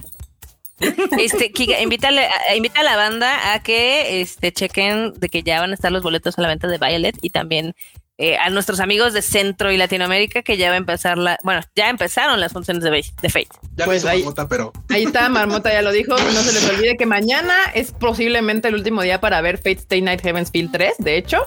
[1.19, 5.61] Este, Kika, invítale, a- invita a la banda a que este, chequen de que ya
[5.61, 7.75] van a estar los boletos a la venta de Violet y también
[8.19, 11.61] eh, a nuestros amigos de Centro y Latinoamérica que ya va a empezar la, bueno,
[11.75, 13.49] ya empezaron las funciones de, de Fate.
[13.77, 16.17] Ya Pues ahí- marmota, pero Ahí está, Marmota ya lo dijo.
[16.17, 20.01] No se les olvide que mañana es posiblemente el último día para ver Fate Stay
[20.01, 21.39] Night Heaven's Field 3, de hecho.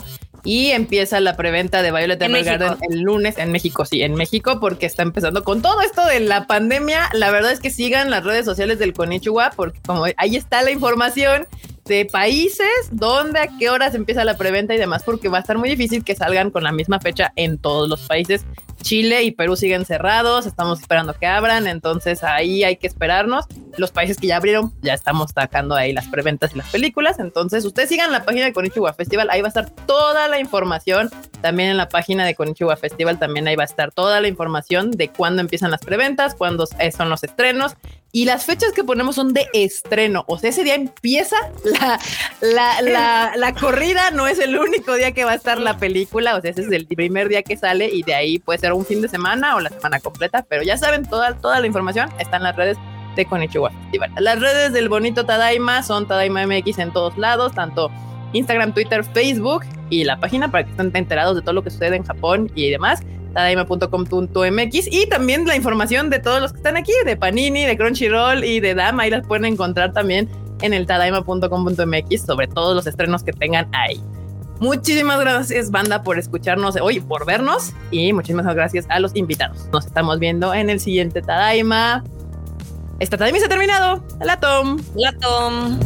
[0.45, 4.59] Y empieza la preventa de Violet En Evergarden el lunes en México, sí, en México,
[4.61, 7.09] porque está empezando con todo esto de la pandemia.
[7.13, 10.71] La verdad es que sigan las redes sociales del Konichiwa, porque como ahí está la
[10.71, 11.45] información
[11.89, 15.57] de países, dónde, a qué horas empieza la preventa y demás, porque va a estar
[15.57, 18.45] muy difícil que salgan con la misma fecha en todos los países.
[18.81, 23.45] Chile y Perú siguen cerrados, estamos esperando que abran, entonces ahí hay que esperarnos.
[23.77, 27.65] Los países que ya abrieron, ya estamos sacando ahí las preventas y las películas, entonces
[27.65, 31.09] ustedes sigan la página de Konichiwa Festival, ahí va a estar toda la información,
[31.41, 34.91] también en la página de Konichiwa Festival también ahí va a estar toda la información
[34.91, 37.75] de cuándo empiezan las preventas, cuándo son los estrenos
[38.11, 41.99] y las fechas que ponemos son de estreno, o sea, ese día empieza la,
[42.81, 46.41] la, la, corrida, no es el único día que va a estar la película, o
[46.41, 49.01] sea, ese es el primer día que sale y de ahí puede ser un fin
[49.01, 52.43] de semana o la semana completa, pero ya saben, toda, toda la información está en
[52.43, 52.77] las redes
[53.15, 54.11] de Konichiwa Festival.
[54.17, 57.91] Las redes del bonito Tadaima son Tadaima MX en todos lados, tanto
[58.33, 61.95] Instagram, Twitter, Facebook y la página para que estén enterados de todo lo que sucede
[61.95, 63.01] en Japón y demás
[63.39, 68.43] tadaima.com.mx y también la información de todos los que están aquí, de Panini, de Crunchyroll
[68.43, 70.29] y de Dama, ahí las pueden encontrar también
[70.61, 74.01] en el tadaima.com.mx sobre todos los estrenos que tengan ahí.
[74.59, 79.69] Muchísimas gracias, banda, por escucharnos hoy, por vernos y muchísimas gracias a los invitados.
[79.71, 82.03] Nos estamos viendo en el siguiente Tadaima.
[82.99, 84.03] Esta Tadaima se ha terminado.
[84.19, 84.81] La Tom.
[84.95, 85.79] La Tom.